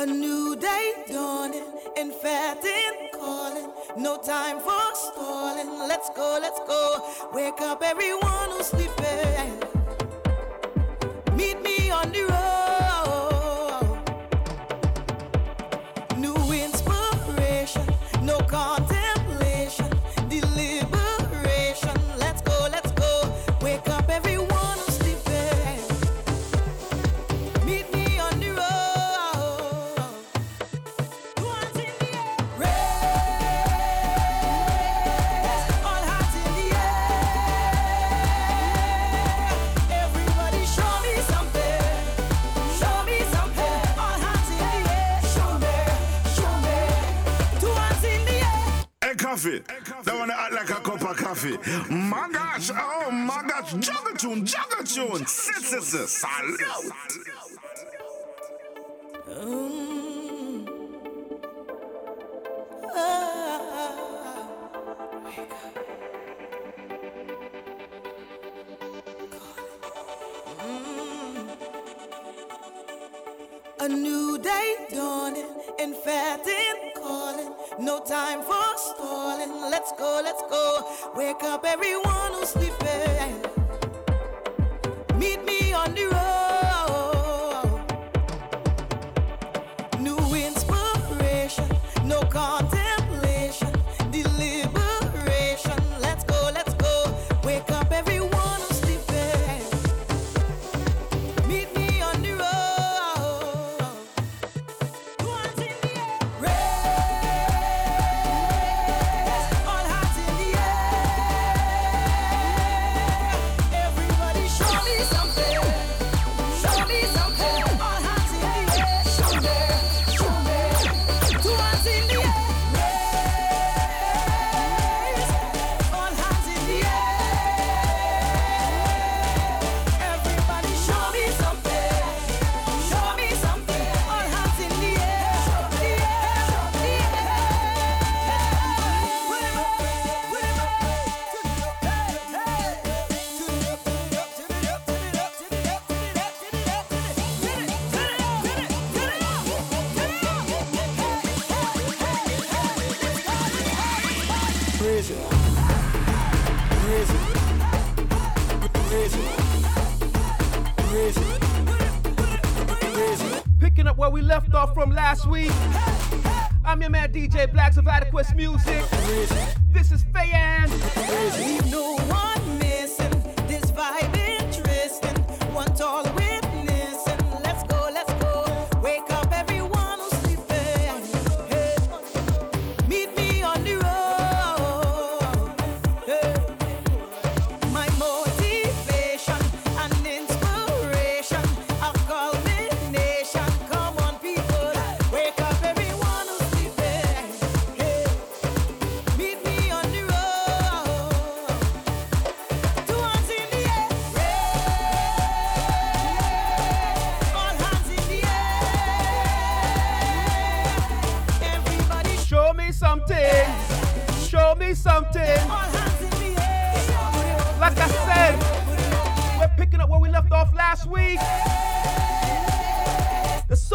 A 0.00 0.06
new 0.06 0.54
day 0.54 0.92
dawning, 1.08 1.64
in 1.96 2.12
fact, 2.12 2.64
in 2.64 3.08
calling. 3.12 3.68
No 3.96 4.16
time 4.16 4.60
for 4.60 4.94
stalling. 4.94 5.88
Let's 5.88 6.08
go, 6.10 6.38
let's 6.40 6.60
go. 6.68 7.02
Wake 7.32 7.60
up, 7.62 7.82
everyone 7.82 8.50
who's 8.50 8.66
sleeping. 8.66 9.58
Meet 11.36 11.62
me 11.62 11.90
on 11.90 12.12
the 12.12 12.22
road. 12.30 12.37
coffee. 49.38 49.62
They 50.04 50.18
wanna 50.18 50.34
act 50.36 50.52
like 50.52 50.70
a 50.70 50.74
cup 50.74 51.02
of 51.02 51.16
coffee. 51.16 51.58
My 51.92 52.28
gosh, 52.32 52.70
oh 52.74 53.10
my 53.10 53.42
gosh, 53.46 53.72
juggle 53.74 54.16
tune, 54.16 54.44
juggle 54.44 54.84
tune. 54.84 55.26
Salute. 55.26 56.58
Wake 81.16 81.42
up 81.42 81.64
everyone 81.64 82.32
who's 82.34 82.50
sleeping. 82.50 83.37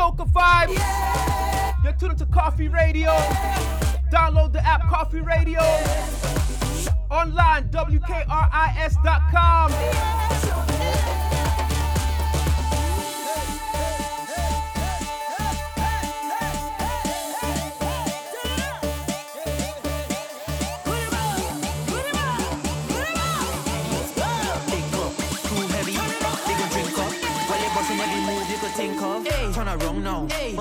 Soca 0.04 0.28
Vibes. 0.28 0.74
Yeah. 0.74 1.74
You're 1.82 1.94
tuned 1.94 2.18
to 2.18 2.26
Koffee 2.26 2.68
Radio. 2.70 3.12
Download 4.12 4.52
the 4.52 4.60
app 4.66 4.82
Koffee 4.82 5.26
Radio. 5.26 5.62
Online, 7.10 7.70
WKRIS.com. 7.70 8.04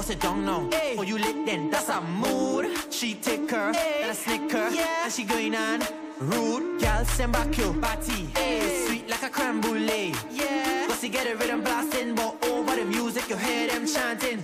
what's 0.02 0.10
it 0.10 0.20
don't 0.20 0.44
know? 0.44 0.69
Hey. 0.72 0.96
Oh, 0.99 1.02
you 1.02 1.16
lit 1.16 1.46
then, 1.46 1.70
that's 1.70 1.88
a 1.88 2.00
mood. 2.00 2.66
She 2.90 3.14
take 3.14 3.49
her, 3.52 3.72
hey. 3.72 4.00
and 4.02 4.10
I 4.10 4.14
snicker, 4.14 4.69
yeah. 4.70 5.04
and 5.04 5.12
she 5.12 5.22
going 5.22 5.54
on. 5.54 5.78
Rude, 6.19 6.81
Girl, 6.81 7.04
send 7.04 7.32
back 7.32 7.56
your 7.56 7.72
body. 7.72 8.26
Hey. 8.34 8.84
Sweet 8.88 9.08
like 9.08 9.22
a 9.22 9.28
creme 9.28 9.60
brulee. 9.60 10.12
Yeah. 10.28 10.88
Once 10.88 11.04
you 11.04 11.08
get 11.08 11.28
a 11.32 11.37
rhythm 11.37 11.60
blasting, 11.62 12.16
but 12.16 12.37
oh, 12.43 12.58
over 12.58 12.75
the 12.75 12.84
music, 12.84 13.28
you 13.31 13.37
hear 13.37 13.69
them 13.69 13.87
chanting. 13.87 14.43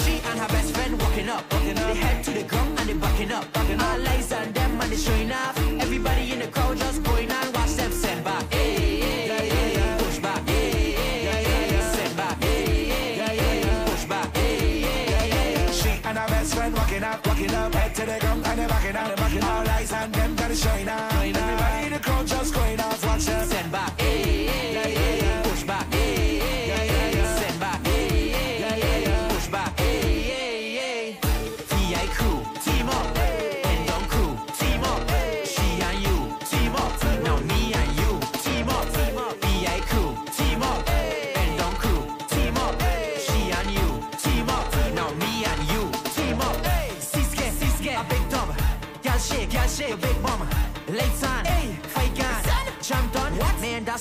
She 0.00 0.14
and 0.28 0.38
her 0.40 0.48
best 0.48 0.74
friend 0.74 0.98
walking 0.98 1.28
up, 1.28 1.44
walking 1.52 1.78
up. 1.78 1.88
They 1.88 2.00
head 2.00 2.24
to 2.24 2.30
the 2.30 2.44
ground 2.44 2.80
and 2.80 2.88
they 2.88 2.94
backing 2.94 3.32
up. 3.32 3.52
Backing 3.52 3.80
All 3.82 4.08
eyes 4.08 4.32
on 4.32 4.50
them 4.50 4.80
and 4.80 4.90
they 4.90 4.96
showing 4.96 5.30
off. 5.30 5.58
Everybody 5.58 6.32
in 6.32 6.38
the 6.38 6.46
crowd 6.46 6.78
just 6.78 7.02
going 7.02 7.15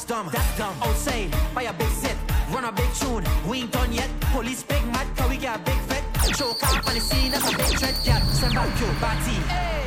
that's 0.05 0.07
dumb. 0.07 0.29
That's 0.31 0.57
dumb. 0.57 0.75
Outside, 0.81 1.31
buy 1.53 1.63
a 1.63 1.73
big 1.73 1.89
set, 1.89 2.15
run 2.51 2.65
a 2.65 2.71
big 2.71 2.91
tune. 2.93 3.23
We 3.47 3.61
ain't 3.61 3.71
done 3.71 3.91
yet. 3.93 4.09
Police 4.33 4.63
big 4.63 4.85
mad, 4.87 5.07
cause 5.15 5.29
we 5.29 5.37
got 5.37 5.59
a 5.59 5.63
big 5.63 5.79
vet. 5.89 6.03
Choke 6.37 6.63
up 6.63 6.87
on 6.87 6.93
the 6.93 6.99
scene, 6.99 7.31
that's 7.31 7.51
a 7.51 7.57
big 7.57 7.77
threat, 7.79 7.95
yeah. 8.03 8.19
Send 8.19 8.53
back 8.53 8.79
your 8.79 8.93
body. 8.95 9.37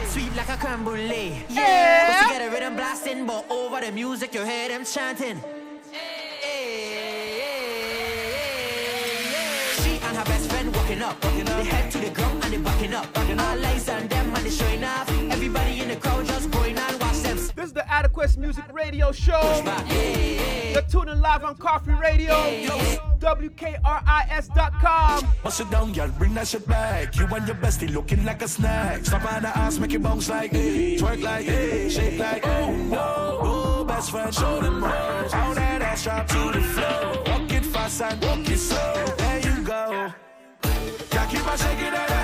Sweet 0.07 0.35
like 0.37 0.49
a 0.49 0.57
creme 0.57 0.85
brulee. 0.85 1.45
Yeah. 1.49 2.07
But 2.09 2.33
you 2.33 2.39
get 2.39 2.49
a 2.49 2.51
rhythm 2.51 2.77
blasting, 2.77 3.27
but 3.27 3.51
over 3.51 3.81
the 3.81 3.93
music, 3.93 4.35
you 4.35 4.45
hear 4.45 4.69
them 4.69 4.85
chanting. 4.85 5.41
She 9.81 9.91
and 10.07 10.17
her 10.17 10.25
best 10.25 10.51
friend 10.51 10.75
walking 10.75 11.03
up. 11.03 11.21
They 11.21 11.65
head 11.65 11.91
to 11.93 11.99
the 11.99 12.11
ground 12.11 12.45
and 12.45 12.53
they 12.53 12.59
backing 12.59 12.95
up. 12.95 13.07
All 13.17 13.67
eyes 13.67 13.89
on 13.89 14.09
them 14.09 14.35
and 14.35 14.45
they 14.45 14.51
showing 14.51 14.85
off. 14.85 15.11
Everybody 15.31 15.81
in 15.81 15.89
the 15.89 15.97
crowd 15.97 16.27
just 16.27 16.51
is 17.69 17.75
the 17.75 17.83
Adiquest 17.83 18.39
Music 18.39 18.65
Radio 18.73 19.13
Show. 19.13 19.39
You're 20.73 20.81
tuning 20.83 21.21
live 21.21 21.45
on 21.45 21.55
Koffee 21.57 21.99
Radio. 22.01 22.33
WKRIS.com. 23.19 25.29
Bust 25.43 25.61
it 25.61 25.71
down, 25.71 25.93
girl, 25.93 26.09
bring 26.19 26.33
that 26.35 26.49
shit 26.49 26.67
back. 26.67 27.15
You 27.17 27.27
and 27.27 27.47
your 27.47 27.57
bestie 27.57 27.93
looking 27.93 28.25
like 28.25 28.41
a 28.43 28.49
snack. 28.49 29.05
Stop 29.05 29.31
on 29.31 29.43
the 29.43 29.49
ass, 29.49 29.79
make 29.79 29.93
it 29.93 30.03
bounce 30.03 30.31
like. 30.31 30.53
Twerk 30.53 31.23
like. 31.23 31.45
Shake 31.91 32.19
like, 32.19 32.47
oh 32.47 32.75
no. 32.75 33.39
Oh, 33.43 33.85
best 33.85 34.11
friend, 34.13 34.33
show 34.33 34.63
them 34.63 34.83
rose. 34.83 35.31
How 35.33 35.53
that 35.53 35.83
ass 35.83 36.05
drop 36.05 36.27
to 36.29 36.53
the 36.53 36.63
floor. 36.63 37.23
Walk 37.27 37.53
it 37.53 37.67
fast 37.67 38.01
and 38.01 38.25
walk 38.25 38.49
it 38.49 38.57
slow. 38.59 39.05
There 39.19 39.41
you 39.41 39.63
go. 39.63 40.11
Yeah, 41.13 41.27
keep 41.27 41.47
on 41.47 41.59
shaking 41.59 41.93
that 41.93 42.18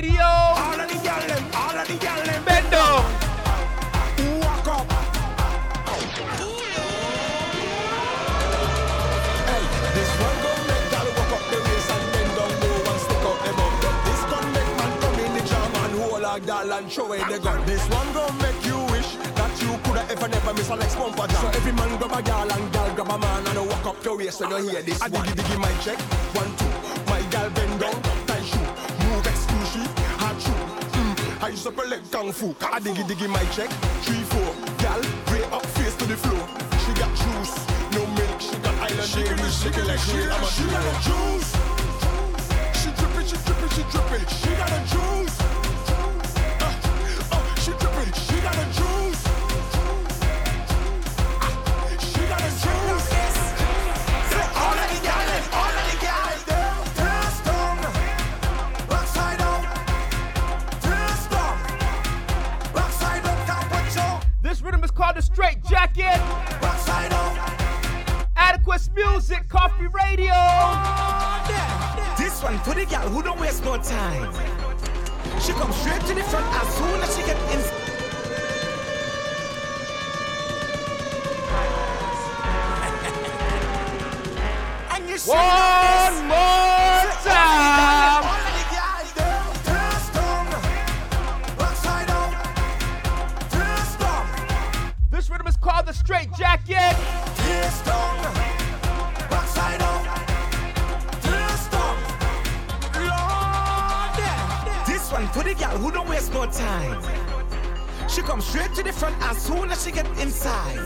Radio. 0.00 0.30
Bend 2.44 2.70
down. 2.70 3.04
walk 4.40 4.68
up. 4.68 4.88
This 9.92 10.12
one 10.20 10.36
gon' 10.40 10.60
make 10.68 10.88
walk 11.16 11.32
up 11.36 11.44
the 11.50 11.58
waist 11.60 11.90
and 11.90 12.04
bend 12.12 12.32
down 12.36 12.52
low 12.60 12.88
and 12.88 13.00
stick 13.04 13.24
out 13.28 13.38
them 13.44 13.60
up. 13.60 13.72
This 14.06 14.22
make 14.54 14.72
man 14.78 14.92
come 15.00 15.18
in 15.20 15.30
the 15.36 15.42
jam 15.44 15.74
and 15.84 15.94
hold 16.00 16.24
and 16.24 16.50
the 17.28 17.38
gun. 17.38 17.60
This 17.66 17.84
one 17.90 18.12
gon' 18.14 18.38
make 18.38 18.64
you 18.64 18.78
wish 18.92 19.16
that 19.36 19.52
you 19.60 19.76
coulda 19.84 20.06
ever 20.08 20.28
never 20.28 20.54
miss 20.54 20.70
a 20.70 20.76
Lex 20.76 20.94
bumper. 20.96 21.28
So 21.28 21.48
every 21.48 21.72
man 21.72 21.98
grab 21.98 22.12
a 22.12 22.22
gyal 22.22 22.50
and 22.56 22.72
gyal 22.72 22.94
grab 22.96 23.10
a 23.10 23.18
man 23.18 23.46
and 23.46 23.68
walk 23.68 23.86
up 23.86 24.04
your 24.04 24.16
waist 24.16 24.40
when 24.40 24.50
you 24.64 24.70
hear 24.70 24.82
this. 24.82 25.02
I 25.02 25.10
diggy 25.10 25.34
diggy 25.36 25.58
my 25.60 25.72
check, 25.84 25.98
one 26.32 26.56
two. 26.56 26.72
My 27.10 27.20
gyal 27.28 27.59
I 31.50 31.52
use 31.52 31.66
up 31.66 31.78
a 31.78 31.82
leg 31.82 32.00
kung 32.12 32.30
fu. 32.30 32.54
I 32.60 32.78
diggy 32.78 33.02
diggy 33.10 33.28
my 33.28 33.44
check, 33.46 33.70
three 34.06 34.22
four. 34.30 34.54
Gal, 34.78 35.00
way 35.32 35.42
up 35.50 35.66
face 35.74 35.96
to 35.96 36.06
the 36.06 36.16
floor. 36.16 36.46
She 36.78 36.92
got 36.94 37.10
juice, 37.18 37.54
no 37.90 38.06
milk. 38.06 38.40
She 38.40 38.56
got 38.62 38.74
island 38.78 39.12
dairy, 39.12 39.50
she 39.50 39.70
can 39.70 39.84
like 39.88 39.98
real. 40.14 40.30
I'm 40.30 40.44
a 40.44 40.46
she 40.46 40.64
got 40.70 40.86
a 40.86 40.94
juice. 41.06 41.50
She 42.80 42.90
drippin', 42.98 43.26
she 43.26 43.36
drippin', 43.46 43.70
she 43.74 43.82
drippin'. 43.90 44.26
She 44.30 44.50
got 44.60 44.70
a 44.70 44.80
juice. 44.92 45.36
Uh, 46.60 46.70
uh, 47.32 47.54
she 47.56 47.72
drippin', 47.82 48.12
she 48.12 48.40
got 48.42 48.54
a 48.54 48.64
juice. 48.72 48.89
Adiquest 68.36 68.94
Music, 68.94 69.48
Koffee 69.48 69.92
Radio. 69.92 70.34
This 72.16 72.42
one 72.42 72.58
for 72.60 72.74
the 72.74 72.86
girl 72.86 73.08
who 73.08 73.22
don't 73.22 73.40
waste 73.40 73.64
no 73.64 73.76
time. 73.76 74.32
She 75.40 75.52
comes 75.52 75.74
straight 75.76 76.00
to 76.02 76.14
the 76.14 76.22
front 76.24 76.46
as 76.54 76.68
soon 76.74 77.00
as 77.00 77.16
she 77.16 77.22
gets 77.22 77.54
in. 77.54 77.60
and 84.92 85.08
you 85.08 85.18
see 85.18 85.99
one 105.20 105.32
for 105.32 105.42
the 105.42 105.54
girl 105.54 105.76
who 105.78 105.90
don't 105.90 106.08
waste 106.08 106.32
no 106.32 106.46
time. 106.46 107.02
She 108.08 108.22
comes 108.22 108.46
straight 108.46 108.74
to 108.74 108.82
the 108.82 108.92
front 108.92 109.16
as 109.22 109.38
soon 109.38 109.70
as 109.70 109.84
she 109.84 109.92
get 109.92 110.06
inside. 110.18 110.78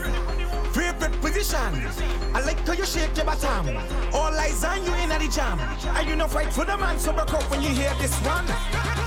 Favorite 0.73 1.19
position. 1.21 1.73
I 2.33 2.41
like 2.45 2.59
how 2.67 2.73
you 2.73 2.85
shake 2.85 3.15
your 3.15 3.25
bottom. 3.25 3.77
All 4.13 4.33
eyes 4.33 4.63
on 4.63 4.85
you 4.85 4.93
in 4.95 5.09
the 5.09 5.29
jam. 5.31 5.59
And 5.95 6.09
you 6.09 6.15
know 6.15 6.27
fight 6.27 6.51
for 6.51 6.65
the 6.65 6.77
man, 6.77 6.99
so 6.99 7.13
broke 7.13 7.33
up 7.33 7.49
when 7.49 7.61
you 7.61 7.69
hear 7.69 7.93
this 7.99 8.15
one. 8.19 9.04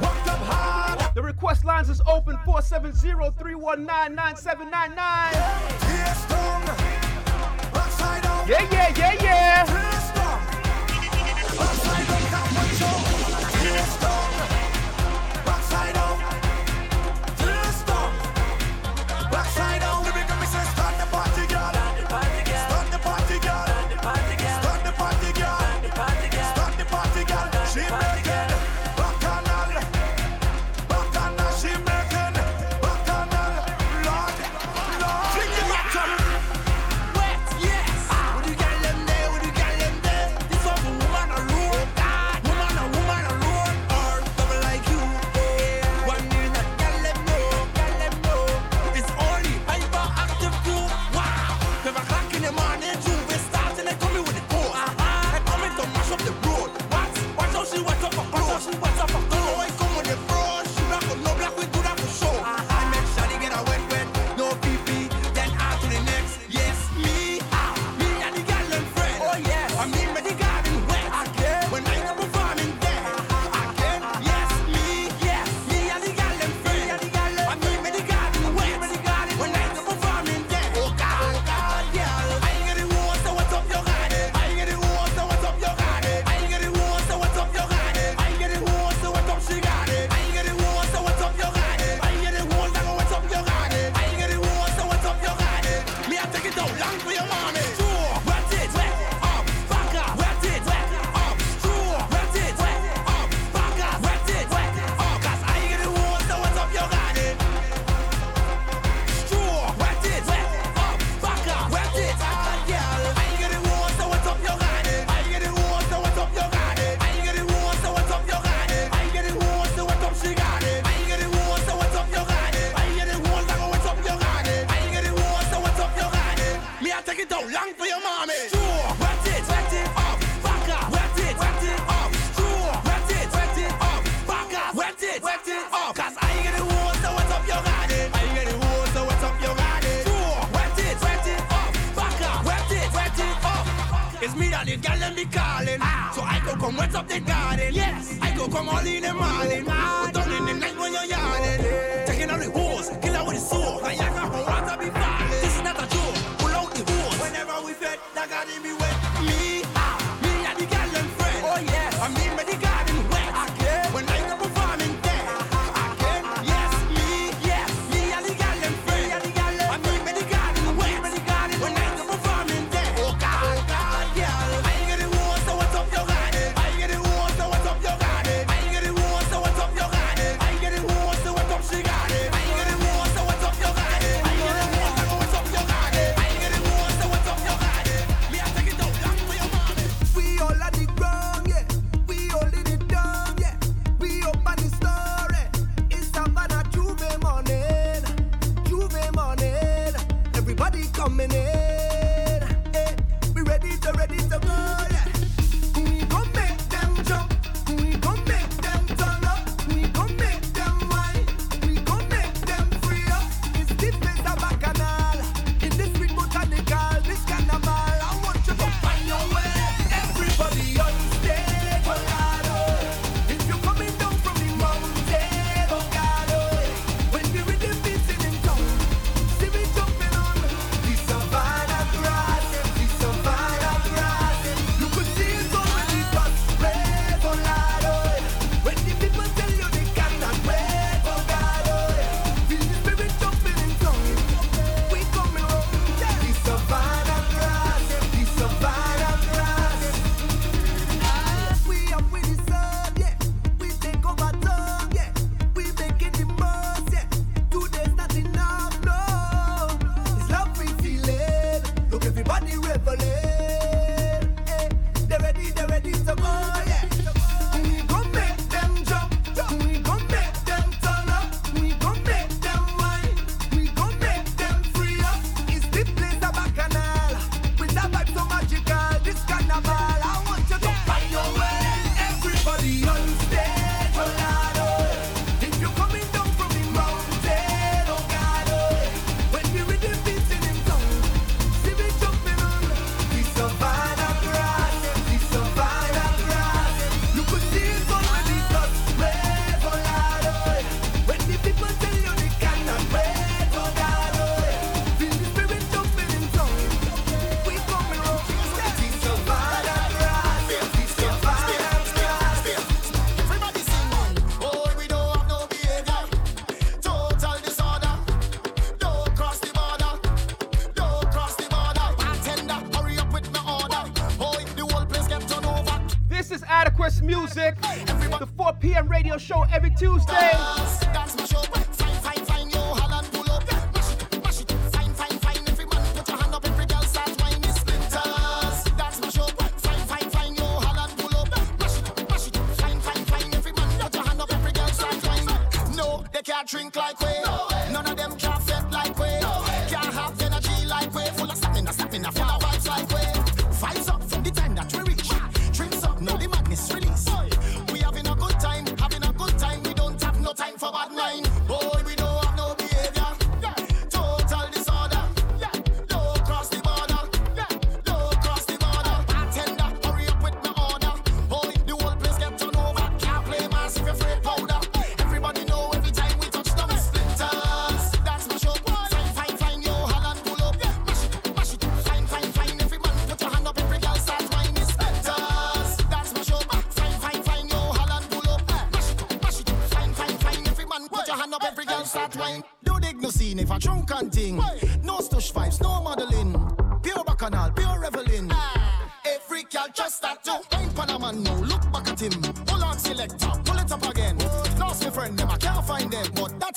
Worked 0.01 0.27
up 0.27 0.39
hard. 0.47 0.99
The 1.15 1.21
request 1.21 1.65
lines 1.65 1.89
is 1.89 2.01
open 2.07 2.37
470-319-9799. 2.37 4.95
Yes, 5.91 6.25
down. 6.29 6.65
Backside 7.73 8.25
out. 8.25 8.47
Yeah, 8.47 8.65
yeah, 8.71 8.93
yeah, 8.97 9.13
yeah. 9.21 10.00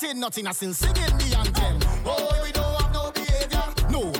nothing, 0.01 0.19
nothing, 0.19 0.47
I 0.47 0.51
still 0.51 0.73
singing 0.73 1.17
beyond 1.17 1.55
them. 1.55 1.79
Oh, 2.05 2.41
we 2.43 2.51
don't 2.51 2.81
have 2.81 2.93
no 2.93 3.11
behavior. 3.11 3.63
No, 3.89 4.11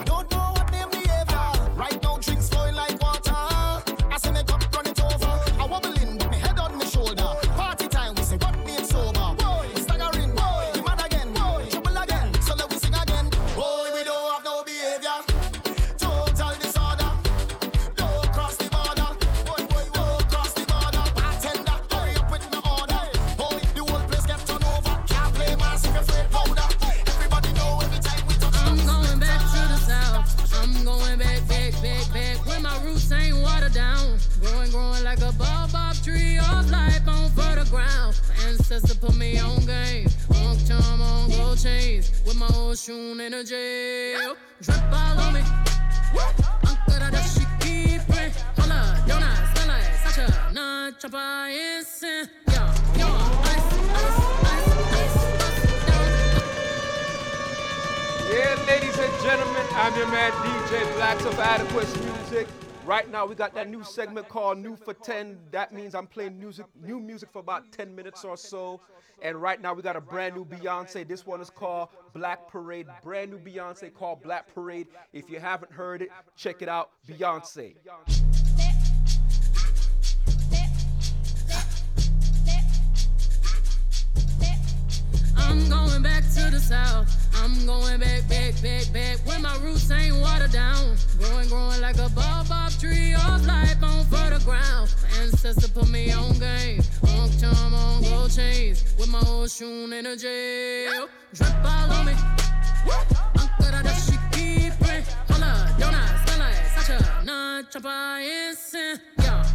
segment 63.85 64.27
called 64.29 64.57
New 64.57 64.75
for 64.75 64.93
10. 64.93 65.37
That 65.51 65.73
means 65.73 65.95
I'm 65.95 66.07
playing 66.07 66.39
music, 66.39 66.65
new 66.81 66.99
music 66.99 67.29
for 67.31 67.39
about 67.39 67.71
10 67.71 67.95
minutes 67.95 68.23
or 68.23 68.37
so. 68.37 68.81
And 69.21 69.41
right 69.41 69.61
now 69.61 69.73
we 69.73 69.81
got 69.81 69.95
a 69.95 70.01
brand 70.01 70.35
new 70.35 70.45
Beyonce. 70.45 71.07
This 71.07 71.25
one 71.25 71.41
is 71.41 71.49
called 71.49 71.89
Black 72.13 72.47
Parade. 72.47 72.87
Brand 73.01 73.31
new 73.31 73.39
Beyonce 73.39 73.93
called 73.93 74.21
Black 74.21 74.53
Parade. 74.53 74.87
If 75.13 75.29
you 75.29 75.39
haven't 75.39 75.71
heard 75.71 76.01
it, 76.01 76.09
check 76.35 76.61
it 76.61 76.69
out. 76.69 76.91
Beyonce. 77.07 77.75
I'm 85.35 85.69
going 85.69 86.03
back 86.03 86.23
to 86.35 86.49
the 86.51 86.59
south. 86.59 87.07
I'm 87.43 87.65
going 87.65 87.99
back, 87.99 88.27
back, 88.27 88.61
back, 88.61 88.91
back. 88.93 89.17
Where 89.25 89.39
my 89.39 89.55
roots 89.57 89.89
ain't 89.91 90.15
watered 90.15 90.51
down. 90.51 90.95
Growing, 91.19 91.47
growing 91.49 91.81
like 91.81 91.97
a 91.97 92.09
baobab 92.09 92.71
tree. 92.79 93.13
All 93.13 93.39
life 93.39 93.81
on 93.83 94.05
fertile 94.05 94.39
ground. 94.39 94.93
My 95.03 95.23
ancestor 95.23 95.67
put 95.69 95.89
me 95.89 96.11
on 96.11 96.33
game. 96.39 96.81
On 97.09 97.29
charm, 97.39 97.73
on 97.73 98.03
gold 98.03 98.31
chains. 98.31 98.83
With 98.97 99.09
my 99.09 99.21
old 99.27 99.51
shoon 99.51 99.93
in 99.93 100.05
a 100.05 100.15
jail. 100.15 101.07
Drip 101.33 101.55
all 101.63 101.91
on 101.91 102.05
me. 102.05 102.13
Ankara 103.35 103.81
dashiki 103.83 104.77
print. 104.79 105.05
Hola, 105.29 105.75
donuts, 105.79 106.25
donuts, 106.25 106.87
such 106.87 106.89
a 106.89 107.25
non-chopper. 107.25 108.19
Yeah. 108.21 109.54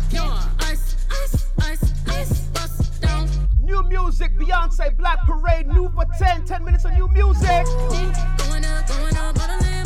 music. 4.10 4.36
Beyonce, 4.36 4.96
Black 4.96 5.20
Parade, 5.24 5.68
new 5.68 5.88
for 5.90 6.04
10, 6.18 6.44
10 6.44 6.64
minutes 6.64 6.84
of 6.84 6.92
new 6.92 7.06
music. 7.08 7.64
Going 8.38 8.64
up, 8.64 8.88
going 8.88 9.16
up, 9.16 9.79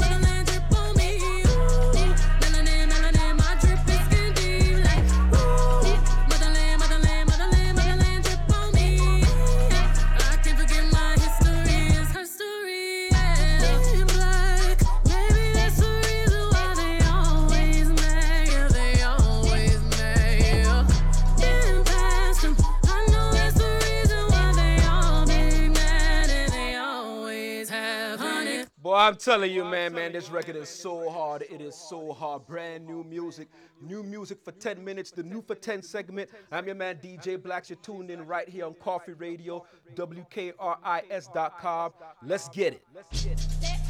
I'm 29.05 29.17
telling 29.17 29.53
you, 29.53 29.65
oh, 29.65 29.71
man, 29.71 29.93
man, 29.93 30.13
this 30.13 30.31
record 30.31 30.57
is 30.57 30.71
so 30.71 31.11
hard. 31.11 31.43
It 31.43 31.61
is 31.61 31.75
so 31.75 32.15
hard. 32.15 32.47
Brand 32.47 32.87
new 32.87 33.05
music. 33.05 33.49
New 33.83 34.03
music 34.03 34.39
for 34.43 34.53
10 34.53 34.83
minutes, 34.83 35.11
the 35.11 35.23
new 35.23 35.43
for 35.43 35.55
10 35.55 35.83
segment. 35.83 36.31
I'm 36.51 36.65
your 36.65 36.75
man, 36.75 36.97
DJ 36.97 37.37
Blaxx. 37.37 37.69
You're 37.69 37.79
tuned 37.81 38.11
in 38.11 38.27
right 38.27 38.49
here 38.49 38.65
on 38.65 38.73
Koffee 38.73 39.21
Radio, 39.21 39.67
WKRIS.com. 39.95 41.93
Let's 42.25 42.49
get 42.49 42.73
it. 42.73 42.87
Let's 42.95 43.25
get 43.25 43.47
it. 43.63 43.84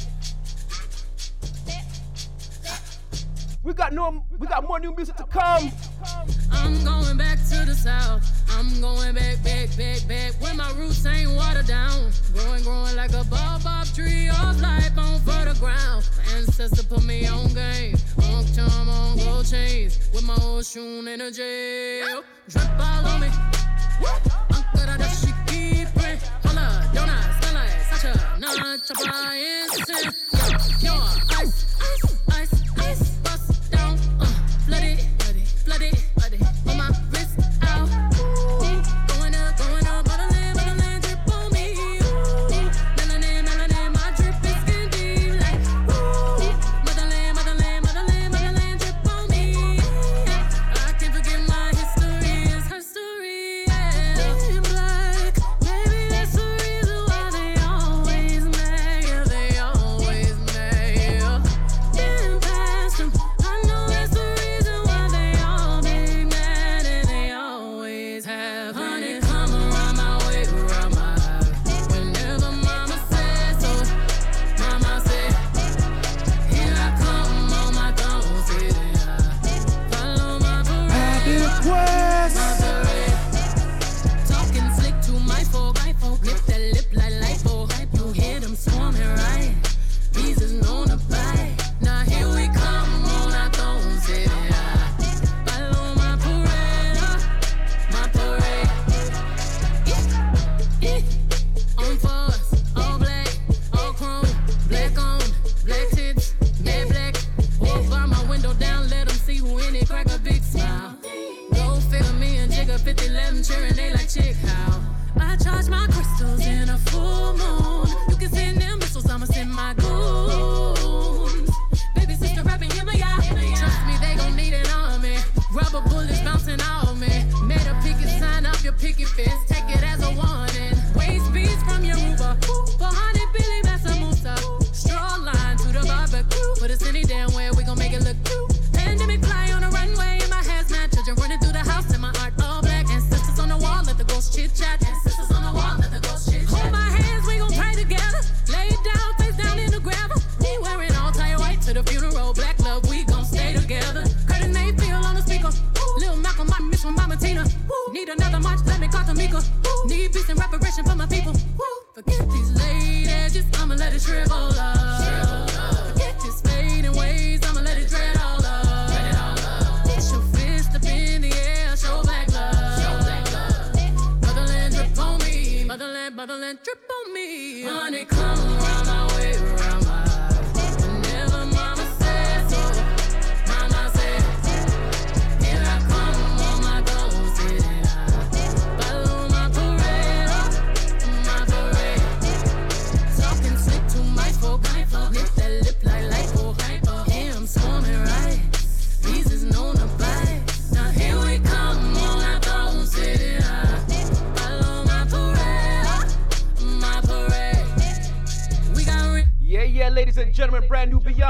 We 3.65 3.73
got 3.73 3.93
no, 3.93 4.23
we 4.37 4.45
got 4.45 4.67
more 4.67 4.79
new 4.79 4.95
music 4.95 5.15
to 5.15 5.23
come. 5.23 5.71
I'm 6.51 6.83
going 6.83 7.17
back 7.17 7.39
to 7.49 7.65
the 7.65 7.73
south. 7.73 8.21
I'm 8.51 8.79
going 8.79 9.15
back, 9.15 9.43
back, 9.43 9.75
back, 9.75 10.07
back. 10.07 10.33
When 10.39 10.57
my 10.57 10.71
roots 10.73 11.03
ain't 11.03 11.31
watered 11.31 11.65
down, 11.65 12.11
growing, 12.31 12.61
growing 12.61 12.95
like 12.95 13.13
a 13.13 13.23
bob 13.23 13.63
bob 13.63 13.87
tree. 13.87 14.29
All 14.29 14.53
life 14.53 14.95
on 14.95 15.19
fertile 15.21 15.55
ground. 15.55 16.07
My 16.15 16.33
ancestor 16.37 16.83
put 16.83 17.03
me 17.05 17.25
on 17.25 17.47
game. 17.55 17.97
Long 18.19 18.45
time 18.53 18.87
on 18.87 19.17
gold 19.17 19.47
chains 19.47 19.97
with 20.13 20.23
my 20.23 20.37
old 20.43 20.63
shoe 20.63 21.03
in 21.07 21.21
a 21.21 21.31
jail. 21.31 22.23
Drip 22.47 22.69
all 22.77 23.07
on 23.07 23.21
me. 23.21 23.29
Uncle, 24.53 24.85
that 24.85 25.09
she 25.09 25.33
keep 25.47 25.87
it. 26.05 26.21
Holla, 26.43 26.87
donuts, 26.93 27.47
sunlight, 27.47 27.71
such 27.89 28.13
a 28.13 28.39
non-chopper 28.39 29.33
instant. 29.33 30.15
Yo, 30.83 30.91
yo, 30.91 31.01
ice, 31.31 31.75
ice. 31.81 32.14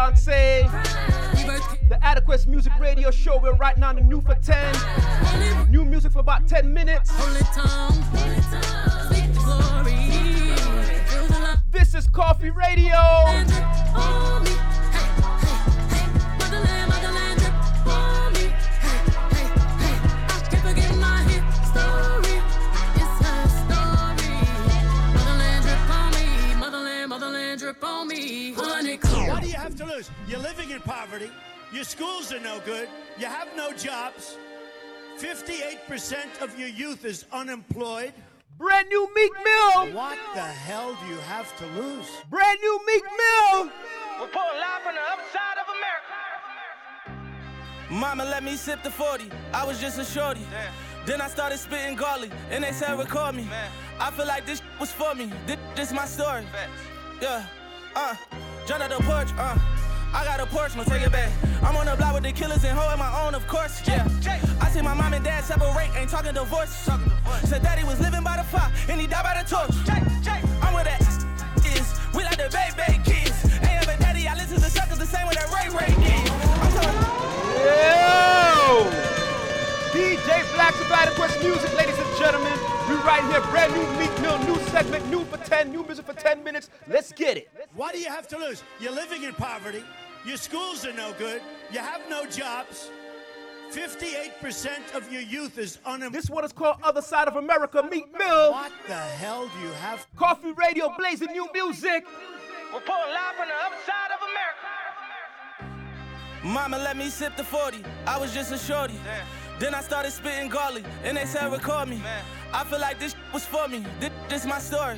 Beyonce. 0.06 0.70
The 1.90 1.96
Adiquest 1.96 2.48
Music 2.48 2.74
Radio 2.80 3.10
Show. 3.10 3.40
We're 3.42 3.56
right 3.56 3.78
now 3.78 3.90
in 3.92 3.96
the 3.96 4.02
new 4.04 4.22
for 4.22 4.36
10. 4.36 5.72
New 5.72 5.84
music 5.84 6.12
for 6.12 6.20
about 6.20 6.48
10 6.48 6.72
minutes. 6.72 7.12
This 11.72 11.96
is 11.96 12.08
Koffee 12.08 12.56
Radio. 12.56 13.25
No 32.46 32.62
good. 32.64 32.88
You 33.18 33.26
have 33.26 33.50
no 33.58 33.74
jobs. 33.74 34.38
58% 35.18 36.44
of 36.44 36.60
your 36.60 36.68
youth 36.68 37.04
is 37.04 37.26
unemployed. 37.32 38.14
Brand 38.60 38.88
new 38.88 39.10
Meek 39.16 39.32
Mill. 39.44 39.96
What 39.96 40.20
the 40.36 40.42
hell 40.42 40.96
do 41.02 41.08
you 41.08 41.20
have 41.22 41.58
to 41.58 41.66
lose? 41.80 42.08
Brand 42.30 42.60
new 42.62 42.80
Meek 42.86 43.04
Mill. 43.04 43.64
Report 44.22 44.54
live 44.64 44.82
from 44.84 44.94
the 44.94 45.02
other 45.12 45.28
side 45.34 45.58
of 45.64 45.68
America. 45.78 46.18
Mama 47.90 48.26
let 48.26 48.44
me 48.44 48.56
sip 48.56 48.84
the 48.84 48.92
40. 48.92 49.32
I 49.52 49.66
was 49.66 49.82
just 49.82 49.98
a 49.98 50.06
shorty. 50.06 50.46
Then 51.08 51.22
I 51.22 51.28
started 51.28 51.58
spitting 51.58 51.96
garlic, 51.96 52.32
and 52.52 52.64
they 52.64 52.74
said 52.74 52.98
record 53.00 53.34
me. 53.34 53.48
I 54.00 54.12
feel 54.12 54.28
like 54.28 54.46
this 54.46 54.62
was 54.80 54.92
for 54.92 55.16
me. 55.16 55.32
This, 55.48 55.58
this 55.76 55.92
my 55.92 56.06
story. 56.06 56.46
Yeah, 57.20 57.44
uh, 57.96 58.16
jump 58.68 58.84
out 58.84 58.92
the 58.92 59.04
porch, 59.04 59.30
uh. 59.38 59.85
I 60.16 60.24
got 60.24 60.40
a 60.40 60.46
porch, 60.46 60.76
no 60.78 60.84
take 60.86 61.02
it 61.06 61.12
back. 61.12 61.30
I'm 61.62 61.76
on 61.76 61.88
the 61.88 61.96
block 61.98 62.14
with 62.14 62.24
the 62.24 62.32
killers 62.32 62.64
and 62.64 62.78
holding 62.78 63.00
my 63.00 63.12
own, 63.26 63.36
of 63.36 63.46
course. 63.48 63.86
Yeah, 63.86 64.08
I 64.62 64.70
see 64.70 64.82
my 64.82 64.94
mom 64.94 65.14
and 65.14 65.24
dad 65.26 65.44
separate, 65.44 65.92
ain't 65.94 66.10
talking 66.10 66.34
divorce. 66.34 66.72
Said 67.44 67.62
daddy 67.62 67.84
was 67.84 68.00
living 68.00 68.24
by 68.24 68.38
the 68.38 68.44
fire, 68.44 68.72
and 68.88 69.02
he 69.02 69.08
died 69.08 69.24
by 69.24 69.44
the 69.44 69.50
torch. 69.50 69.76
I'm 70.64 70.74
with 70.74 70.86
that 70.86 71.02
is, 71.76 72.00
we 72.16 72.24
like 72.24 72.38
the 72.38 72.48
baby 72.48 72.98
kids. 73.04 73.44
Ain't 73.60 73.84
ever 73.84 74.00
daddy, 74.00 74.26
I 74.26 74.36
listen 74.36 74.56
to 74.56 74.70
suckers 74.70 75.00
the 75.00 75.06
same 75.06 75.28
way 75.28 75.34
that 75.36 75.52
Ray 75.52 75.68
Ray 75.76 75.92
did. 75.92 76.32
I'm 76.64 76.72
talking. 76.72 76.96
Yo! 77.60 78.88
DJ 79.92 80.48
Black 80.56 80.76
of 80.76 80.88
Adiquest 80.88 81.44
Music, 81.44 81.76
ladies 81.76 82.00
and 82.00 82.18
gentlemen. 82.18 82.58
We 82.88 82.96
right 83.04 83.24
here, 83.32 83.42
brand 83.52 83.74
new 83.74 83.84
Meek 84.00 84.16
Mill, 84.22 84.38
new 84.48 84.62
segment, 84.70 85.10
new 85.10 85.26
for 85.26 85.38
10, 85.38 85.72
new 85.72 85.84
music 85.84 86.06
for 86.06 86.14
10 86.14 86.42
minutes. 86.42 86.70
Let's 86.88 87.12
get 87.12 87.36
it. 87.36 87.50
Why 87.76 87.92
do 87.92 88.00
you 88.00 88.08
have 88.08 88.28
to 88.30 88.38
lose? 88.38 88.64
You're 88.80 88.94
living 88.94 89.24
in 89.24 89.34
poverty. 89.34 89.84
Your 90.26 90.38
schools 90.38 90.86
are 90.86 90.94
no 90.94 91.14
good. 91.20 91.42
You 91.72 91.80
have 91.80 92.02
no 92.10 92.26
jobs. 92.26 92.90
58% 93.72 94.96
of 94.96 95.12
your 95.12 95.22
youth 95.22 95.58
is 95.58 95.78
unemployed. 95.86 96.14
This 96.14 96.30
one 96.30 96.44
is 96.46 96.52
called 96.52 96.78
Other 96.84 97.02
Side 97.02 97.28
of 97.28 97.36
America, 97.36 97.84
Meek 97.84 98.12
Mill. 98.18 98.52
What 98.52 98.72
the 98.88 98.94
hell 98.94 99.48
do 99.48 99.60
you 99.68 99.74
have? 99.74 100.08
Koffee 100.16 100.58
Radio, 100.58 100.92
blazing 100.98 101.32
new 101.32 101.48
music. 101.54 102.06
Report 102.74 103.00
live 103.10 103.36
from 103.38 103.48
the 103.48 103.54
other 103.66 103.76
side 103.86 104.12
of 104.14 104.20
America. 104.32 104.70
Mama 106.44 106.78
let 106.78 106.98
me 106.98 107.10
sip 107.10 107.36
the 107.38 107.44
40. 107.44 107.84
I 108.08 108.18
was 108.18 108.34
just 108.34 108.52
a 108.52 108.58
shorty. 108.58 109.00
Then 109.60 109.74
I 109.76 109.82
started 109.82 110.12
spitting 110.12 110.50
garlic, 110.50 110.86
and 111.04 111.18
they 111.18 111.26
said 111.26 111.52
record 111.52 111.88
me. 111.88 112.02
I 112.52 112.64
feel 112.64 112.80
like 112.80 113.00
this 113.00 113.16
was 113.34 113.46
for 113.46 113.68
me. 113.68 113.86
This, 114.00 114.12
this 114.30 114.46
my 114.46 114.60
story. 114.60 114.98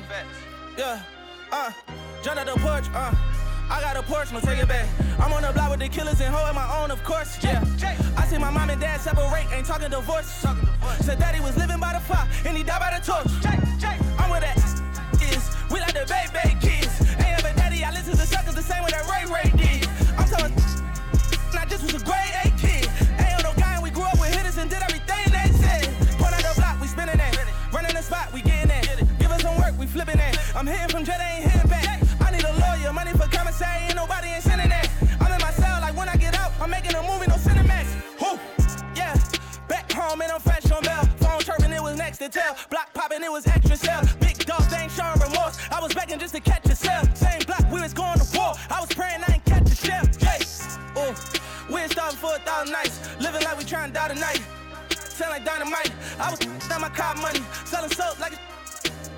Yeah, 0.76 1.02
uh, 1.52 1.72
jump 2.22 2.38
out 2.38 2.46
the 2.46 2.52
porch, 2.60 2.86
uh. 2.94 3.14
I 3.70 3.80
got 3.80 3.96
a 3.96 4.02
porch, 4.02 4.32
no 4.32 4.40
take 4.40 4.58
it 4.58 4.68
back. 4.68 4.88
I'm 5.18 5.32
on 5.32 5.42
the 5.42 5.52
block 5.52 5.70
with 5.70 5.80
the 5.80 5.88
killers 5.88 6.20
and 6.20 6.34
holding 6.34 6.54
my 6.54 6.82
own, 6.82 6.90
of 6.90 7.02
course. 7.04 7.42
Yeah, 7.42 7.64
I 8.16 8.26
see 8.26 8.38
my 8.38 8.50
mom 8.50 8.70
and 8.70 8.80
dad 8.80 9.00
separate, 9.00 9.46
ain't 9.52 9.66
talking 9.66 9.90
divorce. 9.90 10.26
Said 11.00 11.18
daddy 11.18 11.40
was 11.40 11.56
living 11.56 11.78
by 11.78 11.92
the 11.92 12.00
fire, 12.00 12.28
and 12.46 12.56
he 12.56 12.62
died 12.62 12.80
by 12.80 12.98
the 12.98 13.04
torch. 13.04 13.28
I'm 14.18 14.30
with 14.30 14.40
that 14.40 14.56
is, 15.20 15.44
we 15.70 15.80
like 15.80 15.92
the 15.92 16.06
baby 16.08 16.56
kids. 16.60 17.00
Ain't 17.18 17.44
ever 17.44 17.52
daddy, 17.56 17.84
I 17.84 17.90
listen 17.90 18.16
to 18.16 18.26
suckers 18.26 18.54
the 18.54 18.62
same 18.62 18.82
way 18.82 18.90
that 18.90 19.04
Ray 19.04 19.24
Ray 19.28 19.50
did. 19.56 19.88
I'm 20.16 20.26
talking, 20.28 20.54
I 21.52 21.66
just 21.68 21.82
was 21.82 21.94
a 22.00 22.04
grade 22.04 22.34
A 22.44 22.50
kid. 22.56 22.88
Ain't 23.20 23.44
no 23.44 23.52
guy, 23.54 23.74
and 23.74 23.82
we 23.82 23.90
grew 23.90 24.04
up 24.04 24.18
with 24.18 24.34
hitters 24.34 24.56
and 24.56 24.70
did 24.70 24.82
everything 24.82 25.28
they 25.28 25.48
said. 25.60 25.92
Point 26.16 26.32
out 26.32 26.42
the 26.42 26.54
block, 26.56 26.80
we 26.80 26.86
spinning 26.86 27.18
that. 27.18 27.36
Running 27.72 27.94
the 27.94 28.02
spot, 28.02 28.32
we 28.32 28.40
getting 28.42 28.68
that. 28.68 29.04
Give 29.18 29.30
us 29.30 29.42
some 29.42 29.56
work, 29.58 29.76
we 29.78 29.86
flipping 29.86 30.16
that. 30.16 30.38
I'm 30.54 30.66
hitting 30.66 30.88
from 30.88 31.04
jet, 31.04 31.20
ain't 31.20 31.50
hitting 31.50 31.57
money 33.28 33.36
for 33.36 33.36
commissary, 33.36 33.84
ain't 33.84 33.96
nobody 33.96 34.28
sending 34.40 34.68
that. 34.68 34.88
I'm 35.20 35.32
in 35.32 35.40
my 35.40 35.50
cell, 35.50 35.80
like 35.80 35.96
when 35.96 36.08
I 36.08 36.16
get 36.16 36.34
out, 36.38 36.52
I'm 36.60 36.70
making 36.70 36.94
a 36.94 37.02
movie, 37.02 37.26
no 37.26 37.34
Cinemax. 37.34 37.86
Who? 38.18 38.38
Yeah, 38.94 39.14
back 39.68 39.90
home 39.92 40.20
and 40.20 40.32
I'm 40.32 40.40
fresh 40.40 40.70
on 40.70 40.82
bell. 40.82 41.04
Phone 41.20 41.40
chirping, 41.40 41.72
it 41.72 41.82
was 41.82 41.96
next 41.96 42.18
to 42.18 42.28
tell. 42.28 42.56
Block 42.70 42.92
popping, 42.94 43.22
it 43.22 43.30
was 43.30 43.46
extra 43.46 43.76
cell. 43.76 44.02
Big 44.20 44.38
dogs, 44.44 44.68
they 44.68 44.78
ain't 44.78 44.92
showing 44.92 45.18
remorse. 45.20 45.58
I 45.70 45.80
was 45.80 45.94
begging 45.94 46.18
just 46.18 46.34
to 46.34 46.40
catch 46.40 46.66
a 46.66 46.76
cell. 46.76 47.04
Same 47.14 47.40
block, 47.46 47.64
we 47.72 47.80
was 47.80 47.92
going 47.92 48.18
to 48.18 48.26
war. 48.36 48.54
I 48.70 48.80
was 48.80 48.90
praying 48.90 49.22
I 49.26 49.34
ain't 49.34 49.44
catch 49.44 49.70
a 49.70 49.76
shell. 49.76 50.04
Yeah. 50.20 50.38
Ooh, 50.98 51.14
we 51.72 51.80
ain't 51.80 51.92
starving 51.92 52.18
for 52.18 52.34
a 52.34 52.38
thousand 52.40 52.72
nights. 52.72 53.00
Living 53.20 53.42
like 53.42 53.58
we 53.58 53.64
trying 53.64 53.90
to 53.90 53.94
die 53.94 54.08
tonight. 54.08 54.42
Sound 54.90 55.30
like 55.30 55.44
dynamite. 55.44 55.92
I 56.18 56.30
was 56.30 56.40
on 56.46 56.80
my 56.80 56.88
car 56.88 57.14
money, 57.16 57.40
selling 57.64 57.90
soap 57.90 58.18
like 58.20 58.32
a 58.34 58.38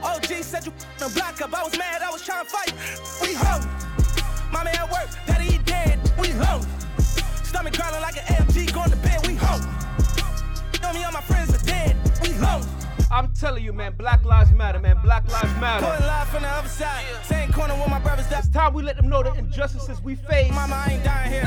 OG 0.02 0.42
said 0.42 0.64
you 0.64 0.72
the 0.98 1.08
block 1.14 1.40
up. 1.42 1.52
I 1.52 1.62
was 1.62 1.76
mad, 1.76 2.02
I 2.02 2.10
was 2.10 2.22
trying 2.22 2.44
to 2.44 2.50
fight. 2.50 2.72
I'm 13.12 13.32
telling 13.32 13.64
you, 13.64 13.72
man, 13.72 13.94
Black 13.98 14.24
Lives 14.24 14.52
Matter, 14.52 14.78
man. 14.78 14.96
Black 15.02 15.26
Lives 15.32 15.52
Matter. 15.60 15.84
Pulling 15.84 16.06
live 16.06 16.28
from 16.28 16.42
the 16.42 16.48
other 16.48 16.68
side. 16.68 17.04
Same 17.24 17.52
corner 17.52 17.74
where 17.74 17.88
my 17.88 17.98
brothers. 17.98 18.26
It's 18.30 18.48
time 18.48 18.72
we 18.72 18.84
let 18.84 18.96
them 18.96 19.08
know 19.08 19.22
the 19.22 19.34
injustices 19.34 20.00
we 20.00 20.14
face. 20.14 20.52
Mama, 20.52 20.76
I 20.86 20.92
ain't 20.92 21.04
dying 21.04 21.32
here. 21.32 21.42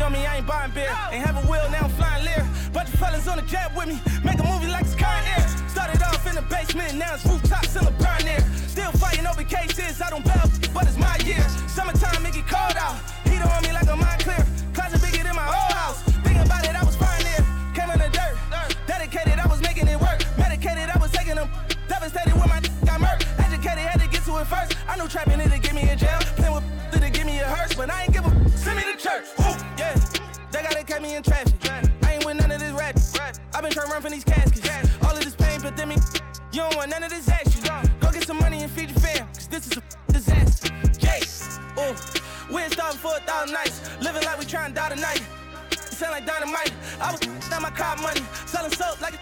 Know 0.00 0.08
me, 0.08 0.24
I 0.24 0.38
ain't 0.38 0.46
buying 0.46 0.72
beer. 0.72 0.88
Ain't 1.12 1.24
have 1.26 1.44
a 1.44 1.46
will, 1.46 1.70
now 1.70 1.84
I'm 1.84 1.90
flying 1.90 2.24
lear. 2.24 2.48
Bunch 2.72 2.88
of 2.88 2.98
fellas 2.98 3.28
on 3.28 3.36
the 3.36 3.42
jet 3.42 3.70
with 3.76 3.86
me. 3.86 4.00
Make 4.24 4.40
a 4.40 4.44
movie 4.44 4.68
like 4.68 4.84
it's 4.84 4.94
current 4.94 5.28
air. 5.38 5.46
Started 5.68 6.02
off 6.02 6.26
in 6.26 6.36
the 6.36 6.42
basement, 6.42 6.94
now 6.94 7.14
it's 7.14 7.26
rooftops 7.26 7.76
in 7.76 7.84
the 7.84 7.92
burn 7.92 8.26
air. 8.26 8.40
Still 8.66 8.90
fighting 8.92 9.26
over 9.26 9.44
cases, 9.44 10.00
I 10.00 10.08
don't 10.08 10.24
bail, 10.24 10.48
but 10.72 10.86
it's 10.86 10.96
my 10.96 11.16
year. 11.18 11.46
Summertime, 11.68 12.24
it 12.24 12.32
get 12.32 12.48
cold 12.48 12.76
out. 12.80 12.96
Heat 13.28 13.44
on 13.44 13.62
me 13.62 13.72
like 13.72 13.88
a 13.88 13.96
mind 13.96 14.22
clear. 14.24 14.53
In 31.14 31.22
traffic. 31.22 31.54
I 32.02 32.14
ain't 32.14 32.24
with 32.24 32.36
none 32.36 32.50
of 32.50 32.60
this 32.60 32.72
rap. 32.72 32.96
i 33.54 33.60
been 33.60 33.70
trying 33.70 33.86
to 33.86 33.92
run 33.92 34.02
from 34.02 34.12
these 34.12 34.24
caskets. 34.24 34.68
All 35.02 35.16
of 35.16 35.22
this 35.22 35.36
pain, 35.36 35.60
me, 35.88 35.96
you 36.52 36.60
don't 36.60 36.76
want 36.76 36.90
none 36.90 37.02
of 37.02 37.10
this 37.10 37.28
action. 37.28 37.62
Go 38.00 38.10
get 38.10 38.26
some 38.26 38.38
money 38.38 38.62
and 38.62 38.70
feed 38.70 38.90
your 38.90 38.98
fam, 38.98 39.26
cause 39.28 39.46
this 39.46 39.66
is 39.66 39.78
a 39.78 40.12
disaster. 40.12 40.74
Yeah, 41.00 41.82
ooh, 41.82 42.54
we 42.54 42.62
ain't 42.62 42.72
starving 42.72 42.98
for 42.98 43.16
a 43.16 43.20
thousand 43.20 43.54
nights. 43.54 43.80
Living 44.00 44.24
like 44.24 44.38
we 44.38 44.44
trying 44.44 44.70
to 44.70 44.74
die 44.74 44.88
tonight. 44.88 45.22
Sound 45.70 46.12
like 46.12 46.26
dynamite. 46.26 46.72
I 47.00 47.12
was 47.12 47.52
on 47.52 47.62
my 47.62 47.70
car 47.70 47.96
money, 47.98 48.22
selling 48.46 48.72
soap 48.72 49.00
like 49.00 49.14
a 49.14 49.18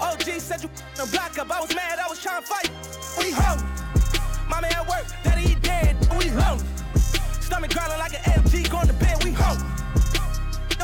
OG 0.00 0.40
said 0.40 0.62
you 0.62 0.70
the 0.96 1.06
block 1.12 1.38
up. 1.38 1.50
I 1.50 1.60
was 1.60 1.74
mad, 1.74 1.98
I 1.98 2.08
was 2.08 2.22
trying 2.22 2.42
to 2.42 2.48
fight. 2.48 2.70
We 3.18 3.32
home. 3.32 3.60
Mommy 4.48 4.68
at 4.68 4.88
work, 4.88 5.06
daddy 5.24 5.48
he 5.48 5.54
dead. 5.56 5.96
We 6.16 6.28
home. 6.28 6.60
Stomach 7.40 7.72
growling 7.74 7.98
like 7.98 8.14
an 8.14 8.42
AMG, 8.42 8.70
going 8.70 8.86
to 8.86 8.94
bed. 8.94 9.22
We 9.24 9.32
home. 9.32 9.81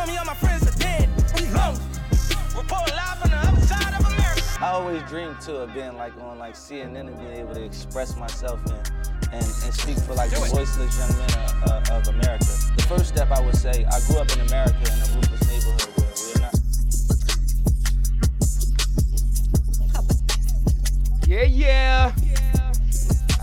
Know 0.09 0.14
me, 0.14 0.18
all 0.18 0.25
my 0.25 0.35
friends 0.35 0.66
are 0.66 0.79
dead. 0.79 1.09
We 1.37 1.44
home. 1.47 1.77
Report 2.57 2.90
live 2.97 3.18
from 3.18 3.31
the 3.31 3.37
other 3.37 3.61
side 3.61 3.92
of 3.92 4.07
America. 4.07 4.42
I 4.59 4.71
always 4.71 5.03
dreamed 5.03 5.38
too 5.42 5.57
of 5.57 5.75
being 5.75 5.97
like 5.97 6.16
on 6.18 6.38
like 6.38 6.55
CNN 6.55 7.09
and 7.09 7.18
being 7.18 7.33
able 7.33 7.55
to 7.55 7.62
express 7.62 8.16
myself 8.16 8.64
and 8.64 8.90
and, 9.33 9.44
and 9.44 9.75
speak 9.75 9.99
for 9.99 10.14
like 10.14 10.31
the 10.31 10.37
voiceless 10.37 10.99
young 10.99 11.18
men 11.18 11.31
of, 11.35 11.90
uh, 11.90 11.94
of 11.97 12.09
America. 12.09 12.47
The 12.77 12.85
first 12.88 13.09
step 13.09 13.31
I 13.31 13.40
would 13.40 13.55
say, 13.55 13.85
I 13.85 14.01
grew 14.07 14.16
up 14.16 14.33
in 14.33 14.40
America 14.40 14.79
in 14.81 14.99
a 14.99 15.09
ruthless 15.14 15.47
neighborhood 15.47 15.92
where 15.99 16.09
we're 16.25 16.40
not. 16.40 16.55
Yeah, 21.29 21.42
yeah. 21.42 22.12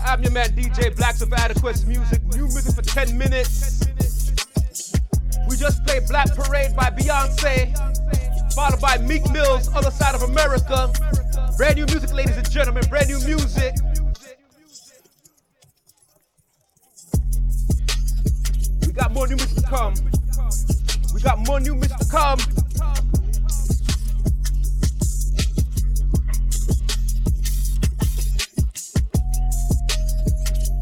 I'm 0.04 0.20
your 0.20 0.32
man 0.32 0.48
DJ 0.48 0.92
Blaxx 0.96 1.22
of 1.22 1.28
Adiquest 1.28 1.86
Music. 1.86 2.24
New 2.34 2.48
music 2.48 2.74
for 2.74 2.82
10 2.82 3.16
minutes. 3.16 3.86
We 5.48 5.56
just 5.56 5.84
played 5.84 6.06
Black 6.08 6.34
Parade 6.34 6.74
by 6.74 6.90
Beyonce, 6.90 7.72
followed 8.52 8.80
by 8.80 8.98
Meek 8.98 9.30
Mill's 9.30 9.68
Other 9.74 9.90
Side 9.90 10.14
of 10.14 10.22
America. 10.22 10.92
Brand 11.56 11.76
new 11.76 11.86
music, 11.86 12.12
ladies 12.12 12.36
and 12.36 12.50
gentlemen. 12.50 12.82
Brand 12.88 13.08
new 13.08 13.20
music. 13.20 13.74
We 18.86 18.92
got 18.92 19.12
more 19.12 19.26
new 19.28 19.36
music 19.36 19.56
to 19.56 19.62
come. 19.62 19.94
We 21.14 21.20
got 21.22 21.38
more 21.46 21.60
new 21.60 21.74
music 21.74 21.96
to 21.98 22.06
come. 22.10 22.38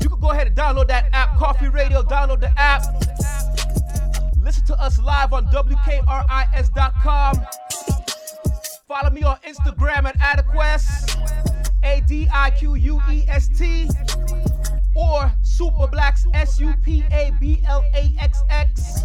You 0.00 0.08
can 0.08 0.20
go 0.20 0.30
ahead 0.30 0.46
and 0.46 0.56
download 0.56 0.88
that 0.88 1.10
app, 1.12 1.36
Koffee 1.36 1.72
Radio. 1.72 2.02
Download 2.02 2.40
the 2.40 2.50
app. 2.58 3.03
Listen 4.44 4.64
to 4.66 4.78
us 4.78 4.98
live 5.00 5.32
on 5.32 5.46
WKRIS.com. 5.46 7.40
Follow 8.86 9.10
me 9.10 9.22
on 9.22 9.38
Instagram 9.38 10.04
at 10.04 10.18
Adiquest, 10.18 11.16
A 11.82 12.02
D 12.06 12.28
I 12.30 12.50
Q 12.50 12.74
U 12.74 13.00
E 13.10 13.24
S 13.26 13.48
T, 13.48 13.88
or 14.94 15.32
Supablaxx, 15.42 16.26
S 16.34 16.60
U 16.60 16.74
P 16.82 17.02
A 17.10 17.32
B 17.40 17.62
L 17.66 17.82
A 17.94 18.14
X 18.20 18.42
X. 18.50 19.04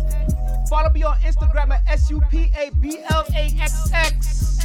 Follow 0.69 0.89
me 0.89 1.04
on 1.04 1.17
Instagram 1.19 1.71
at 1.71 1.84
S 1.88 2.10
U 2.10 2.21
P 2.30 2.52
A 2.58 2.69
B 2.82 2.99
L 3.10 3.23
A 3.34 3.56
X 3.62 3.89
X. 3.93 4.60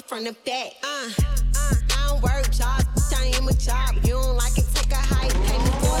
from 0.00 0.24
the 0.24 0.34
back. 0.46 0.72
Uh, 0.82 1.10
uh, 1.18 1.74
I 1.90 2.08
don't 2.08 2.22
work 2.22 2.50
jobs. 2.50 3.12
I 3.12 3.30
job. 3.58 3.94
You 4.04 4.14
don't 4.14 4.36
like 4.36 4.56
it, 4.56 4.64
take 4.74 4.90
a 4.90 4.96
hike. 4.96 5.34
Pay 5.44 5.58
me 5.58 5.70
for. 5.80 5.98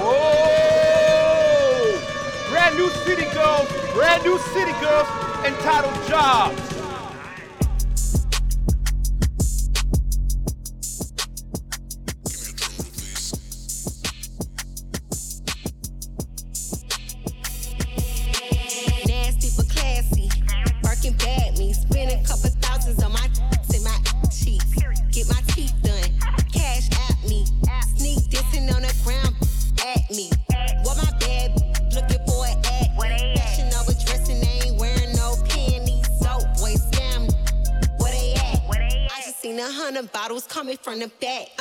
Whoa! 0.00 1.20
Brand 2.50 2.76
new 2.76 2.88
City 3.04 3.26
Girls, 3.34 3.68
brand 3.92 4.24
new 4.24 4.38
City 4.54 4.72
Girls 4.80 5.08
entitled 5.44 5.94
Jobs. 6.08 6.69
From 40.90 40.98
the 40.98 41.08
back. 41.20 41.59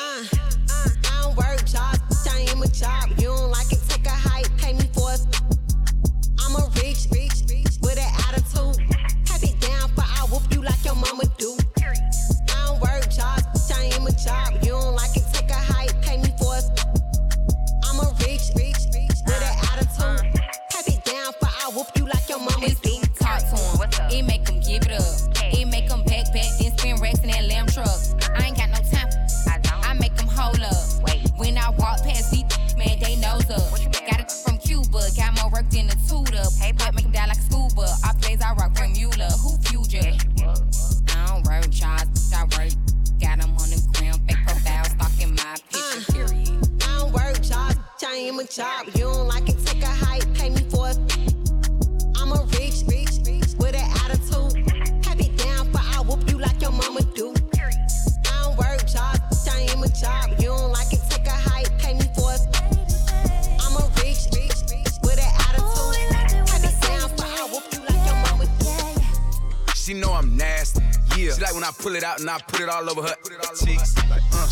Out 72.10 72.20
and 72.22 72.30
I 72.30 72.40
put 72.40 72.62
it 72.62 72.70
all 72.70 72.90
over 72.90 73.04
her 73.04 73.16
cheeks. 73.64 73.96
Like, 74.10 74.24
uh, 74.34 74.50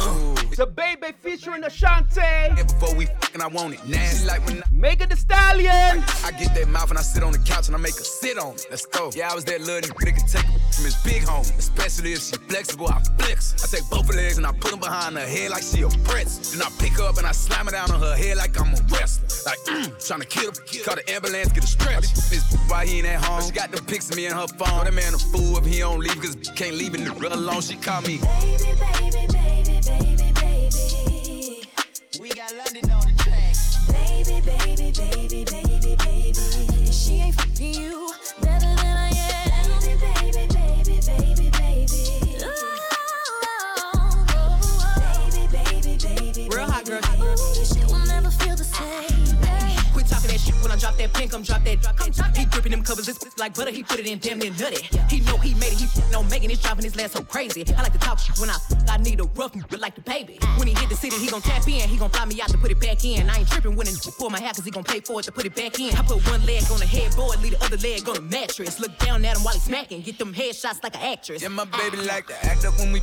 uh. 0.00 0.34
DaBaby 0.56 1.14
featuring 1.20 1.62
Ashanti. 1.62 2.20
Yeah, 2.20 2.64
before 2.64 2.96
we 2.96 3.06
fucking, 3.06 3.40
I 3.40 3.46
want 3.46 3.74
it 3.74 3.86
nasty. 3.86 4.26
Like 4.26 4.44
when 4.44 4.60
I, 4.60 4.65
Megan 4.76 5.08
Thee 5.08 5.16
Stallion. 5.16 6.04
I 6.22 6.32
get 6.38 6.54
that 6.54 6.68
mouth 6.68 6.90
and 6.90 6.98
I 6.98 7.02
sit 7.02 7.22
on 7.22 7.32
the 7.32 7.38
couch 7.38 7.68
and 7.68 7.74
I 7.74 7.78
make 7.78 7.96
her 7.96 8.04
sit 8.04 8.36
on 8.38 8.56
it. 8.56 8.66
Let's 8.68 8.84
go. 8.84 9.10
Yeah, 9.14 9.30
I 9.32 9.34
was 9.34 9.44
that 9.46 9.62
little 9.62 9.88
nigga 9.96 10.16
can 10.18 10.26
take 10.28 10.44
her 10.44 10.58
from 10.74 10.84
his 10.84 10.96
big 11.02 11.22
home. 11.22 11.46
Especially 11.56 12.12
if 12.12 12.20
she 12.20 12.36
flexible, 12.36 12.88
I 12.88 13.00
flex. 13.18 13.56
I 13.64 13.78
take 13.78 13.88
both 13.88 14.06
her 14.08 14.14
legs 14.14 14.36
and 14.36 14.46
I 14.46 14.52
put 14.52 14.72
them 14.72 14.80
behind 14.80 15.16
her 15.16 15.26
head 15.26 15.50
like 15.50 15.62
she 15.62 15.80
a 15.80 15.88
pretz. 16.04 16.52
Then 16.52 16.60
I 16.60 16.70
pick 16.78 16.92
her 16.98 17.08
up 17.08 17.16
and 17.16 17.26
I 17.26 17.32
slam 17.32 17.68
it 17.68 17.72
down 17.72 17.90
on 17.90 18.00
her 18.00 18.14
head 18.14 18.36
like 18.36 18.60
I'm 18.60 18.74
a 18.74 18.80
wrestler. 18.92 19.28
Like, 19.46 19.58
mm, 19.64 20.06
trying 20.06 20.20
to 20.20 20.26
kill 20.26 20.52
her. 20.52 20.84
Call 20.84 20.96
the 20.96 21.10
ambulance, 21.10 21.52
get 21.52 21.64
a 21.64 21.66
stretch. 21.66 22.12
This 22.28 22.44
why 22.68 22.84
he 22.84 22.98
ain't 22.98 23.06
at 23.06 23.24
home. 23.24 23.40
She 23.42 23.52
got 23.52 23.72
the 23.72 23.80
pics 23.80 24.10
of 24.10 24.16
me 24.16 24.26
in 24.26 24.32
her 24.32 24.46
phone. 24.46 24.84
That 24.84 24.92
man 24.92 25.14
a 25.14 25.18
fool 25.18 25.56
if 25.56 25.64
he 25.64 25.78
don't 25.78 26.00
leave, 26.00 26.20
cause 26.20 26.36
can't 26.54 26.76
leave 26.76 26.94
in 26.94 27.04
the 27.04 27.16
it 27.16 27.32
alone. 27.32 27.62
She 27.62 27.76
call 27.76 28.02
me. 28.02 28.20
We 28.20 29.35
baby, 35.10 35.44
baby, 35.44 35.96
baby. 35.96 36.92
She 36.92 37.20
ain't 37.20 37.34
fucking 37.34 37.74
you 37.74 37.95
talking 50.86 51.08
that 51.08 51.18
shit 51.18 51.32
when 51.32 51.42
drop 51.42 51.64
that 51.64 51.80
drop 51.82 51.96
drop 51.96 52.14
that. 52.14 52.36
He 52.36 52.44
gripping 52.46 52.72
them 52.72 52.82
covers, 52.82 53.08
it's 53.08 53.38
like 53.38 53.54
butter. 53.54 53.70
He 53.70 53.82
put 53.82 53.98
it 53.98 54.06
in 54.06 54.18
damn 54.18 54.38
near 54.38 54.52
nutty. 54.52 54.82
He 55.08 55.20
know 55.20 55.36
he 55.36 55.54
made 55.54 55.72
it. 55.72 55.78
He 55.78 55.88
no 56.12 56.22
making 56.24 56.50
it, 56.50 56.60
driving 56.60 56.84
his 56.84 56.96
last 56.96 57.12
so 57.14 57.22
crazy. 57.22 57.64
I 57.76 57.82
like 57.82 57.92
to 57.92 57.98
talk 57.98 58.18
when 58.38 58.50
I 58.50 58.56
I 58.88 58.98
need 58.98 59.20
a 59.20 59.24
rough, 59.24 59.52
but 59.68 59.80
like 59.80 59.94
the 59.94 60.00
baby. 60.00 60.38
When 60.56 60.68
he 60.68 60.74
hit 60.74 60.88
the 60.88 60.96
city, 60.96 61.16
he 61.16 61.28
gon' 61.28 61.42
tap 61.42 61.66
in. 61.66 61.88
He 61.88 61.96
gon' 61.96 62.10
fly 62.10 62.24
me 62.24 62.40
out 62.40 62.48
to 62.50 62.58
put 62.58 62.70
it 62.70 62.80
back 62.80 63.04
in. 63.04 63.28
I 63.28 63.38
ain't 63.38 63.48
tripping 63.48 63.76
when 63.76 63.86
it 63.86 63.96
pull 64.18 64.30
my 64.30 64.40
hair, 64.40 64.52
cause 64.52 64.64
he 64.64 64.70
gon' 64.70 64.84
pay 64.84 65.00
for 65.00 65.20
it 65.20 65.24
to 65.24 65.32
put 65.32 65.44
it 65.44 65.54
back 65.54 65.78
in. 65.78 65.94
I 65.96 66.02
put 66.02 66.24
one 66.30 66.44
leg 66.46 66.62
on 66.70 66.78
the 66.78 66.86
headboard, 66.86 67.42
leave 67.42 67.58
the 67.58 67.64
other 67.64 67.76
leg 67.78 68.08
on 68.08 68.14
the 68.14 68.22
mattress. 68.22 68.80
Look 68.80 68.96
down 68.98 69.24
at 69.24 69.36
him 69.36 69.44
while 69.44 69.54
he 69.54 69.60
smacking, 69.60 70.02
get 70.02 70.18
them 70.18 70.32
headshots 70.32 70.82
like 70.82 70.94
an 70.94 71.02
actress. 71.02 71.42
Yeah, 71.42 71.48
my 71.48 71.64
baby 71.64 71.98
like 71.98 72.26
to 72.28 72.46
act 72.46 72.64
up 72.64 72.78
when 72.78 72.92
we. 72.92 73.00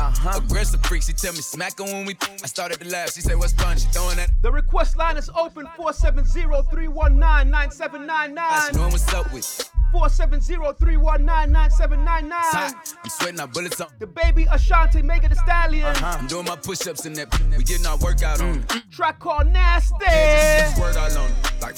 Uh-huh. 0.00 0.38
Aggressive 0.38 0.80
freak, 0.82 1.02
she 1.02 1.12
tell 1.12 1.32
me 1.32 1.40
smack 1.40 1.78
her 1.78 1.84
when 1.84 2.06
we. 2.06 2.16
I 2.42 2.46
started 2.46 2.80
to 2.80 2.88
laugh, 2.88 3.12
she 3.12 3.20
say 3.20 3.34
what's 3.34 3.52
fun, 3.52 3.76
she 3.76 3.86
throwing 3.88 4.16
that. 4.16 4.30
The 4.40 4.50
request 4.50 4.96
line 4.96 5.18
is 5.18 5.28
open 5.36 5.66
470-319-9799. 5.78 8.38
I 8.38 8.70
know 8.72 8.88
what's 8.88 9.12
up 9.12 9.30
with. 9.32 9.70
470-319-9799. 9.92 12.30
Hot. 12.30 12.94
I'm 13.02 13.10
sweating 13.10 13.40
our 13.40 13.48
bullets 13.48 13.80
on. 13.80 13.88
DaBaby 14.00 14.46
Ashanti, 14.54 15.02
Megan 15.02 15.32
Thee 15.32 15.36
Stallion. 15.44 15.86
Uh-huh. 15.86 16.16
I'm 16.18 16.26
doing 16.28 16.46
my 16.46 16.56
push-ups 16.56 17.04
in 17.06 17.12
that. 17.14 17.28
We 17.56 17.64
getting 17.64 17.86
our 17.86 17.96
workout 17.98 18.40
on. 18.40 18.64
Track 18.90 19.18
called 19.18 19.48
Nasty. 19.48 20.06
Six 20.06 20.78
word 20.80 20.96
all 20.96 21.18
on. 21.18 21.30
Like. 21.60 21.76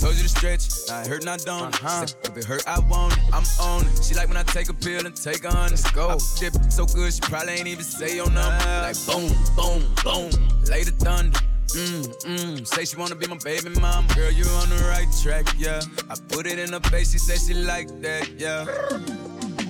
Told 0.00 0.16
you 0.16 0.22
to 0.22 0.28
stretch, 0.28 0.68
now 0.88 1.00
it 1.00 1.06
hurt, 1.06 1.24
not 1.24 1.40
don't. 1.44 1.74
Uh-huh. 1.74 2.06
If 2.24 2.36
it 2.36 2.44
hurt, 2.44 2.66
I 2.66 2.78
want 2.80 3.14
it. 3.14 3.20
I'm 3.32 3.44
on 3.60 3.86
it. 3.86 4.04
She 4.04 4.14
like 4.14 4.28
when 4.28 4.36
I 4.36 4.42
take 4.42 4.68
a 4.68 4.74
pill 4.74 5.06
and 5.06 5.16
take 5.16 5.44
a 5.44 5.50
hundred. 5.50 5.70
Let's 5.72 5.90
go. 5.92 6.08
I 6.08 6.18
dip 6.38 6.54
so 6.70 6.84
good, 6.84 7.12
she 7.12 7.20
probably 7.20 7.54
ain't 7.54 7.68
even 7.68 7.84
say 7.84 8.16
your 8.16 8.30
number. 8.30 8.64
Like 8.66 8.96
boom, 9.06 9.32
boom, 9.56 9.82
boom. 10.04 10.30
Lay 10.68 10.84
the 10.84 10.92
thunder. 10.98 11.38
Mm, 11.74 12.24
mm. 12.24 12.66
Say 12.66 12.84
she 12.84 12.96
wanna 12.96 13.14
be 13.14 13.26
my 13.26 13.38
baby 13.38 13.70
mom. 13.80 14.06
Girl, 14.08 14.30
you 14.30 14.44
on 14.44 14.68
the 14.68 14.84
right 14.88 15.08
track, 15.22 15.46
yeah. 15.58 15.80
I 16.10 16.16
put 16.28 16.46
it 16.46 16.58
in 16.58 16.72
her 16.72 16.80
face, 16.80 17.12
she 17.12 17.18
say 17.18 17.36
she 17.36 17.54
like 17.54 17.88
that, 18.02 18.28
yeah. 18.38 18.66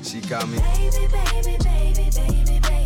She 0.03 0.21
got 0.21 0.49
me. 0.49 0.59
Baby, 0.59 1.07
baby, 1.07 1.57
baby, 1.63 2.11
baby, 2.15 2.61
baby. 2.61 2.84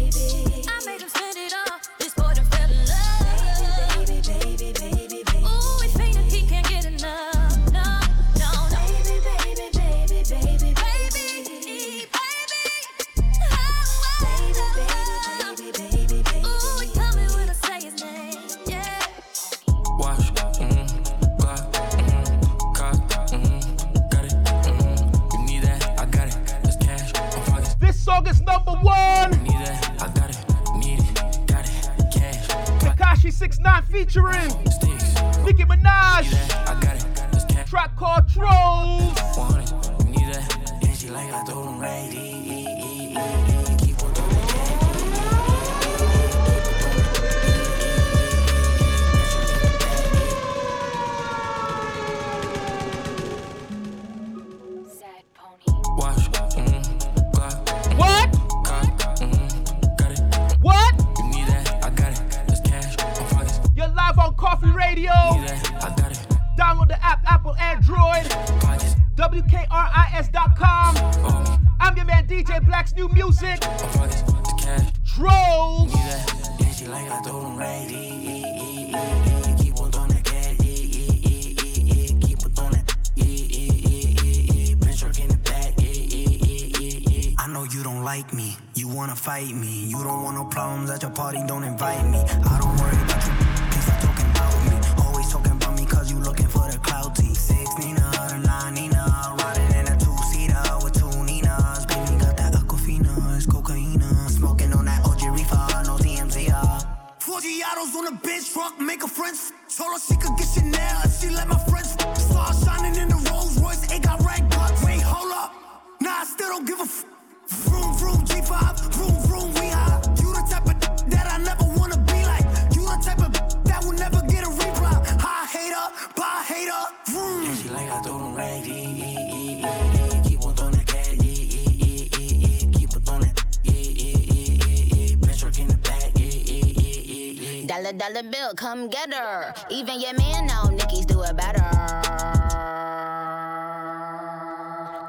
Dollar 138.08 138.22
bill, 138.30 138.54
come 138.54 138.88
get 138.88 139.12
her. 139.12 139.52
Even 139.70 140.00
your 140.00 140.14
man 140.14 140.46
know 140.46 140.70
Nicki's 140.70 141.04
do 141.04 141.22
it 141.24 141.36
better. 141.36 141.62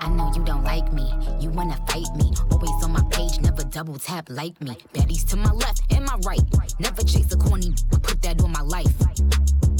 I 0.02 0.10
know 0.14 0.30
you 0.36 0.43
don't 0.43 0.66
like 0.66 0.91
me, 0.91 1.10
you 1.39 1.50
wanna 1.50 1.78
fight 1.88 2.14
me. 2.18 2.34
Always 2.52 2.84
on 2.84 2.91
my 2.91 3.04
page, 3.10 3.39
never 3.39 3.64
double 3.64 3.97
tap 4.00 4.30
like 4.30 4.60
me. 4.62 4.76
Baddies 4.93 5.26
to 5.30 5.38
my 5.38 5.52
left 5.52 5.82
and 5.93 6.04
my 6.04 6.18
right. 6.26 6.41
Never 6.80 7.04
chase 7.04 7.32
a 7.32 7.38
corny, 7.38 7.74
put 7.89 8.22
that 8.22 8.41
on 8.43 8.52
my 8.52 8.62
life. 8.62 8.93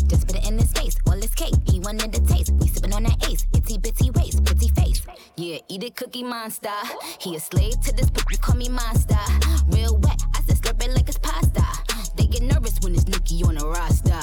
Just 0.08 0.26
put 0.26 0.38
it 0.38 0.48
in 0.48 0.58
his 0.58 0.72
face, 0.72 0.96
all 1.06 1.20
his 1.20 1.36
cake. 1.36 1.56
He 1.66 1.82
wanted 1.82 2.14
the 2.14 2.22
taste. 2.22 2.54
We 2.54 2.68
sippin' 2.68 2.96
on 2.96 3.04
that 3.04 3.30
ace, 3.30 3.46
itty 3.54 3.80
bitty 3.80 4.12
waist, 4.12 4.46
pretty 4.46 4.70
face. 4.70 5.02
Yeah, 5.36 5.58
eat 5.68 5.84
it, 5.84 5.98
cookie 5.98 6.24
monster. 6.24 6.70
He 7.20 7.36
a 7.36 7.40
slave 7.42 7.82
to 7.82 7.94
this, 7.94 8.10
but 8.10 8.24
you 8.32 8.38
call 8.38 8.56
me 8.56 8.70
monster. 8.70 9.20
Real 9.68 9.98
wet, 9.98 10.24
I 10.34 10.42
said 10.44 10.56
slurp 10.56 10.82
it 10.86 10.92
like 10.92 11.10
it's 11.10 11.18
pasta. 11.18 11.66
Get 12.30 12.44
nervous 12.44 12.78
when 12.82 12.94
it's 12.94 13.08
Nicki 13.08 13.44
on 13.44 13.56
the 13.56 13.68
roster. 13.68 14.20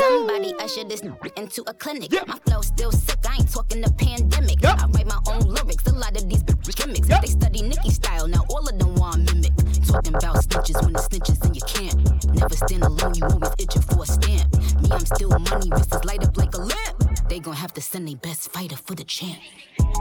Somebody 0.00 0.52
usher 0.58 0.84
this 0.84 1.02
into 1.36 1.62
a 1.68 1.74
clinic. 1.74 2.10
My 2.26 2.34
flow 2.46 2.60
still 2.60 2.90
sick, 2.90 3.18
I 3.28 3.36
ain't 3.36 3.52
talking 3.52 3.80
the 3.80 3.92
pandemic. 3.92 4.64
I 4.64 4.86
write 4.86 5.06
my 5.06 5.20
own 5.28 5.42
lyrics, 5.42 5.86
a 5.86 5.92
lot 5.92 6.16
of 6.16 6.28
these 6.28 6.42
bitch 6.42 6.74
gimmicks. 6.74 7.06
They 7.06 7.26
study 7.28 7.62
Nicki 7.62 7.90
style, 7.90 8.26
now 8.26 8.44
all 8.50 8.66
of 8.66 8.76
them 8.78 8.94
want 8.96 9.32
mimic. 9.32 9.52
Talking 9.86 10.14
about 10.14 10.36
snitches 10.44 10.82
when 10.82 10.92
the 10.92 10.98
snitches 10.98 11.44
in 11.46 11.54
your 11.54 11.66
camp. 11.66 12.34
Never 12.34 12.56
stand 12.56 12.82
alone, 12.82 13.14
you 13.14 13.24
always 13.24 13.52
itching 13.58 13.82
for 13.82 14.02
a 14.02 14.06
stamp. 14.06 14.52
Me, 14.82 14.90
I'm 14.90 15.06
still 15.06 15.30
money, 15.30 15.70
wrists 15.70 15.94
is 15.94 16.04
light 16.04 16.24
up 16.24 16.36
like 16.36 16.54
a 16.54 16.60
lamp. 16.60 17.28
They 17.28 17.38
gon' 17.38 17.54
have 17.54 17.72
to 17.74 17.80
send 17.80 18.08
their 18.08 18.16
best 18.16 18.50
fighter 18.52 18.76
for 18.76 18.96
the 18.96 19.04
champ. 19.04 19.38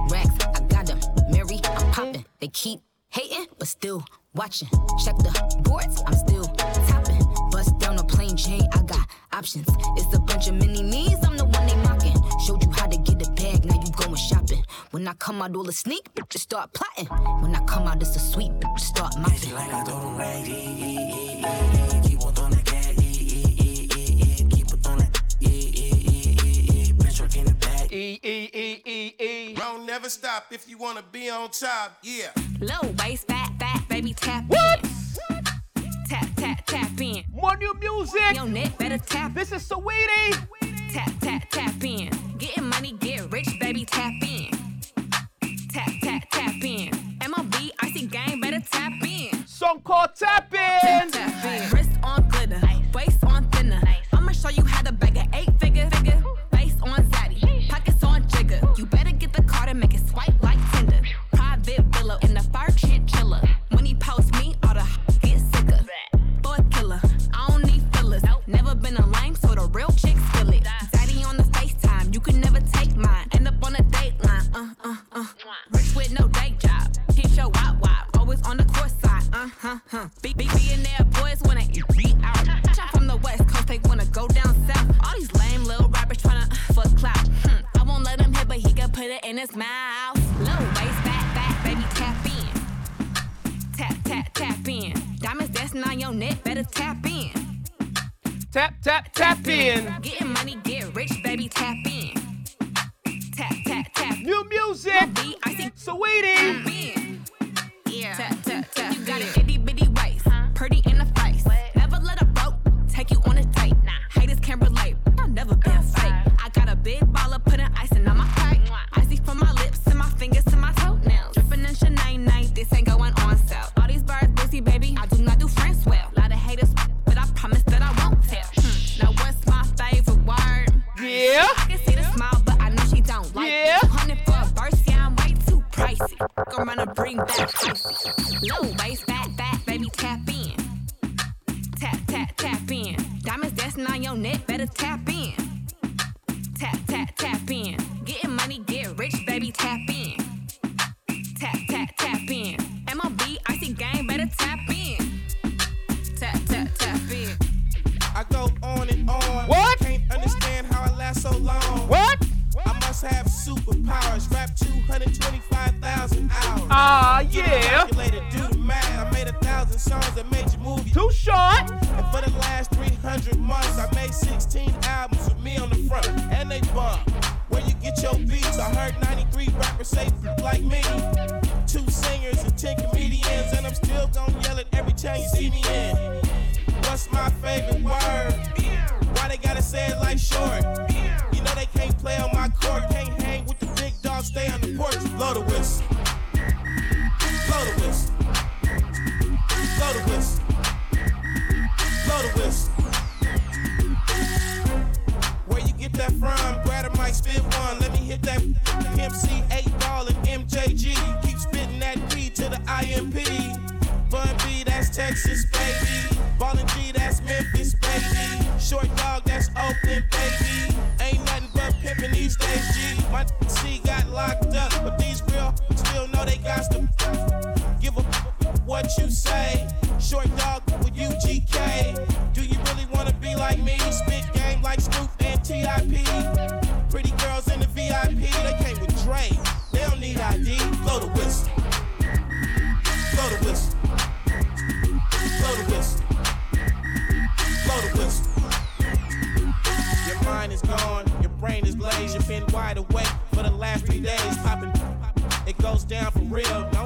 Racks, 0.10 0.34
I 0.46 0.62
got 0.62 0.88
them. 0.88 1.00
Mary, 1.30 1.60
I'm 1.64 1.92
popping. 1.92 2.26
They 2.40 2.48
keep 2.48 2.80
hating, 3.10 3.46
but 3.60 3.68
still 3.68 4.04
watching. 4.34 4.70
Check 5.04 5.18
the 5.18 5.62
boards, 5.64 6.02
I'm 6.08 6.14
still 6.14 6.46
down 8.48 8.62
a 8.62 8.78
I 8.78 8.82
got 8.84 9.08
options. 9.34 9.68
It's 9.98 10.16
a 10.16 10.20
bunch 10.20 10.48
of 10.48 10.56
mini 10.56 10.84
me's, 10.84 11.18
I'm 11.26 11.38
the 11.38 11.46
one 11.46 11.66
they 11.68 11.76
mocking. 11.78 12.16
Showed 12.46 12.64
you 12.64 12.72
how 12.72 12.88
to 12.88 12.98
get 12.98 13.28
a 13.28 13.32
bag, 13.32 13.66
now 13.66 13.76
you 13.76 13.92
going 13.92 14.16
shopping. 14.16 14.64
When 14.92 15.08
I 15.08 15.14
come 15.14 15.42
out, 15.42 15.56
all 15.56 15.64
the 15.64 15.74
sneak, 15.74 16.10
just 16.30 16.46
start 16.46 16.74
plotting. 16.74 17.08
When 17.42 17.56
I 17.56 17.64
come 17.66 17.88
out, 17.88 18.02
it's 18.02 18.16
a 18.16 18.20
sweep, 18.20 18.52
just 18.78 18.96
start 18.96 19.18
mopping. 19.20 19.54
Like 19.54 19.74
I 19.74 19.84
told 19.84 20.04
him 20.04 20.18
right, 20.18 20.48
e, 20.48 20.52
e, 20.52 20.98
e, 21.00 21.42
e, 21.42 22.08
keep 22.08 22.22
on 22.22 22.34
throwing 22.34 22.52
that 22.52 22.66
cat, 22.66 22.94
e, 22.98 23.04
e, 23.04 23.50
e, 23.60 23.90
e, 23.96 24.42
e, 24.42 24.48
keep 24.50 24.72
on 24.74 24.80
throwing 24.80 25.00
that, 25.00 25.24
e, 25.42 25.46
e, 25.46 26.10
e, 26.14 26.38
e, 26.44 26.90
e, 26.90 26.94
Prince 26.94 27.20
Rock 27.22 27.36
in 27.36 27.46
the 27.46 27.54
back. 27.54 27.92
E 27.92 28.20
E 28.24 28.50
E 28.54 28.82
E 28.86 29.16
E. 29.20 29.56
Round 29.60 29.86
never 29.86 30.10
stop 30.10 30.46
if 30.52 30.70
you 30.70 30.78
wanna 30.78 31.04
be 31.12 31.30
on 31.30 31.50
top. 31.50 31.98
Yeah. 32.04 32.32
Low 32.60 32.90
waist, 33.00 33.28
fat, 33.28 33.52
fat, 33.60 33.79
music. 38.30 38.44
Your 38.44 38.54
neck 38.54 38.78
better 38.78 38.98
tap. 38.98 39.34
This 39.34 39.52
is 39.52 39.68
Saweetie. 39.68 40.48
Tap, 40.92 41.12
tap, 41.22 41.50
tap 41.50 41.84
in. 41.84 42.10
Getting 42.38 42.66
money, 42.66 42.94
get 42.94 43.32
rich, 43.32 43.49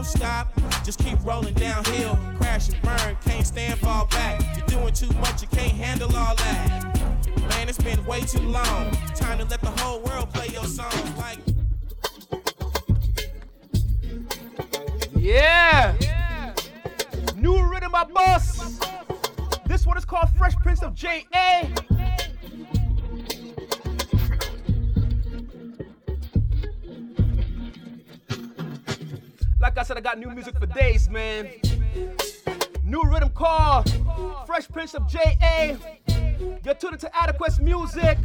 don't 0.04 0.20
stop. 0.20 0.54
Just 0.84 1.00
keep 1.00 1.18
rolling 1.24 1.54
downhill, 1.54 2.18
crash 2.38 2.70
and 2.70 2.82
burn, 2.82 3.18
can't 3.26 3.46
stand, 3.46 3.80
fall 3.80 4.06
back. 4.08 4.42
You're 4.58 4.66
doing 4.68 4.94
too 4.94 5.12
much, 5.20 5.42
you 5.42 5.48
can't 5.48 5.72
handle 5.72 6.14
all 6.16 6.36
that. 6.36 7.20
Man, 7.50 7.70
it's 7.70 7.78
been 7.78 8.04
way 8.06 8.22
too 8.22 8.40
long. 8.40 8.92
Time 9.16 9.40
to 9.40 9.46
let 9.46 9.62
the 9.62 9.72
whole 9.82 10.02
world 10.02 10.30
play 10.34 10.48
your 10.48 10.66
songs 10.66 11.18
like. 11.18 11.40
Yeah! 15.16 15.96
yeah. 16.02 16.54
New 17.36 17.64
rhythm 17.70 17.92
by 17.92 18.04
Boss. 18.04 18.80
This 19.66 19.86
one 19.86 19.98
is 19.98 20.06
called 20.06 20.30
Fresh 20.38 20.56
Prince 20.58 20.84
of 20.84 20.94
J.A. 20.94 21.74
Like 29.64 29.78
I 29.78 29.84
said, 29.84 29.98
I 29.98 30.02
got 30.02 30.20
new 30.20 30.30
music 30.30 30.60
for 30.60 30.66
days, 30.66 31.10
man. 31.10 31.50
New 32.84 33.02
rhythm 33.04 33.30
call, 33.30 33.86
Fresh 34.46 34.68
Prince 34.68 34.94
of 34.94 35.08
J.A. 35.08 35.78
You're 36.66 36.74
tuned 36.74 37.00
to 37.00 37.10
Adiquest 37.16 37.62
Music, 37.62 38.18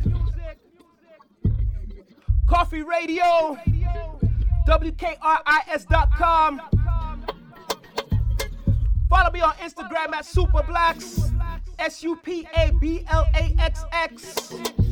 Koffee 2.49 2.85
Radio, 2.85 3.57
WKRIS.com. 4.67 6.61
Follow 9.09 9.31
me 9.31 9.41
on 9.41 9.53
Instagram 9.59 10.13
at 10.15 10.25
Supablaxx, 10.25 11.33
S 11.79 12.03
U 12.03 12.17
P 12.17 12.49
A 12.57 12.73
B 12.81 13.05
L 13.09 13.29
A 13.37 13.55
X 13.61 13.85
X. 13.93 14.88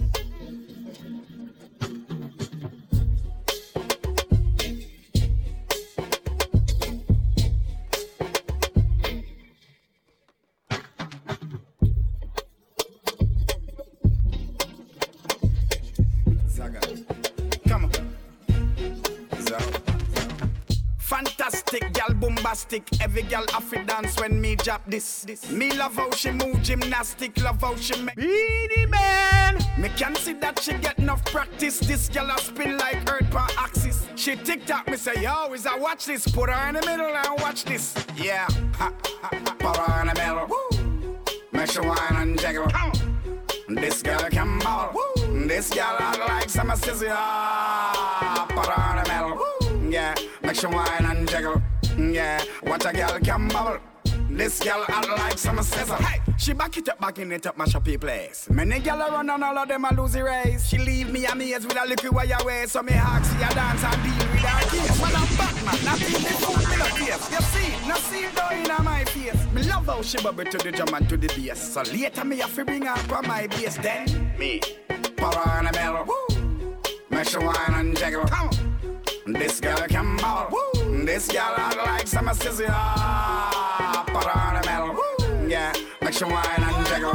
baby. 22.68 22.84
Every 23.00 23.22
girl 23.22 23.44
to 23.46 23.84
dance 23.84 24.18
when 24.20 24.40
me 24.40 24.56
drop 24.56 24.82
this. 24.86 25.26
Me 25.50 25.72
love 25.72 25.96
how 25.96 26.10
she 26.10 26.30
move 26.30 26.62
gymnastic, 26.62 27.40
love 27.42 27.60
how 27.60 27.76
she 27.76 28.00
make. 28.02 28.16
Beenie 28.16 28.86
Man. 28.86 29.58
Me 29.78 29.88
can 29.96 30.14
see 30.16 30.32
that 30.34 30.60
she 30.60 30.72
get 30.74 30.98
enough 30.98 31.24
practice. 31.26 31.78
This 31.78 32.08
girl 32.08 32.30
a 32.30 32.38
spin 32.38 32.78
like 32.78 32.98
earth 33.10 33.30
per 33.30 33.46
axis. 33.58 34.06
She 34.16 34.36
tick 34.36 34.66
tock, 34.66 34.88
me 34.88 34.96
say, 34.96 35.22
yo, 35.22 35.52
is 35.52 35.66
I 35.66 35.76
watch 35.78 36.06
this? 36.06 36.26
Put 36.28 36.50
her 36.50 36.68
in 36.68 36.74
the 36.74 36.80
middle 36.86 37.14
and 37.14 37.40
watch 37.40 37.64
this. 37.64 37.94
Yeah, 38.16 38.46
ha, 38.74 38.92
ha, 39.04 39.30
ha. 39.32 39.56
put 39.58 39.76
her 39.76 40.00
in 40.02 40.08
the 40.08 40.14
middle. 40.14 40.46
Woo. 40.46 41.20
Make 41.52 41.70
she 41.70 41.80
wine 41.80 42.16
and 42.16 42.38
jiggle. 42.38 42.68
This 43.68 44.02
girl 44.02 44.28
can 44.30 44.58
ball. 44.60 44.92
This 45.46 45.70
girl 45.70 45.96
I 45.98 46.16
like 46.28 46.50
some 46.50 46.74
scissor. 46.76 47.08
Ah, 47.10 48.46
put 48.48 48.66
her 48.66 48.98
in 48.98 49.04
the 49.04 49.76
middle. 49.76 49.90
Yeah, 49.90 50.14
make 50.42 50.56
she 50.56 50.66
wine 50.66 51.04
and 51.04 51.28
jiggle. 51.28 51.62
Yeah, 51.99 52.42
watch 52.64 52.84
a 52.84 52.92
girl 52.92 53.18
can 53.20 53.49
bubble. 53.49 53.78
This 54.28 54.62
girl 54.62 54.84
I 54.86 55.01
like 55.16 55.38
some 55.38 55.62
scissor. 55.62 55.94
Hey, 55.94 56.20
she 56.36 56.53
back 56.53 56.76
it 56.76 56.88
up, 56.88 57.01
backing 57.01 57.32
it 57.32 57.47
up, 57.47 57.59
up 57.59 57.86
your 57.88 57.99
place. 57.99 58.49
Many 58.51 58.80
girl 58.80 59.01
a 59.01 59.11
run 59.11 59.30
and 59.30 59.42
all 59.42 59.57
of 59.57 59.68
them 59.68 59.84
a 59.84 59.94
lose 59.94 60.12
the 60.12 60.24
race. 60.24 60.66
She 60.66 60.76
leave 60.76 61.11
me 61.11 61.24
amazed 61.24 61.64
with 61.64 61.80
a 61.80 61.86
little 61.86 62.12
way, 62.12 62.66
so 62.66 62.82
me 62.82 62.92
hawk 62.92 63.24
see 63.24 63.36
a 63.36 63.49
dance 63.55 63.82
and 63.82 64.03
deal 64.03 64.28
with 64.28 64.40
her 64.40 64.68
case. 64.68 65.01
Man, 65.01 65.16
I'm 65.16 65.36
Batman, 65.36 65.84
not 65.84 66.03
in 66.03 66.12
the 66.12 66.34
food, 66.36 66.68
me 66.68 66.76
no 66.76 66.84
face. 66.84 67.30
You 67.30 67.40
see, 67.40 67.88
no 67.88 67.94
see 67.97 68.24
it 68.24 68.34
down 68.34 68.78
in 68.78 68.84
my 68.84 69.05
face. 69.05 69.53
Me 69.53 69.62
love 69.62 69.86
how 69.86 70.03
she 70.03 70.18
bubble 70.18 70.44
to 70.44 70.59
the 70.59 70.72
drum 70.72 70.94
and 70.94 71.09
to 71.09 71.16
the 71.16 71.28
bass. 71.28 71.72
So 71.72 71.82
later 71.82 72.24
me 72.24 72.38
have 72.38 72.55
to 72.57 72.64
bring 72.64 72.82
her 72.82 72.90
up 72.90 73.12
on 73.12 73.26
my 73.26 73.47
base. 73.47 73.78
Then 73.78 74.34
me, 74.38 74.61
power 75.16 75.61
in 75.61 75.64
the 75.64 75.72
middle. 75.72 76.05
Woo. 76.05 76.82
Make 77.09 77.28
she 77.28 77.38
wine 77.38 77.57
and 77.68 77.97
jiggle. 77.97 78.26
Come 78.26 78.49
on. 78.49 79.32
This 79.32 79.61
girl 79.61 79.78
can 79.88 80.16
ball. 80.18 80.49
Woo. 80.51 80.75
This 81.07 81.28
girl 81.28 81.54
I 81.57 81.72
like 81.86 82.09
some 82.09 82.26
scissor. 82.34 82.66
Put 84.12 84.24
her 84.24 84.57
in 84.57 84.61
the 84.61 84.66
middle. 84.66 85.48
Yeah, 85.48 85.72
make 86.02 86.14
she 86.14 86.24
wine 86.24 86.44
and 86.59 86.86
jiggle. 86.88 87.12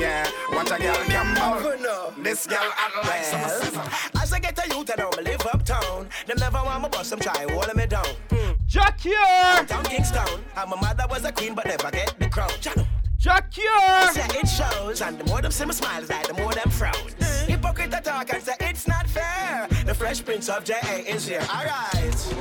Yeah, 0.00 0.30
watch 0.52 0.70
a 0.70 0.78
girl 0.80 0.94
can 1.06 1.34
ball. 1.34 2.12
This 2.22 2.46
girl 2.46 2.60
I 2.62 3.08
like 3.08 3.24
some 3.24 3.42
scissor. 3.48 3.82
As 4.22 4.32
I 4.32 4.38
get 4.38 4.56
a 4.64 4.72
youth, 4.72 4.88
I 4.88 4.94
don't 4.94 5.24
live 5.24 5.44
uptown. 5.52 6.08
Them 6.28 6.36
never 6.38 6.58
want 6.64 6.84
me 6.84 6.88
bust, 6.90 7.10
them 7.10 7.18
try 7.18 7.44
holding 7.50 7.76
me 7.76 7.86
down. 7.86 8.06
Mm. 8.28 8.56
Jack 8.68 9.00
here! 9.00 9.66
Down 9.66 9.82
Kingston. 9.82 10.40
And 10.56 10.70
my 10.70 10.80
mother 10.80 11.06
was 11.10 11.24
a 11.24 11.32
queen, 11.32 11.56
but 11.56 11.66
never 11.66 11.90
get 11.90 12.14
the 12.20 12.28
crown. 12.28 12.50
Channel. 12.60 12.86
Jack 13.24 13.54
here! 13.54 14.12
Say 14.12 14.38
it 14.38 14.46
shows, 14.46 15.00
and 15.00 15.18
the 15.18 15.24
more 15.24 15.40
them 15.40 15.50
see 15.50 15.64
me 15.64 15.72
smiles, 15.72 16.10
like 16.10 16.28
the 16.28 16.34
more 16.34 16.52
them 16.52 16.68
frown. 16.68 16.92
Hmm. 16.92 17.50
Hypocrite 17.52 17.90
that 17.92 18.04
talk 18.04 18.30
and 18.30 18.42
say 18.42 18.52
it's 18.60 18.86
not 18.86 19.06
fair. 19.08 19.66
The 19.86 19.94
Fresh 19.94 20.26
Prince 20.26 20.50
of 20.50 20.62
J.A. 20.62 21.10
is 21.10 21.26
here. 21.26 21.40
Alright. 21.40 22.34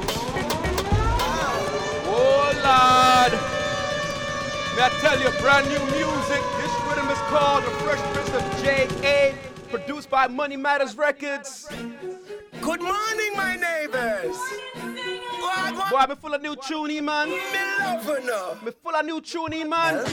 Oh 2.05 2.51
Lord! 2.67 3.31
May 4.75 4.83
I 4.83 4.89
tell 4.99 5.17
you, 5.21 5.29
brand 5.39 5.69
new 5.69 5.79
music. 5.95 6.43
This 6.59 6.73
rhythm 6.85 7.09
is 7.09 7.19
called 7.31 7.63
The 7.63 7.71
Fresh 7.85 8.01
Prince 8.13 8.31
of 8.31 8.43
J.A. 8.61 9.35
Produced 9.69 10.09
by 10.09 10.27
Money 10.27 10.57
Matters 10.57 10.97
Records. 10.97 11.65
Good 12.59 12.81
morning, 12.81 13.31
my 13.37 13.55
neighbors. 13.55 14.35
Boy, 15.89 16.05
be 16.07 16.15
full 16.15 16.33
of 16.33 16.41
new 16.41 16.55
tuny, 16.55 17.03
man. 17.03 17.29
Me 17.29 17.39
love 17.79 18.05
her. 18.05 18.65
Me 18.65 18.71
full 18.81 18.95
of 18.95 19.05
new 19.05 19.21
tuny, 19.21 19.67
man. 19.67 20.05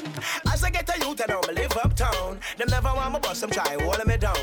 As 0.53 0.65
I 0.65 0.71
get 0.71 0.89
a 0.95 0.99
youth, 1.05 1.21
I 1.21 1.35
me 1.49 1.55
live 1.55 1.77
uptown. 1.83 2.39
Them 2.57 2.69
never 2.69 2.89
want 2.95 3.15
me 3.15 3.21
bust, 3.21 3.41
them 3.41 3.51
try 3.51 3.77
holding 3.81 4.07
me 4.07 4.17
down. 4.17 4.37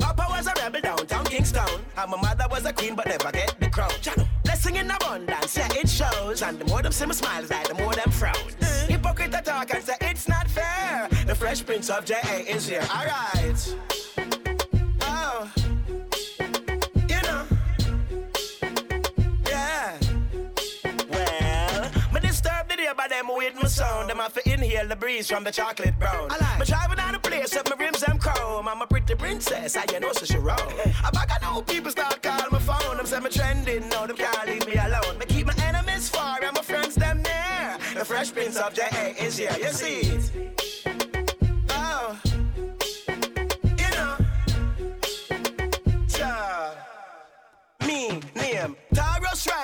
Papa 0.00 0.26
was 0.30 0.46
a 0.46 0.52
rebel 0.60 0.80
downtown 0.80 1.24
Kingston. 1.24 1.68
And 1.96 2.10
my 2.10 2.20
mother 2.20 2.44
was 2.50 2.64
a 2.64 2.72
queen, 2.72 2.94
but 2.94 3.06
never 3.06 3.30
get 3.30 3.54
the 3.60 3.68
crown. 3.68 3.90
Channel. 4.00 4.26
Blessing 4.44 4.76
in 4.76 4.90
abundance, 4.90 5.56
yeah, 5.56 5.68
it 5.72 5.88
shows. 5.88 6.42
And 6.42 6.58
the 6.58 6.64
more 6.66 6.82
them 6.82 6.92
see 6.92 7.06
me 7.06 7.14
smiles, 7.14 7.50
like 7.50 7.68
the 7.68 7.74
more 7.74 7.94
them 7.94 8.10
frown. 8.10 8.34
Hypocrite 8.88 9.30
that 9.32 9.44
talk 9.44 9.72
and 9.72 9.84
say 9.84 9.94
it's 10.00 10.28
not 10.28 10.48
fair. 10.48 11.08
The 11.26 11.34
Fresh 11.34 11.64
Prince 11.66 11.90
of 11.90 12.04
J.A. 12.04 12.40
is 12.40 12.68
here. 12.68 12.86
Alright. 12.90 13.76
The 22.90 22.94
by 22.96 23.08
them 23.08 23.28
with 23.28 23.54
my 23.54 23.68
sound. 23.68 24.10
Them 24.10 24.18
have 24.18 24.34
to 24.34 24.52
inhale 24.52 24.86
the 24.88 24.96
breeze 24.96 25.28
from 25.28 25.44
the 25.44 25.50
chocolate 25.50 25.98
brown. 25.98 26.30
I 26.30 26.36
like. 26.38 26.60
Me 26.60 26.66
driving 26.66 26.96
down 26.96 27.12
the 27.12 27.18
place, 27.18 27.56
up 27.56 27.68
my 27.68 27.76
rims 27.76 28.00
them 28.00 28.18
chrome. 28.18 28.68
I'm 28.68 28.82
a 28.82 28.86
pretty 28.86 29.14
princess, 29.14 29.76
I 29.76 29.84
you 29.92 30.00
know 30.00 30.12
so 30.12 30.24
she 30.24 30.38
roll. 30.38 30.56
I 31.04 31.10
back 31.12 31.30
I 31.30 31.38
know 31.44 31.62
people 31.62 31.90
start 31.90 32.22
calling 32.22 32.50
my 32.50 32.58
phone. 32.58 32.96
Them 32.96 33.06
say 33.06 33.20
me 33.20 33.30
trending, 33.30 33.88
no 33.88 34.06
them 34.06 34.16
can't 34.16 34.46
leave 34.48 34.66
me 34.66 34.74
alone. 34.74 35.18
Me 35.18 35.26
keep 35.26 35.46
my 35.46 35.54
enemies 35.64 36.08
far 36.08 36.42
and 36.42 36.54
my 36.54 36.62
friends 36.62 36.94
them 36.94 37.22
near. 37.22 37.78
The 37.94 38.04
Fresh 38.04 38.32
Prince 38.32 38.56
of 38.56 38.74
J.A. 38.74 39.14
is 39.24 39.38
here, 39.38 39.56
you 39.60 39.72
see 39.72 40.59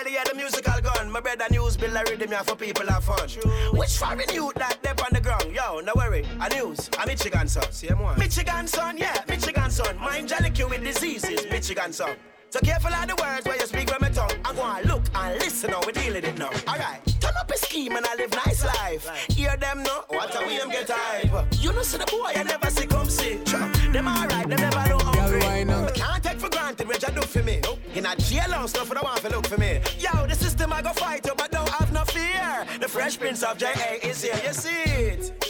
Riley, 0.07 0.15
yeah, 0.15 0.25
the 0.25 0.35
musical 0.35 0.81
gun. 0.81 1.11
My 1.11 1.21
brother 1.21 1.47
news 1.51 1.77
bill, 1.77 1.97
I 1.97 2.03
rhythm 2.03 2.31
yeah, 2.31 2.43
for 2.43 2.57
people 2.57 2.87
have 2.87 3.05
fun. 3.05 3.29
Which 3.73 3.97
foreign 3.99 4.29
youth 4.33 4.55
that 4.55 4.79
dep 4.83 5.03
on 5.05 5.11
the 5.13 5.21
ground? 5.21 5.53
Yo, 5.53 5.81
no 5.81 5.93
worry, 5.97 6.25
a 6.41 6.49
news, 6.55 6.89
a 7.03 7.07
Michigan 7.07 7.49
son. 7.49 7.65
Michigan 8.17 8.67
son, 8.67 8.99
yeah, 8.99 9.23
Michigan 9.29 9.71
son. 9.71 9.97
Mind 9.99 10.29
jelly 10.29 10.51
with 10.65 10.85
diseases, 10.85 11.45
Michigan 11.51 11.93
son. 11.93 12.17
So 12.51 12.61
careful 12.61 12.92
of 12.94 13.09
the 13.09 13.16
words 13.16 13.47
where 13.47 13.57
you 13.57 13.66
speak 13.66 13.90
from 13.90 13.99
my 14.01 14.09
tongue. 14.09 14.30
I'm 14.44 14.57
gonna 14.57 14.86
look 14.86 15.03
and 15.14 15.38
listen 15.40 15.70
how 15.70 15.82
we 15.84 15.92
deal 15.92 16.14
with 16.14 16.24
it 16.24 16.38
now. 16.38 16.51
Alright, 16.68 17.01
turn 17.20 17.32
up 17.38 17.51
a 17.51 17.59
scheme 17.59 17.97
and 17.97 18.07
I 18.07 18.14
live 18.14 18.30
nice 18.30 18.64
life. 18.64 19.09
Hear 19.28 19.57
them 19.57 19.82
know 19.82 20.05
what 20.09 20.34
a 20.34 20.47
way 20.47 20.59
them 20.59 20.70
get 20.70 20.88
hype. 20.88 21.55
You 21.61 21.72
know 21.72 21.82
see 21.82 21.99
the 21.99 22.07
boy 22.07 22.32
I 22.34 22.42
never 22.44 22.70
see 22.70 22.86
come 22.86 23.11
see. 23.11 23.34
Them 23.92 24.09
alright, 24.09 24.49
them 24.49 24.61
never 24.61 24.88
know 24.88 24.99
hungry. 24.99 25.42
I 25.42 25.90
can't 25.90 26.22
take 26.22 26.38
for 26.38 26.49
granted 26.49 26.86
what 26.86 27.03
you 27.03 27.14
do 27.14 27.22
for 27.22 27.42
me. 27.42 27.61
In 27.94 28.07
a 28.07 28.14
jail 28.16 28.53
house, 28.53 28.70
stuff 28.70 28.90
don't 28.90 29.03
want 29.03 29.20
to 29.22 29.28
look 29.28 29.47
for 29.47 29.59
me. 29.59 29.80
Yo, 29.99 30.26
the 30.26 30.34
system 30.34 30.72
I 30.72 30.82
go 30.82 30.92
fight 30.92 31.26
you, 31.26 31.32
but 31.36 31.51
don't 31.51 31.68
have 31.68 31.92
no 31.92 32.05
fear. 32.05 32.66
The 32.80 32.88
Fresh 32.88 33.18
Prince 33.18 33.42
of 33.42 33.59
J.A. 33.59 34.07
is 34.07 34.22
here, 34.22 34.40
you 34.47 34.53
see 34.53 34.82
it. 34.84 35.45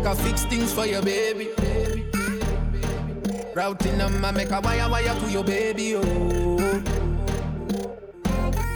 Make 0.00 0.08
her 0.08 0.14
fix 0.14 0.44
things 0.46 0.72
for 0.72 0.86
your 0.86 1.02
baby. 1.02 1.50
Routing 3.54 3.98
number, 3.98 4.32
make 4.32 4.50
a 4.50 4.58
wire 4.58 4.88
wire 4.88 5.20
to 5.20 5.30
your 5.30 5.44
baby, 5.44 5.94
oh. 5.94 6.56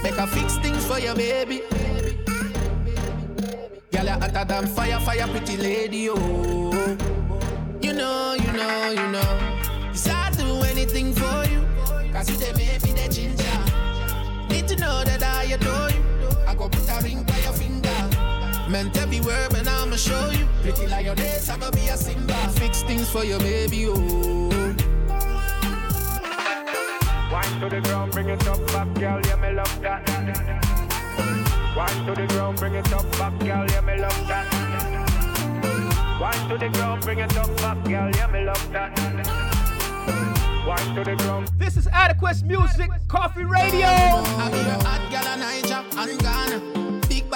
Make 0.03 0.17
her 0.17 0.27
fix 0.27 0.59
things 0.59 0.85
for 0.85 0.99
your 0.99 1.15
baby. 1.15 1.63
Girl, 3.91 4.05
you 4.05 4.11
hotter 4.11 4.45
than 4.45 4.67
fire, 4.67 5.01
fire, 5.01 5.27
pretty 5.29 5.57
lady, 5.57 6.11
oh. 6.11 6.99
You 7.81 7.95
know, 7.95 8.35
you 8.35 8.53
know, 8.53 8.91
you 8.91 9.07
know. 9.11 9.39
Yes, 9.93 10.07
I'll 10.09 10.31
do 10.35 10.63
anything 10.65 11.15
for 11.15 11.49
you. 11.49 11.65
Cause 12.13 12.29
you 12.29 12.37
the 12.37 12.53
baby, 12.53 12.93
the 12.93 13.09
ginger. 13.09 14.51
Need 14.51 14.69
to 14.69 14.77
know 14.77 15.03
that 15.05 15.23
I 15.23 15.45
adore 15.45 15.89
you. 15.89 16.05
I 16.47 16.55
go 16.55 16.69
put 16.69 16.87
a 16.91 17.03
ring. 17.03 17.34
Meant 18.75 18.97
every 18.97 19.21
word, 19.21 19.51
but 19.51 19.69
I'ma 19.69 19.95
show 19.95 20.31
you. 20.31 20.49
Pretty 20.63 20.89
like 20.89 21.07
your 21.07 21.15
days, 21.15 21.49
I'ma 21.49 21.71
be 21.71 21.87
a 21.87 21.97
Simba. 21.97 22.35
Fix 22.59 22.83
things 22.83 23.09
for 23.09 23.23
your 23.23 23.39
baby, 23.39 23.87
oh. 23.87 23.95
Wine 27.31 27.61
to 27.61 27.69
the 27.71 27.81
ground, 27.85 28.11
bring 28.11 28.31
it 28.31 28.45
up 28.49 28.59
back, 28.73 28.93
girl, 28.95 29.21
yeah, 29.27 29.37
me 29.37 29.53
love 29.53 29.81
that. 29.81 30.03
Wine 31.77 32.05
to 32.05 32.15
the 32.21 32.27
ground, 32.27 32.59
bring 32.59 32.75
it 32.75 32.93
up 32.93 33.09
back, 33.13 33.39
girl, 33.39 33.65
yeah, 33.71 33.81
me 33.81 33.97
love 33.97 34.27
that. 34.27 34.53
Wine 36.21 36.49
to 36.49 36.59
the 36.59 36.69
ground, 36.71 37.03
bring 37.03 37.21
it 37.21 37.37
up 37.37 37.57
back, 37.59 37.85
girl, 37.85 38.11
yeah, 38.17 38.27
me 38.27 38.45
love 38.45 38.73
that. 38.73 38.99
Wine 40.67 40.95
to 40.97 41.05
the 41.05 41.15
ground. 41.15 41.49
This 41.57 41.77
is 41.77 41.87
Adiquest 41.87 42.43
Music, 42.43 42.91
Koffee 43.07 43.49
Radio. 43.49 44.25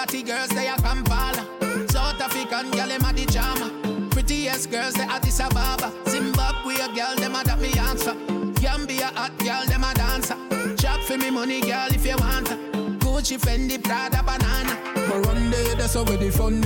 Body 0.08 0.22
girls, 0.22 0.48
they 0.48 0.66
are 0.66 0.78
Kampala. 0.78 1.44
South 1.90 2.18
African 2.18 2.70
girl, 2.70 2.88
them 2.88 3.04
a 3.04 3.12
the 3.12 3.26
charmer. 3.26 4.08
Prettiest 4.08 4.70
girls, 4.70 4.94
they 4.94 5.02
are 5.02 5.10
Addis 5.10 5.38
Ababa. 5.38 5.92
Zimbabwe 6.08 6.76
girl, 6.96 7.14
them 7.16 7.34
a 7.34 7.44
that 7.44 7.58
me 7.60 7.70
answer. 7.78 8.14
Gambia 8.58 9.12
hot 9.14 9.36
girl, 9.36 9.66
them 9.66 9.84
a 9.84 9.92
dancer. 9.92 10.34
Chop 10.76 11.00
for 11.02 11.18
me 11.18 11.30
money, 11.30 11.60
girl, 11.60 11.88
if 11.90 12.06
you 12.06 12.16
want 12.16 12.48
her. 12.48 12.56
Gucci, 13.00 13.38
Fendi, 13.38 13.84
Prada, 13.84 14.22
banana. 14.22 14.80
But 14.94 15.26
run 15.26 15.50
there, 15.50 15.74
that's 15.74 15.92
how 15.92 16.04
we 16.04 16.16
the 16.16 16.30
fun 16.30 16.62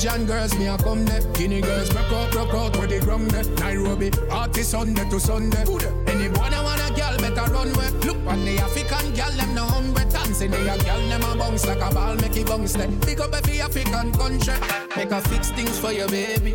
Abidjan 0.00 0.26
girls, 0.26 0.58
me 0.58 0.66
a 0.66 0.78
come 0.78 1.04
there. 1.04 1.20
Guinea 1.34 1.60
girls, 1.60 1.90
broke 1.90 2.10
out, 2.10 2.32
broke 2.32 2.54
out 2.54 2.76
where 2.78 2.86
the 2.86 3.00
ground 3.00 3.30
there. 3.32 3.44
Nairobi, 3.56 4.10
artist 4.30 4.70
Sunday 4.70 5.06
to 5.10 5.20
Sunday. 5.20 5.60
Any 6.06 6.28
boy 6.28 6.48
that 6.48 6.64
want 6.64 6.80
a 6.80 6.94
girl 6.94 7.18
better 7.18 7.52
run 7.52 7.68
where. 7.74 7.90
Look 8.00 8.16
on 8.26 8.42
the 8.46 8.58
African 8.60 9.12
girl, 9.12 9.30
them 9.32 9.54
no 9.54 9.64
hungry. 9.66 10.04
Dancing, 10.08 10.52
they 10.52 10.68
a 10.68 10.78
girl, 10.78 11.06
them 11.06 11.22
a 11.22 11.36
bounce 11.36 11.66
like 11.66 11.82
a 11.82 11.94
ball, 11.94 12.14
make 12.16 12.34
it 12.34 12.46
bounce 12.46 12.72
there. 12.72 12.88
Big 12.88 13.20
up 13.20 13.34
every 13.34 13.60
African 13.60 14.12
country. 14.12 14.54
Make 14.96 15.10
a 15.10 15.20
fix 15.20 15.50
things 15.50 15.78
for 15.78 15.92
your 15.92 16.08
baby. 16.08 16.54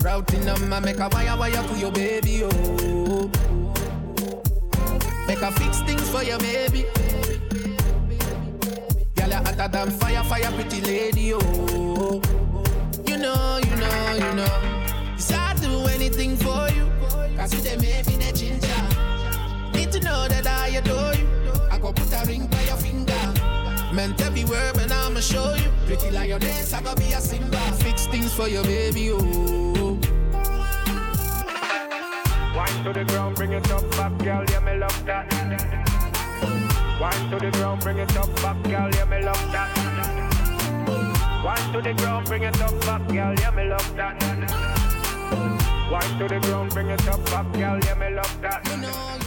Routing 0.00 0.44
them, 0.44 0.84
make 0.84 1.00
a 1.00 1.08
wire 1.08 1.36
wire 1.36 1.66
to 1.66 1.74
your 1.76 1.90
baby, 1.90 2.44
oh. 2.44 3.28
Make 5.26 5.42
a 5.42 5.50
fix 5.50 5.80
things 5.82 6.08
for 6.08 6.22
your 6.22 6.38
baby. 6.38 6.86
Girl, 9.32 9.40
you 9.40 9.46
hotter 9.46 9.68
than 9.68 9.90
fire, 9.92 10.24
fire, 10.24 10.52
pretty 10.52 10.80
lady, 10.82 11.32
oh. 11.32 12.20
You 13.06 13.16
know, 13.16 13.60
you 13.64 13.76
know, 13.76 14.14
you 14.14 14.34
know. 14.34 15.14
Yes, 15.16 15.32
I'd 15.32 15.60
do 15.60 15.86
anything 15.86 16.36
for 16.36 16.68
you. 16.70 16.90
Cause 17.36 17.54
you 17.54 17.60
they 17.62 17.76
make 17.76 18.06
me 18.08 18.16
the 18.16 18.32
ginger. 18.36 19.78
Need 19.78 19.90
to 19.92 20.00
know 20.00 20.28
that 20.28 20.46
I 20.46 20.68
adore 20.68 21.14
you. 21.14 21.26
I 21.70 21.78
go 21.78 21.92
put 21.92 22.12
a 22.12 22.26
ring 22.26 22.46
by 22.46 22.62
your 22.64 22.76
finger. 22.76 23.14
Meant 23.94 24.20
every 24.20 24.44
word, 24.44 24.76
and 24.76 24.92
I'ma 24.92 25.20
show 25.20 25.54
you. 25.54 25.70
Pretty 25.86 26.10
like 26.10 26.28
your 26.28 26.38
lioness, 26.38 26.74
I 26.74 26.82
go 26.82 26.94
be 26.94 27.12
a 27.12 27.20
Simba. 27.20 27.58
Fix 27.82 28.06
things 28.06 28.34
for 28.34 28.48
your 28.48 28.64
baby, 28.64 29.12
oh. 29.12 29.98
Wine 32.54 32.84
to 32.84 32.92
the 32.92 33.04
ground, 33.06 33.36
bring 33.36 33.52
it 33.52 33.70
up 33.70 33.90
back, 33.92 34.16
girl, 34.18 34.44
yeah, 34.50 34.60
me 34.60 34.78
love 34.78 35.06
that. 35.06 35.91
Wine 37.02 37.30
to 37.30 37.38
the 37.40 37.50
ground, 37.50 37.80
bring 37.80 37.98
it 37.98 38.16
up 38.16 38.32
back, 38.36 38.62
girl, 38.62 38.88
yeah, 38.94 39.04
me 39.06 39.24
love 39.24 39.50
that. 39.50 39.76
Wine 41.44 41.72
to 41.72 41.82
the 41.82 41.94
ground, 41.94 42.26
bring 42.28 42.44
it 42.44 42.60
up 42.62 42.80
back, 42.82 43.08
girl, 43.08 43.34
yeah, 43.40 43.50
me 43.50 43.64
love 43.64 43.96
that. 43.96 44.22
Wine 45.90 46.18
to 46.20 46.28
the 46.28 46.38
ground, 46.46 46.70
bring 46.70 46.90
it 46.90 47.08
up 47.08 47.24
back, 47.24 47.52
girl, 47.54 47.80
yeah, 47.82 47.94
me 47.94 48.14
love 48.14 48.40
that. 48.42 49.21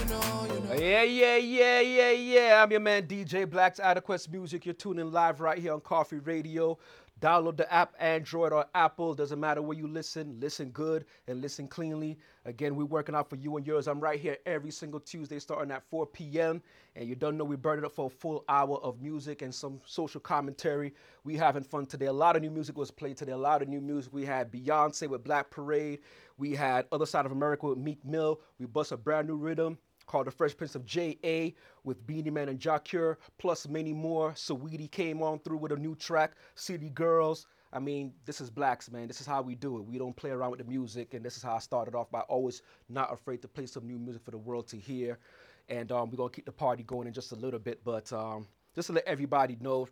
Yeah, 0.78 1.04
yeah, 1.04 1.38
yeah, 1.38 1.80
yeah, 1.80 2.12
yeah. 2.12 2.62
I'm 2.62 2.70
your 2.70 2.82
man 2.82 3.08
DJ 3.08 3.46
Blaxx 3.46 3.80
Adiquest 3.80 4.30
Music. 4.30 4.66
You're 4.66 4.74
tuning 4.74 5.10
live 5.10 5.40
right 5.40 5.58
here 5.58 5.72
on 5.72 5.80
Koffee 5.80 6.20
Radio. 6.26 6.78
Download 7.22 7.56
the 7.56 7.72
app, 7.72 7.94
Android 7.98 8.52
or 8.52 8.66
Apple. 8.76 9.14
Doesn't 9.14 9.40
matter 9.40 9.62
where 9.62 9.78
you 9.78 9.88
listen. 9.88 10.38
Listen 10.38 10.72
good 10.72 11.06
and 11.28 11.40
listen 11.40 11.70
cleanly. 11.70 12.18
Again, 12.44 12.76
we're 12.76 12.84
working 12.84 13.16
out 13.16 13.30
for 13.30 13.38
you 13.38 13.56
and 13.56 13.66
yours. 13.66 13.88
I'm 13.88 14.02
right 14.02 14.20
here 14.20 14.36
every 14.46 14.70
single 14.70 15.00
Tuesday 15.00 15.40
starting 15.40 15.72
at 15.72 15.84
4 15.90 16.08
p.m. 16.08 16.62
And 16.98 17.08
you 17.08 17.16
don't 17.16 17.38
know 17.38 17.46
we 17.46 17.56
burn 17.56 17.80
it 17.80 17.86
up 17.86 17.94
for 17.94 18.08
a 18.08 18.10
full 18.10 18.44
hour 18.50 18.78
of 18.80 19.02
music 19.02 19.44
and 19.44 19.56
some 19.56 19.80
social 19.86 20.20
commentary. 20.20 20.94
We 21.24 21.38
having 21.38 21.64
fun 21.64 21.86
today. 21.86 22.08
A 22.08 22.14
lot 22.14 22.36
of 22.36 22.42
new 22.42 22.52
music 22.52 22.78
was 22.78 22.92
played 22.92 23.16
today. 23.16 23.32
A 23.32 23.38
lot 23.38 23.62
of 23.62 23.70
new 23.70 23.80
music. 23.80 24.12
We 24.14 24.26
had 24.26 24.52
Beyonce 24.52 25.08
with 25.08 25.24
Black 25.24 25.50
Parade. 25.52 26.00
We 26.38 26.54
had 26.54 26.86
Other 26.92 27.06
Side 27.06 27.26
of 27.26 27.32
America 27.32 27.68
with 27.68 27.78
Meek 27.78 28.04
Mill. 28.04 28.42
We 28.60 28.66
bust 28.66 28.92
a 28.92 28.98
brand 28.98 29.30
new 29.30 29.38
rhythm 29.38 29.78
called 30.06 30.28
The 30.28 30.32
Fresh 30.32 30.58
Prince 30.58 30.76
of 30.76 30.86
J.A. 30.86 31.54
with 31.84 32.06
Beenie 32.06 32.30
Man 32.30 32.50
and 32.50 32.60
Jah 32.60 32.80
Cure, 32.80 33.18
plus 33.38 33.68
many 33.68 33.94
more. 33.94 34.32
Saweetie 34.32 34.92
came 34.92 35.22
on 35.22 35.40
through 35.40 35.58
with 35.58 35.72
a 35.72 35.78
new 35.78 35.96
track, 35.96 36.34
City 36.56 36.90
Girls. 36.90 37.48
I 37.74 37.80
mean, 37.80 38.14
this 38.26 38.40
is 38.40 38.50
Blaxx, 38.50 38.92
man. 38.92 39.08
This 39.08 39.20
is 39.20 39.28
how 39.28 39.42
we 39.42 39.56
do 39.56 39.78
it. 39.78 39.86
We 39.86 39.98
don't 39.98 40.16
play 40.16 40.30
around 40.30 40.52
with 40.52 40.60
the 40.60 40.66
music, 40.66 41.14
and 41.14 41.26
this 41.26 41.36
is 41.36 41.44
how 41.44 41.56
I 41.56 41.60
started 41.60 41.94
off 41.94 42.10
by 42.10 42.22
always 42.22 42.62
not 42.88 43.12
afraid 43.12 43.42
to 43.42 43.48
play 43.48 43.66
some 43.66 43.86
new 43.86 44.00
music 44.00 44.24
for 44.24 44.32
the 44.32 44.38
world 44.38 44.68
to 44.70 44.78
hear. 44.78 45.20
And 45.68 45.92
um, 45.92 46.10
we're 46.10 46.18
gonna 46.18 46.30
keep 46.30 46.46
the 46.46 46.52
party 46.52 46.84
going 46.84 47.08
in 47.08 47.14
just 47.14 47.32
a 47.32 47.36
little 47.36 47.60
bit, 47.60 47.84
but 47.84 48.12
um, 48.14 48.48
just 48.76 48.88
to 48.88 48.94
let 48.94 49.06
everybody 49.06 49.58
know, 49.60 49.88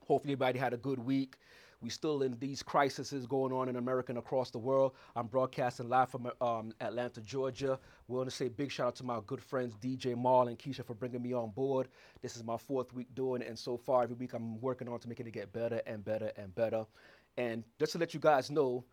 hopefully 0.00 0.32
everybody 0.32 0.58
had 0.58 0.72
a 0.72 0.78
good 0.78 0.98
week. 0.98 1.36
We 1.84 1.90
still 1.90 2.22
in 2.22 2.38
these 2.38 2.62
crises 2.62 3.12
going 3.26 3.52
on 3.52 3.68
in 3.68 3.76
America 3.76 4.10
and 4.10 4.18
across 4.18 4.50
the 4.50 4.58
world. 4.58 4.92
I'm 5.14 5.26
broadcasting 5.26 5.90
live 5.90 6.08
from 6.08 6.30
um, 6.40 6.72
Atlanta, 6.80 7.20
Georgia. 7.20 7.78
We 8.08 8.16
want 8.16 8.30
to 8.30 8.34
say 8.34 8.48
big 8.48 8.72
shout 8.72 8.86
out 8.86 8.96
to 8.96 9.04
my 9.04 9.20
good 9.26 9.42
friends 9.42 9.76
DJ 9.76 10.16
Marl 10.16 10.48
and 10.48 10.58
Keisha 10.58 10.82
for 10.82 10.94
bringing 10.94 11.20
me 11.20 11.34
on 11.34 11.50
board. 11.50 11.88
This 12.22 12.36
is 12.36 12.42
my 12.42 12.56
fourth 12.56 12.94
week 12.94 13.14
doing 13.14 13.42
it, 13.42 13.48
and 13.48 13.58
so 13.58 13.76
far 13.76 14.02
every 14.02 14.16
week 14.16 14.32
I'm 14.32 14.58
working 14.62 14.88
on 14.88 14.98
to 15.00 15.08
making 15.10 15.26
it 15.26 15.32
get 15.32 15.52
better 15.52 15.82
and 15.86 16.02
better 16.02 16.32
and 16.38 16.54
better. 16.54 16.86
And 17.36 17.64
just 17.78 17.92
to 17.92 17.98
let 17.98 18.14
you 18.14 18.20
guys 18.20 18.50
know, 18.50 18.86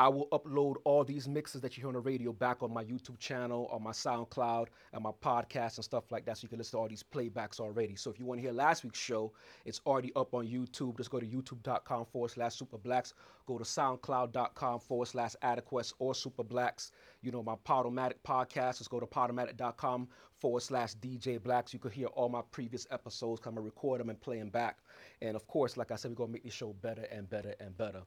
I 0.00 0.08
will 0.08 0.28
upload 0.28 0.76
all 0.84 1.02
these 1.02 1.26
mixes 1.26 1.60
that 1.62 1.76
you 1.76 1.80
hear 1.80 1.88
on 1.88 1.94
the 1.94 2.00
radio 2.00 2.32
back 2.32 2.62
on 2.62 2.72
my 2.72 2.84
YouTube 2.84 3.18
channel, 3.18 3.68
on 3.72 3.82
my 3.82 3.90
SoundCloud, 3.90 4.66
and 4.92 5.02
my 5.02 5.10
podcast 5.10 5.76
and 5.76 5.84
stuff 5.84 6.12
like 6.12 6.24
that, 6.26 6.38
so 6.38 6.44
you 6.44 6.48
can 6.48 6.58
listen 6.58 6.78
to 6.78 6.82
all 6.82 6.88
these 6.88 7.02
playbacks 7.02 7.58
already. 7.58 7.96
So 7.96 8.08
if 8.08 8.20
you 8.20 8.24
want 8.24 8.38
to 8.38 8.42
hear 8.42 8.52
last 8.52 8.84
week's 8.84 9.00
show, 9.00 9.32
it's 9.64 9.80
already 9.86 10.12
up 10.14 10.34
on 10.34 10.46
YouTube. 10.46 10.98
Just 10.98 11.10
go 11.10 11.18
to 11.18 11.26
youtube.com 11.26 12.04
forward 12.06 12.30
slash 12.30 12.58
supablaxx. 12.58 13.12
Go 13.46 13.58
to 13.58 13.64
soundcloud.com 13.64 14.78
forward 14.78 15.08
slash 15.08 15.34
adequates 15.42 15.92
or 15.98 16.12
supablaxx. 16.12 16.92
You 17.22 17.32
know, 17.32 17.42
my 17.42 17.56
Podomatic 17.66 18.20
podcast, 18.24 18.78
just 18.78 18.90
go 18.90 19.00
to 19.00 19.06
podomatic.com 19.06 20.06
forward 20.38 20.62
slash 20.62 20.94
DJ 20.94 21.40
Blaxx. 21.40 21.72
You 21.72 21.80
can 21.80 21.90
hear 21.90 22.06
all 22.06 22.28
my 22.28 22.42
previous 22.52 22.86
episodes, 22.92 23.40
come 23.40 23.56
and 23.56 23.64
record 23.64 24.00
them 24.00 24.10
and 24.10 24.20
play 24.20 24.38
them 24.38 24.50
back. 24.50 24.78
And 25.22 25.34
of 25.34 25.48
course, 25.48 25.76
like 25.76 25.90
I 25.90 25.96
said, 25.96 26.12
we're 26.12 26.16
going 26.16 26.28
to 26.28 26.34
make 26.34 26.44
this 26.44 26.54
show 26.54 26.72
better 26.74 27.02
and 27.10 27.28
better 27.28 27.54
and 27.58 27.76
better. 27.76 28.02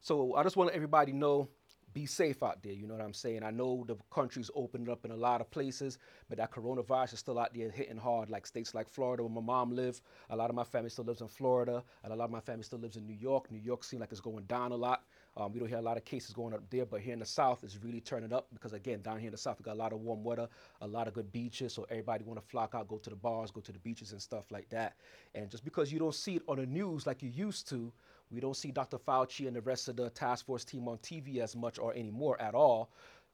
So 0.00 0.34
I 0.34 0.42
just 0.42 0.56
want 0.56 0.70
everybody 0.70 1.12
know 1.12 1.48
be 1.96 2.04
safe 2.04 2.42
out 2.42 2.62
there. 2.62 2.74
You 2.74 2.86
know 2.86 2.92
what 2.92 3.02
I'm 3.02 3.14
saying? 3.14 3.42
I 3.42 3.50
know 3.50 3.82
the 3.88 3.96
country's 4.10 4.50
opened 4.54 4.90
up 4.90 5.06
in 5.06 5.12
a 5.12 5.16
lot 5.16 5.40
of 5.40 5.50
places, 5.50 5.96
but 6.28 6.36
that 6.36 6.52
coronavirus 6.52 7.14
is 7.14 7.20
still 7.20 7.38
out 7.38 7.54
there 7.54 7.70
hitting 7.70 7.96
hard. 7.96 8.28
Like 8.28 8.46
states 8.46 8.74
like 8.74 8.86
Florida, 8.86 9.22
where 9.22 9.32
my 9.32 9.40
mom 9.40 9.74
lived, 9.74 10.02
a 10.28 10.36
lot 10.36 10.50
of 10.50 10.56
my 10.56 10.62
family 10.62 10.90
still 10.90 11.06
lives 11.06 11.22
in 11.22 11.28
Florida, 11.28 11.82
and 12.04 12.12
a 12.12 12.16
lot 12.16 12.26
of 12.26 12.30
my 12.30 12.40
family 12.40 12.64
still 12.64 12.80
lives 12.80 12.98
in 12.98 13.06
New 13.06 13.14
York. 13.14 13.50
New 13.50 13.58
York 13.58 13.82
seems 13.82 14.00
like 14.00 14.12
it's 14.12 14.20
going 14.20 14.44
down 14.44 14.72
a 14.72 14.76
lot. 14.76 15.04
Um, 15.38 15.54
we 15.54 15.58
don't 15.58 15.68
hear 15.68 15.78
a 15.78 15.82
lot 15.82 15.96
of 15.96 16.04
cases 16.04 16.34
going 16.34 16.52
up 16.52 16.68
there, 16.68 16.84
but 16.84 17.00
here 17.00 17.14
in 17.14 17.18
the 17.18 17.26
South, 17.26 17.64
it's 17.64 17.78
really 17.82 18.02
turning 18.02 18.30
up 18.30 18.48
because 18.52 18.74
again, 18.74 19.00
down 19.00 19.18
here 19.18 19.28
in 19.28 19.32
the 19.32 19.38
South, 19.38 19.58
we 19.58 19.62
got 19.62 19.74
a 19.76 19.78
lot 19.78 19.94
of 19.94 20.00
warm 20.00 20.22
weather, 20.22 20.48
a 20.82 20.86
lot 20.86 21.08
of 21.08 21.14
good 21.14 21.32
beaches, 21.32 21.72
so 21.72 21.86
everybody 21.88 22.24
want 22.24 22.38
to 22.38 22.46
flock 22.46 22.74
out, 22.74 22.88
go 22.88 22.98
to 22.98 23.08
the 23.08 23.16
bars, 23.16 23.50
go 23.50 23.62
to 23.62 23.72
the 23.72 23.78
beaches 23.78 24.12
and 24.12 24.20
stuff 24.20 24.44
like 24.50 24.68
that. 24.68 24.96
And 25.34 25.50
just 25.50 25.64
because 25.64 25.90
you 25.90 25.98
don't 25.98 26.14
see 26.14 26.36
it 26.36 26.42
on 26.46 26.58
the 26.58 26.66
news 26.66 27.06
like 27.06 27.22
you 27.22 27.30
used 27.30 27.70
to, 27.70 27.90
we 28.30 28.40
don't 28.40 28.56
see 28.56 28.70
Dr. 28.70 28.98
Fauci 28.98 29.46
and 29.46 29.56
the 29.56 29.60
rest 29.60 29.88
of 29.88 29.96
the 29.96 30.10
task 30.10 30.46
force 30.46 30.64
team 30.64 30.88
on 30.88 30.98
TV 30.98 31.38
as 31.38 31.54
much 31.54 31.78
or 31.78 31.94
anymore 31.94 32.40
at 32.40 32.54
all. 32.54 32.90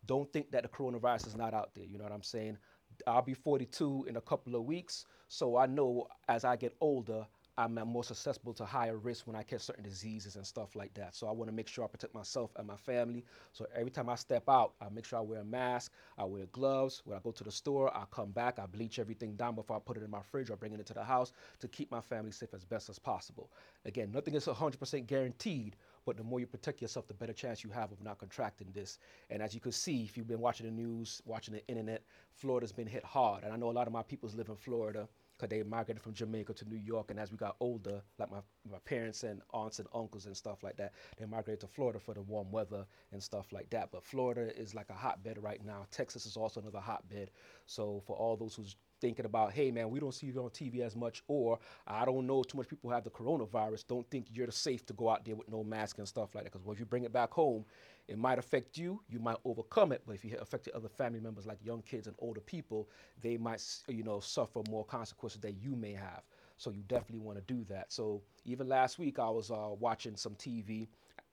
Don't 0.07 0.31
think 0.33 0.51
that 0.51 0.63
the 0.63 0.69
coronavirus 0.69 1.29
is 1.29 1.37
not 1.37 1.55
out 1.55 1.75
there. 1.75 1.85
You 1.85 1.99
know 1.99 2.05
what 2.05 2.13
I'm 2.13 2.23
saying? 2.23 2.59
I'll 3.07 3.23
be 3.23 3.35
42 3.35 4.07
in 4.09 4.17
a 4.17 4.21
couple 4.21 4.55
of 4.55 4.65
weeks, 4.65 5.07
so 5.29 5.57
I 5.57 5.67
know 5.67 6.09
as 6.29 6.45
I 6.45 6.57
get 6.57 6.77
older, 6.81 7.27
I'm 7.59 7.75
more 7.75 8.03
susceptible 8.03 8.55
to 8.55 8.65
higher 8.65 8.97
risk 8.97 9.27
when 9.27 9.37
I 9.37 9.43
catch 9.43 9.61
certain 9.61 9.85
diseases 9.85 10.37
and 10.37 10.47
stuff 10.47 10.75
like 10.75 10.95
that. 10.95 11.15
So 11.15 11.29
I 11.29 11.33
want 11.33 11.51
to 11.51 11.55
make 11.55 11.69
sure 11.69 11.85
I 11.85 11.87
protect 11.87 12.15
myself 12.15 12.51
and 12.57 12.67
my 12.67 12.77
family. 12.77 13.25
So 13.53 13.67
every 13.77 13.91
time 13.91 14.09
I 14.09 14.15
step 14.15 14.49
out, 14.49 14.73
I 14.81 14.89
make 14.89 15.05
sure 15.05 15.19
I 15.19 15.23
wear 15.23 15.41
a 15.41 15.45
mask, 15.45 15.93
I 16.17 16.25
wear 16.25 16.47
gloves. 16.53 17.03
When 17.05 17.17
I 17.17 17.21
go 17.21 17.31
to 17.31 17.45
the 17.45 17.53
store, 17.53 17.95
I 17.95 18.05
come 18.11 18.31
back, 18.31 18.59
I 18.59 18.65
bleach 18.65 18.99
everything 18.99 19.37
down 19.37 19.55
before 19.55 19.77
I 19.77 19.81
put 19.81 19.99
it 19.99 20.03
in 20.03 20.11
my 20.11 20.23
fridge 20.23 20.49
or 20.49 20.57
bring 20.57 20.73
it 20.73 20.79
into 20.81 20.95
the 20.95 21.05
house 21.05 21.33
to 21.61 21.69
keep 21.69 21.91
my 21.91 22.01
family 22.01 22.33
safe 22.33 22.55
as 22.55 22.65
best 22.65 22.89
as 22.89 22.99
possible. 22.99 23.51
Again, 23.85 24.11
nothing 24.13 24.35
is 24.35 24.47
100% 24.47 25.07
guaranteed, 25.07 25.77
but 26.07 26.17
the 26.17 26.25
more 26.25 26.41
you 26.41 26.47
protect 26.47 26.81
yourself, 26.81 27.07
the 27.07 27.15
better 27.15 27.35
chance 27.35 27.63
you 27.63 27.69
have 27.71 27.93
of 27.93 28.03
not 28.03 28.19
contracting 28.19 28.69
this. 28.73 28.99
And 29.29 29.43
as 29.43 29.53
you 29.55 29.61
can 29.61 29.73
see, 29.73 30.05
if 30.05 30.17
you've 30.17 30.27
been 30.27 30.41
watching 30.41 30.65
the 30.65 30.73
news, 30.73 31.21
watching 31.27 31.53
the 31.53 31.67
internet, 31.69 32.03
Florida's 32.33 32.73
been 32.73 32.87
hit 32.87 33.05
hard. 33.05 33.45
And 33.45 33.53
I 33.53 33.57
know 33.57 33.71
a 33.71 33.73
lot 33.73 33.87
of 33.87 33.93
my 33.93 34.03
peoples 34.03 34.35
live 34.35 34.49
in 34.49 34.57
Florida 34.57 35.07
because 35.43 35.57
they 35.57 35.69
migrated 35.69 36.03
from 36.03 36.15
Jamaica 36.15 36.55
to 36.55 36.69
New 36.69 36.77
York. 36.77 37.11
And 37.11 37.19
as 37.19 37.31
we 37.31 37.37
got 37.37 37.57
older, 37.61 38.01
like 38.19 38.31
my, 38.31 38.39
my 38.71 38.79
parents 38.85 39.25
and 39.25 39.43
aunts 39.53 39.79
and 39.79 39.89
uncles 39.95 40.27
and 40.27 40.37
stuff 40.37 40.63
like 40.63 40.77
that, 40.77 40.93
they 41.19 41.27
migrated 41.27 41.61
to 41.61 41.67
Florida 41.67 41.99
for 41.99 42.15
the 42.15 42.23
warm 42.23 42.51
weather 42.51 42.87
and 43.13 43.23
stuff 43.23 43.53
like 43.53 43.69
that. 43.71 43.91
But 43.91 44.05
Florida 44.05 44.57
is 44.59 44.75
like 44.75 44.91
a 44.91 44.95
hotbed 44.95 45.43
right 45.43 45.65
now. 45.65 45.87
Texas 45.91 46.27
is 46.27 46.37
also 46.37 46.61
another 46.61 46.81
hotbed. 46.81 47.31
So 47.67 48.03
for 48.07 48.17
all 48.17 48.37
those 48.37 48.55
who's 48.55 48.77
thinking 49.01 49.27
about, 49.27 49.53
hey 49.53 49.73
man, 49.73 49.91
we 49.91 49.99
don't 49.99 50.15
see 50.15 50.29
you 50.29 50.41
on 50.41 50.51
TV 50.51 50.81
as 50.81 50.95
much, 50.95 51.25
or 51.27 51.59
I 51.89 52.05
don't 52.05 52.25
know 52.25 52.45
too 52.45 52.57
much 52.57 52.69
people 52.69 52.91
have 52.91 53.03
the 53.03 53.11
coronavirus. 53.11 53.85
Don't 53.89 54.09
think 54.11 54.29
you're 54.31 54.51
safe 54.53 54.87
to 54.87 54.93
go 54.93 55.11
out 55.11 55.25
there 55.25 55.35
with 55.35 55.51
no 55.51 55.65
mask 55.65 55.99
and 55.99 56.07
stuff 56.07 56.37
like 56.37 56.45
that. 56.45 56.53
Because 56.53 56.67
if 56.73 56.79
you 56.79 56.87
bring 56.87 57.03
it 57.03 57.13
back 57.13 57.33
home, 57.33 57.65
it 58.09 58.19
might 58.19 58.39
affect 58.39 58.77
you. 58.77 59.01
You 59.09 59.21
might 59.21 59.37
overcome 59.45 59.93
it, 59.93 60.03
but 60.07 60.15
if 60.15 60.25
you 60.25 60.37
affect 60.41 60.69
other 60.69 60.89
family 60.89 61.21
members, 61.21 61.47
like 61.47 61.59
young 61.65 61.83
kids 61.83 62.07
and 62.07 62.17
older 62.19 62.41
people, 62.41 62.89
they 63.21 63.37
might, 63.37 63.65
you 63.89 64.03
know, 64.03 64.21
suffer 64.21 64.61
more 64.69 64.85
consequences 64.85 65.41
that 65.41 65.53
you 65.63 65.77
may 65.77 65.93
have. 65.93 66.23
So 66.57 66.71
you 66.71 66.83
definitely 66.89 67.21
want 67.21 67.39
to 67.39 67.55
do 67.55 67.65
that. 67.69 67.93
So 67.93 68.23
even 68.45 68.69
last 68.69 68.99
week, 68.99 69.19
I 69.19 69.31
was 69.31 69.51
uh, 69.51 69.71
watching 69.79 70.17
some 70.17 70.35
TV. 70.35 70.89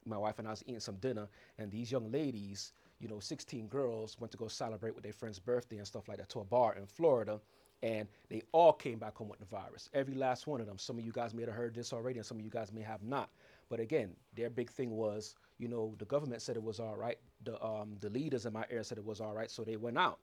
My 0.06 0.18
wife 0.18 0.40
and 0.40 0.48
I 0.48 0.52
was 0.52 0.64
eating 0.66 0.80
some 0.80 0.96
dinner, 0.96 1.28
and 1.58 1.72
these 1.72 1.92
young 1.92 2.12
ladies, 2.12 2.72
you 3.00 3.08
know, 3.08 3.20
16 3.20 3.68
girls, 3.68 4.18
went 4.20 4.32
to 4.32 4.38
go 4.38 4.48
celebrate 4.48 4.96
with 4.96 5.04
their 5.04 5.14
friend's 5.14 5.40
birthday 5.40 5.78
and 5.78 5.88
stuff 5.88 6.08
like 6.08 6.18
that 6.18 6.30
to 6.30 6.40
a 6.40 6.46
bar 6.46 6.76
in 6.76 6.86
Florida. 6.86 7.40
And 7.82 8.08
they 8.30 8.42
all 8.52 8.74
came 8.74 9.00
back 9.00 9.16
home 9.16 9.30
with 9.30 9.40
the 9.40 9.46
virus. 9.46 9.90
Every 9.94 10.14
last 10.14 10.48
one 10.48 10.60
of 10.60 10.68
them. 10.68 10.78
Some 10.78 10.98
of 10.98 11.06
you 11.06 11.12
guys 11.14 11.34
may 11.34 11.44
have 11.44 11.54
heard 11.54 11.74
this 11.74 11.94
already, 11.94 12.20
and 12.20 12.26
some 12.26 12.38
of 12.38 12.44
you 12.44 12.50
guys 12.50 12.74
may 12.74 12.82
have 12.82 13.04
not. 13.04 13.30
But 13.70 13.80
again, 13.80 14.16
their 14.36 14.50
big 14.50 14.70
thing 14.70 14.92
was, 14.92 15.36
you 15.60 15.68
know, 15.68 15.94
the 16.00 16.06
government 16.06 16.42
said 16.42 16.56
it 16.56 16.64
was 16.64 16.80
all 16.80 16.96
right. 16.96 17.18
The 17.44 17.64
um, 17.64 17.98
the 18.00 18.10
leaders 18.10 18.46
in 18.46 18.54
my 18.54 18.66
area 18.72 18.84
said 18.84 18.98
it 18.98 19.06
was 19.06 19.22
all 19.22 19.34
right, 19.36 19.52
so 19.52 19.64
they 19.64 19.76
went 19.76 19.98
out. 19.98 20.20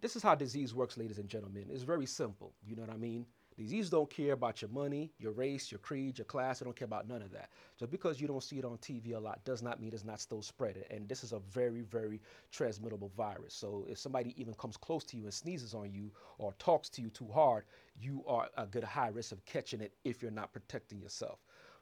This 0.00 0.16
is 0.16 0.22
how 0.22 0.34
disease 0.34 0.74
works, 0.74 0.96
ladies 0.96 1.18
and 1.18 1.28
gentlemen. 1.28 1.66
It's 1.70 1.84
very 1.84 2.06
simple. 2.06 2.52
You 2.66 2.76
know 2.76 2.82
what 2.82 2.90
I 2.90 2.96
mean? 2.96 3.26
Diseases 3.56 3.90
don't 3.90 4.10
care 4.10 4.32
about 4.32 4.62
your 4.62 4.70
money, 4.70 5.12
your 5.18 5.32
race, 5.32 5.70
your 5.70 5.78
creed, 5.78 6.18
your 6.18 6.24
class. 6.24 6.58
They 6.58 6.64
don't 6.64 6.74
care 6.74 6.86
about 6.86 7.06
none 7.06 7.22
of 7.22 7.30
that. 7.32 7.50
Just 7.78 7.92
because 7.92 8.20
you 8.20 8.26
don't 8.26 8.42
see 8.42 8.58
it 8.58 8.64
on 8.64 8.78
TV 8.78 9.14
a 9.14 9.18
lot 9.18 9.44
does 9.44 9.62
not 9.62 9.80
mean 9.80 9.92
it's 9.92 10.04
not 10.04 10.20
still 10.20 10.42
spreading. 10.42 10.84
And 10.90 11.08
this 11.08 11.22
is 11.22 11.32
a 11.32 11.38
very, 11.38 11.82
very 11.82 12.20
transmittable 12.50 13.12
virus. 13.16 13.54
So 13.54 13.86
if 13.88 13.98
somebody 13.98 14.34
even 14.40 14.54
comes 14.54 14.76
close 14.76 15.04
to 15.04 15.16
you 15.16 15.24
and 15.24 15.34
sneezes 15.34 15.74
on 15.74 15.92
you 15.92 16.10
or 16.38 16.54
talks 16.58 16.88
to 16.90 17.02
you 17.02 17.10
too 17.10 17.28
hard, 17.32 17.64
you 17.94 18.24
are 18.26 18.48
a 18.56 18.66
good 18.66 18.84
high 18.84 19.08
risk 19.08 19.32
of 19.32 19.44
catching 19.44 19.82
it 19.82 19.92
if 20.04 20.22
you're 20.22 20.30
not 20.30 20.52
protecting 20.52 21.00
yourself. 21.00 21.38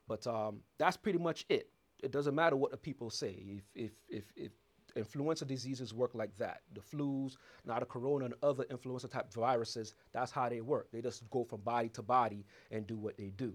But 0.08 0.26
um, 0.26 0.60
that's 0.76 0.96
pretty 0.96 1.18
much 1.18 1.46
it. 1.48 1.70
It 2.02 2.12
doesn't 2.12 2.34
matter 2.34 2.56
what 2.56 2.70
the 2.70 2.76
people 2.76 3.10
say. 3.10 3.44
If 3.56 3.64
if 3.74 3.92
if, 4.08 4.24
if 4.36 4.52
influenza 4.96 5.44
diseases 5.44 5.94
work 5.94 6.14
like 6.14 6.36
that. 6.38 6.62
The 6.74 6.80
flus, 6.80 7.36
now 7.64 7.78
the 7.78 7.86
corona 7.86 8.26
and 8.26 8.34
other 8.42 8.64
influenza 8.70 9.08
type 9.08 9.32
viruses, 9.32 9.94
that's 10.12 10.32
how 10.32 10.48
they 10.48 10.60
work. 10.60 10.88
They 10.92 11.00
just 11.00 11.28
go 11.30 11.44
from 11.44 11.60
body 11.60 11.88
to 11.90 12.02
body 12.02 12.44
and 12.70 12.86
do 12.86 12.96
what 12.96 13.16
they 13.16 13.30
do. 13.36 13.54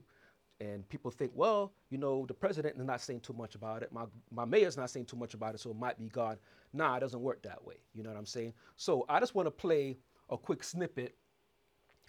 And 0.61 0.87
people 0.87 1.11
think, 1.11 1.31
well, 1.35 1.73
you 1.89 1.97
know, 1.97 2.25
the 2.25 2.33
president 2.33 2.77
is 2.77 2.85
not 2.85 3.01
saying 3.01 3.19
too 3.19 3.33
much 3.33 3.55
about 3.55 3.83
it. 3.83 3.91
My, 3.91 4.05
my 4.31 4.45
mayor's 4.45 4.77
not 4.77 4.89
saying 4.89 5.05
too 5.05 5.17
much 5.17 5.33
about 5.33 5.53
it, 5.53 5.59
so 5.59 5.71
it 5.71 5.77
might 5.77 5.99
be 5.99 6.07
God. 6.07 6.39
Nah, 6.71 6.95
it 6.95 7.01
doesn't 7.01 7.19
work 7.19 7.41
that 7.43 7.63
way. 7.63 7.75
You 7.93 8.03
know 8.03 8.09
what 8.09 8.17
I'm 8.17 8.25
saying? 8.25 8.53
So 8.77 9.05
I 9.09 9.19
just 9.19 9.35
want 9.35 9.47
to 9.47 9.51
play 9.51 9.97
a 10.29 10.37
quick 10.37 10.63
snippet 10.63 11.15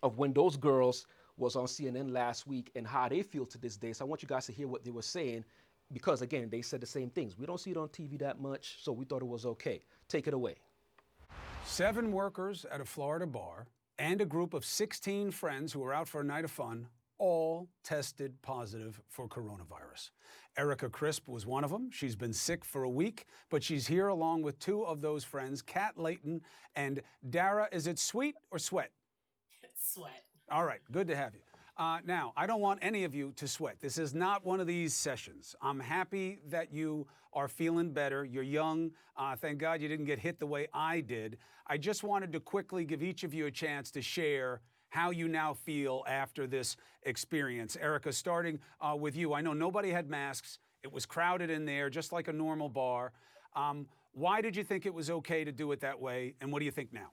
of 0.03 0.19
when 0.19 0.33
those 0.33 0.57
girls 0.57 1.07
was 1.37 1.57
on 1.57 1.67
CNN 1.67 2.13
last 2.13 2.47
week 2.47 2.71
and 2.77 2.87
how 2.87 3.09
they 3.09 3.23
feel 3.23 3.47
to 3.47 3.59
this 3.59 3.77
day. 3.77 3.93
So 3.93 4.05
I 4.05 4.09
want 4.09 4.23
you 4.23 4.29
guys 4.29 4.47
to 4.47 4.53
hear 4.53 4.69
what 4.69 4.85
they 4.85 4.91
were 4.91 5.03
saying 5.03 5.45
because 5.93 6.23
again, 6.23 6.49
they 6.51 6.63
said 6.63 6.81
the 6.81 6.87
same 6.87 7.11
things. 7.11 7.39
We 7.39 7.47
don't 7.47 7.61
see 7.61 7.71
it 7.71 7.77
on 7.77 7.89
TV 7.89 8.19
that 8.19 8.41
much, 8.41 8.79
so 8.83 8.93
we 8.93 9.05
thought 9.05 9.23
it 9.23 9.29
was 9.29 9.47
okay. 9.47 9.83
Take 10.09 10.27
it 10.27 10.35
away. 10.35 10.57
Seven 11.65 12.13
workers 12.13 12.65
at 12.71 12.81
a 12.81 12.85
Florida 12.85 13.27
bar 13.27 13.67
and 13.99 14.21
a 14.21 14.25
group 14.25 14.55
of 14.55 14.65
16 14.65 15.31
friends 15.31 15.73
who 15.73 15.81
were 15.81 15.93
out 15.93 16.09
for 16.09 16.21
a 16.21 16.25
night 16.25 16.45
of 16.45 16.51
fun 16.51 16.89
all 17.19 17.69
tested 17.83 18.35
positive 18.43 19.01
for 19.09 19.27
coronavirus. 19.27 20.11
Erica 20.59 20.89
Crisp 20.89 21.29
was 21.29 21.47
one 21.47 21.65
of 21.65 21.71
them. 21.71 21.91
She's 21.91 22.17
been 22.17 22.33
sick 22.33 22.65
for 22.65 22.83
a 22.83 22.91
week, 22.91 23.27
but 23.51 23.63
she's 23.63 23.87
here 23.87 24.09
along 24.09 24.43
with 24.43 24.59
two 24.59 24.85
of 24.85 25.01
those 25.01 25.25
friends, 25.25 25.63
Kat 25.63 25.97
Layton 25.97 26.43
and 26.75 27.03
Dara. 27.29 27.69
Is 27.73 27.87
it 27.87 27.99
sweet 27.99 28.37
or 28.51 28.59
sweat? 28.59 28.91
Sweat. 29.75 30.25
All 30.51 30.65
right, 30.65 30.81
good 30.93 31.09
to 31.09 31.17
have 31.17 31.35
you. 31.35 31.41
Uh, 31.79 31.99
now, 32.07 32.33
I 32.37 32.47
don't 32.47 32.61
want 32.61 32.79
any 32.81 33.05
of 33.05 33.15
you 33.15 33.33
to 33.37 33.47
sweat. 33.47 33.77
This 33.81 33.99
is 33.99 34.15
not 34.15 34.47
one 34.47 34.61
of 34.61 34.67
these 34.67 34.95
sessions. 34.95 35.55
I'm 35.61 35.79
happy 35.79 36.39
that 36.49 36.73
you 36.73 37.07
are 37.35 37.49
feeling 37.49 37.93
better. 37.93 38.25
You're 38.25 38.43
young. 38.43 38.93
Uh, 39.15 39.37
thank 39.37 39.59
God 39.59 39.83
you 39.83 39.89
didn't 39.89 40.07
get 40.07 40.19
hit 40.19 40.39
the 40.39 40.47
way 40.47 40.69
I 40.73 41.01
did. 41.03 41.37
I 41.67 41.77
just 41.77 42.03
wanted 42.03 42.33
to 42.33 42.41
quickly 42.41 42.87
give 42.87 43.03
each 43.03 43.25
of 43.25 43.35
you 43.35 43.45
a 43.45 43.51
chance 43.51 43.91
to 43.91 44.01
share 44.01 44.63
how 44.89 45.11
you 45.11 45.29
now 45.29 45.53
feel 45.53 46.03
after 46.09 46.47
this 46.47 46.79
experience. 47.03 47.77
Erica, 47.79 48.11
starting 48.11 48.59
uh, 48.81 48.97
with 48.99 49.15
you. 49.15 49.35
I 49.35 49.43
know 49.43 49.53
nobody 49.53 49.91
had 49.91 50.09
masks. 50.09 50.59
It 50.83 50.91
was 50.91 51.05
crowded 51.05 51.51
in 51.51 51.67
there, 51.67 51.91
just 51.91 52.11
like 52.11 52.29
a 52.29 52.33
normal 52.33 52.71
bar. 52.71 53.13
Um, 53.55 53.87
why 54.13 54.41
did 54.41 54.57
you 54.57 54.65
think 54.65 54.87
it 54.87 54.95
was 54.95 55.11
okay 55.11 55.45
to 55.45 55.53
do 55.53 55.73
it 55.73 55.81
that 55.81 56.01
way, 56.01 56.35
and 56.41 56.51
what 56.51 56.61
do 56.61 56.65
you 56.65 56.71
think 56.71 56.91
now? 56.91 57.11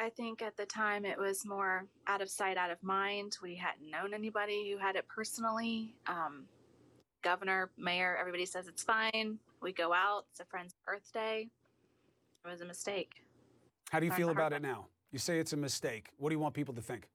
I 0.00 0.08
think 0.08 0.40
at 0.40 0.56
the 0.56 0.64
time 0.64 1.04
it 1.04 1.18
was 1.18 1.44
more 1.44 1.84
out 2.06 2.22
of 2.22 2.30
sight, 2.30 2.56
out 2.56 2.70
of 2.70 2.82
mind. 2.82 3.36
We 3.42 3.54
hadn't 3.54 3.90
known 3.90 4.14
anybody 4.14 4.70
who 4.70 4.78
had 4.78 4.96
it 4.96 5.06
personally. 5.08 5.94
Um, 6.06 6.44
governor, 7.22 7.70
mayor, 7.76 8.16
everybody 8.18 8.46
says 8.46 8.66
it's 8.66 8.82
fine. 8.82 9.38
We 9.60 9.72
go 9.72 9.92
out. 9.92 10.24
It's 10.30 10.40
a 10.40 10.46
friend's 10.46 10.74
birthday. 10.86 11.48
It 12.44 12.48
was 12.48 12.62
a 12.62 12.64
mistake. 12.64 13.12
How 13.90 14.00
do 14.00 14.06
you 14.06 14.10
Learned 14.10 14.22
feel 14.22 14.30
about 14.30 14.54
it 14.54 14.62
now? 14.62 14.86
You 15.12 15.18
say 15.18 15.38
it's 15.38 15.52
a 15.52 15.56
mistake. 15.58 16.08
What 16.16 16.30
do 16.30 16.34
you 16.34 16.38
want 16.38 16.54
people 16.54 16.72
to 16.74 16.80
think? 16.80 17.06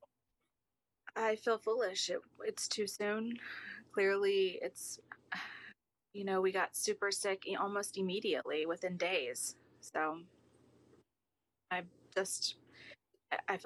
I 1.15 1.37
feel 1.37 1.57
foolish. 1.57 2.09
It, 2.09 2.19
it's 2.43 2.67
too 2.67 2.85
soon. 2.85 3.39
Clearly, 3.93 4.59
it's, 4.61 4.99
you 6.13 6.23
know, 6.23 6.39
we 6.39 6.51
got 6.51 6.75
super 6.75 7.09
sick 7.09 7.47
almost 7.59 7.97
immediately 7.97 8.67
within 8.67 8.95
days. 8.95 9.55
So 9.79 10.19
I 11.71 11.81
just, 12.13 12.57
I- 13.31 13.39
I 13.49 13.59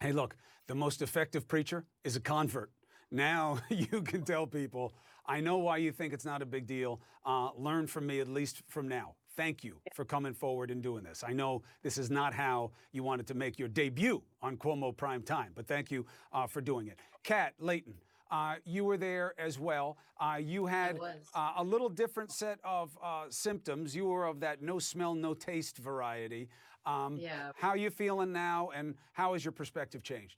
Hey, 0.00 0.12
look, 0.12 0.36
the 0.66 0.74
most 0.74 1.02
effective 1.02 1.46
preacher 1.48 1.86
is 2.04 2.16
a 2.16 2.20
convert. 2.20 2.70
Now 3.10 3.60
you 3.70 4.02
can 4.02 4.24
tell 4.24 4.46
people, 4.46 4.92
I 5.26 5.40
know 5.40 5.58
why 5.58 5.78
you 5.78 5.92
think 5.92 6.12
it's 6.12 6.24
not 6.24 6.42
a 6.42 6.46
big 6.46 6.66
deal. 6.66 7.00
Uh, 7.24 7.50
learn 7.56 7.86
from 7.86 8.06
me, 8.06 8.20
at 8.20 8.28
least 8.28 8.62
from 8.68 8.88
now. 8.88 9.14
Thank 9.36 9.64
you 9.64 9.80
for 9.94 10.04
coming 10.04 10.34
forward 10.34 10.70
and 10.70 10.82
doing 10.82 11.02
this. 11.04 11.24
I 11.26 11.32
know 11.32 11.62
this 11.82 11.98
is 11.98 12.10
not 12.10 12.34
how 12.34 12.70
you 12.92 13.02
wanted 13.02 13.26
to 13.28 13.34
make 13.34 13.58
your 13.58 13.68
debut 13.68 14.22
on 14.42 14.56
Cuomo 14.56 14.96
Prime 14.96 15.22
Time, 15.22 15.52
but 15.54 15.66
thank 15.66 15.90
you 15.90 16.06
uh, 16.32 16.46
for 16.46 16.60
doing 16.60 16.86
it. 16.88 16.98
Kat 17.24 17.54
Layton, 17.58 17.94
uh, 18.30 18.56
you 18.64 18.84
were 18.84 18.96
there 18.96 19.34
as 19.38 19.58
well. 19.58 19.96
Uh, 20.20 20.36
you 20.40 20.66
had 20.66 20.98
uh, 21.34 21.52
a 21.56 21.64
little 21.64 21.88
different 21.88 22.30
set 22.30 22.58
of 22.62 22.96
uh, 23.02 23.24
symptoms. 23.28 23.96
You 23.96 24.06
were 24.06 24.26
of 24.26 24.38
that 24.40 24.62
no 24.62 24.78
smell, 24.78 25.14
no 25.14 25.34
taste 25.34 25.78
variety. 25.78 26.48
Um, 26.86 27.16
Yeah. 27.16 27.52
How 27.56 27.70
are 27.70 27.76
you 27.76 27.90
feeling 27.90 28.32
now, 28.32 28.70
and 28.74 28.94
how 29.12 29.32
has 29.32 29.44
your 29.44 29.52
perspective 29.52 30.02
changed? 30.02 30.36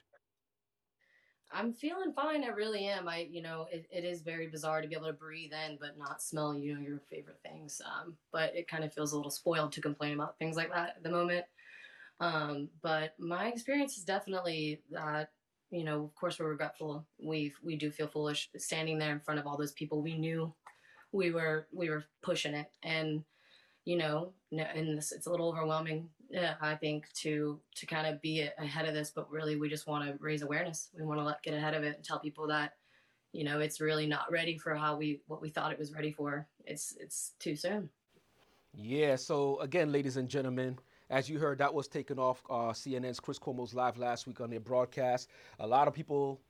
I'm 1.53 1.73
feeling 1.73 2.13
fine. 2.13 2.45
I 2.45 2.49
really 2.49 2.87
am. 2.87 3.09
I, 3.09 3.29
you 3.31 3.41
know, 3.41 3.67
it, 3.71 3.87
it 3.91 4.05
is 4.05 4.23
very 4.23 4.49
bizarre 4.49 4.83
to 4.83 4.89
be 4.89 4.97
able 4.97 5.07
to 5.07 5.13
breathe 5.13 5.53
in 5.53 5.79
but 5.81 5.97
not 5.97 6.21
smell, 6.21 6.57
you 6.57 6.75
know, 6.75 6.81
your 6.81 7.01
favorite 7.09 7.39
things. 7.43 7.81
Um, 7.85 8.17
but 8.33 8.55
it 8.55 8.67
kind 8.67 8.85
of 8.85 8.93
feels 8.93 9.13
a 9.13 9.17
little 9.17 9.31
spoiled 9.31 9.73
to 9.73 9.81
complain 9.81 10.15
about 10.15 10.39
things 10.39 10.57
like 10.57 10.73
that 10.73 10.95
at 10.97 11.03
the 11.03 11.09
moment. 11.09 11.47
Um, 12.19 12.69
but 12.83 13.15
my 13.19 13.47
experience 13.47 13.97
is 13.97 14.05
definitely 14.05 14.83
that, 14.91 15.31
you 15.71 15.85
know, 15.85 16.05
of 16.05 16.15
course 16.15 16.39
we're 16.39 16.49
regretful. 16.49 17.07
We 17.23 17.53
we 17.63 17.77
do 17.77 17.91
feel 17.91 18.09
foolish 18.09 18.51
standing 18.57 18.99
there 18.99 19.13
in 19.13 19.21
front 19.21 19.39
of 19.39 19.47
all 19.47 19.57
those 19.57 19.73
people. 19.73 20.03
We 20.03 20.19
knew 20.19 20.53
we 21.13 21.31
were 21.31 21.69
we 21.73 21.91
were 21.91 22.05
pushing 22.23 22.55
it, 22.55 22.71
and 22.83 23.25
you 23.85 23.97
know, 23.97 24.33
and 24.51 24.99
this, 24.99 25.13
it's 25.13 25.27
a 25.27 25.31
little 25.31 25.49
overwhelming. 25.49 26.09
Yeah, 26.29 26.55
I 26.61 26.75
think 26.75 27.13
to 27.23 27.61
to 27.77 27.87
kind 27.87 28.07
of 28.07 28.21
be 28.21 28.49
ahead 28.59 28.87
of 28.87 28.95
this, 28.95 29.11
but 29.11 29.31
really 29.31 29.57
we 29.57 29.69
just 29.69 29.87
want 29.87 30.05
to 30.07 30.17
raise 30.21 30.43
awareness. 30.43 30.91
We 30.99 31.05
want 31.05 31.21
to 31.21 31.37
get 31.43 31.57
ahead 31.57 31.75
of 31.75 31.85
it 31.85 31.97
and 31.97 32.05
tell 32.05 32.19
people 32.19 32.49
that, 32.49 32.73
you 33.33 33.45
know, 33.45 33.61
it's 33.61 33.81
really 33.81 34.07
not 34.07 34.31
ready 34.31 34.59
for 34.59 34.75
how 34.75 34.97
we 34.97 35.21
what 35.27 35.41
we 35.41 35.51
thought 35.51 35.73
it 35.73 35.79
was 35.79 35.93
ready 35.93 36.11
for. 36.11 36.49
It's 36.65 36.97
it's 36.99 37.33
too 37.39 37.55
soon. 37.55 37.91
Yeah, 38.75 39.17
so 39.17 39.59
again, 39.61 39.93
ladies 39.93 40.17
and 40.17 40.29
gentlemen, 40.29 40.79
as 41.09 41.31
you 41.31 41.39
heard, 41.39 41.59
that 41.59 41.73
was 41.73 41.89
taken 41.89 42.19
off 42.19 42.43
uh, 42.51 42.73
CNN's 42.73 43.21
Chris 43.21 43.39
Cuomo's 43.39 43.73
live 43.73 43.97
last 43.97 44.27
week 44.27 44.41
on 44.41 44.51
their 44.51 44.61
broadcast. 44.61 45.31
A 45.61 45.67
lot 45.67 45.89
of 45.89 45.95
people 45.95 46.41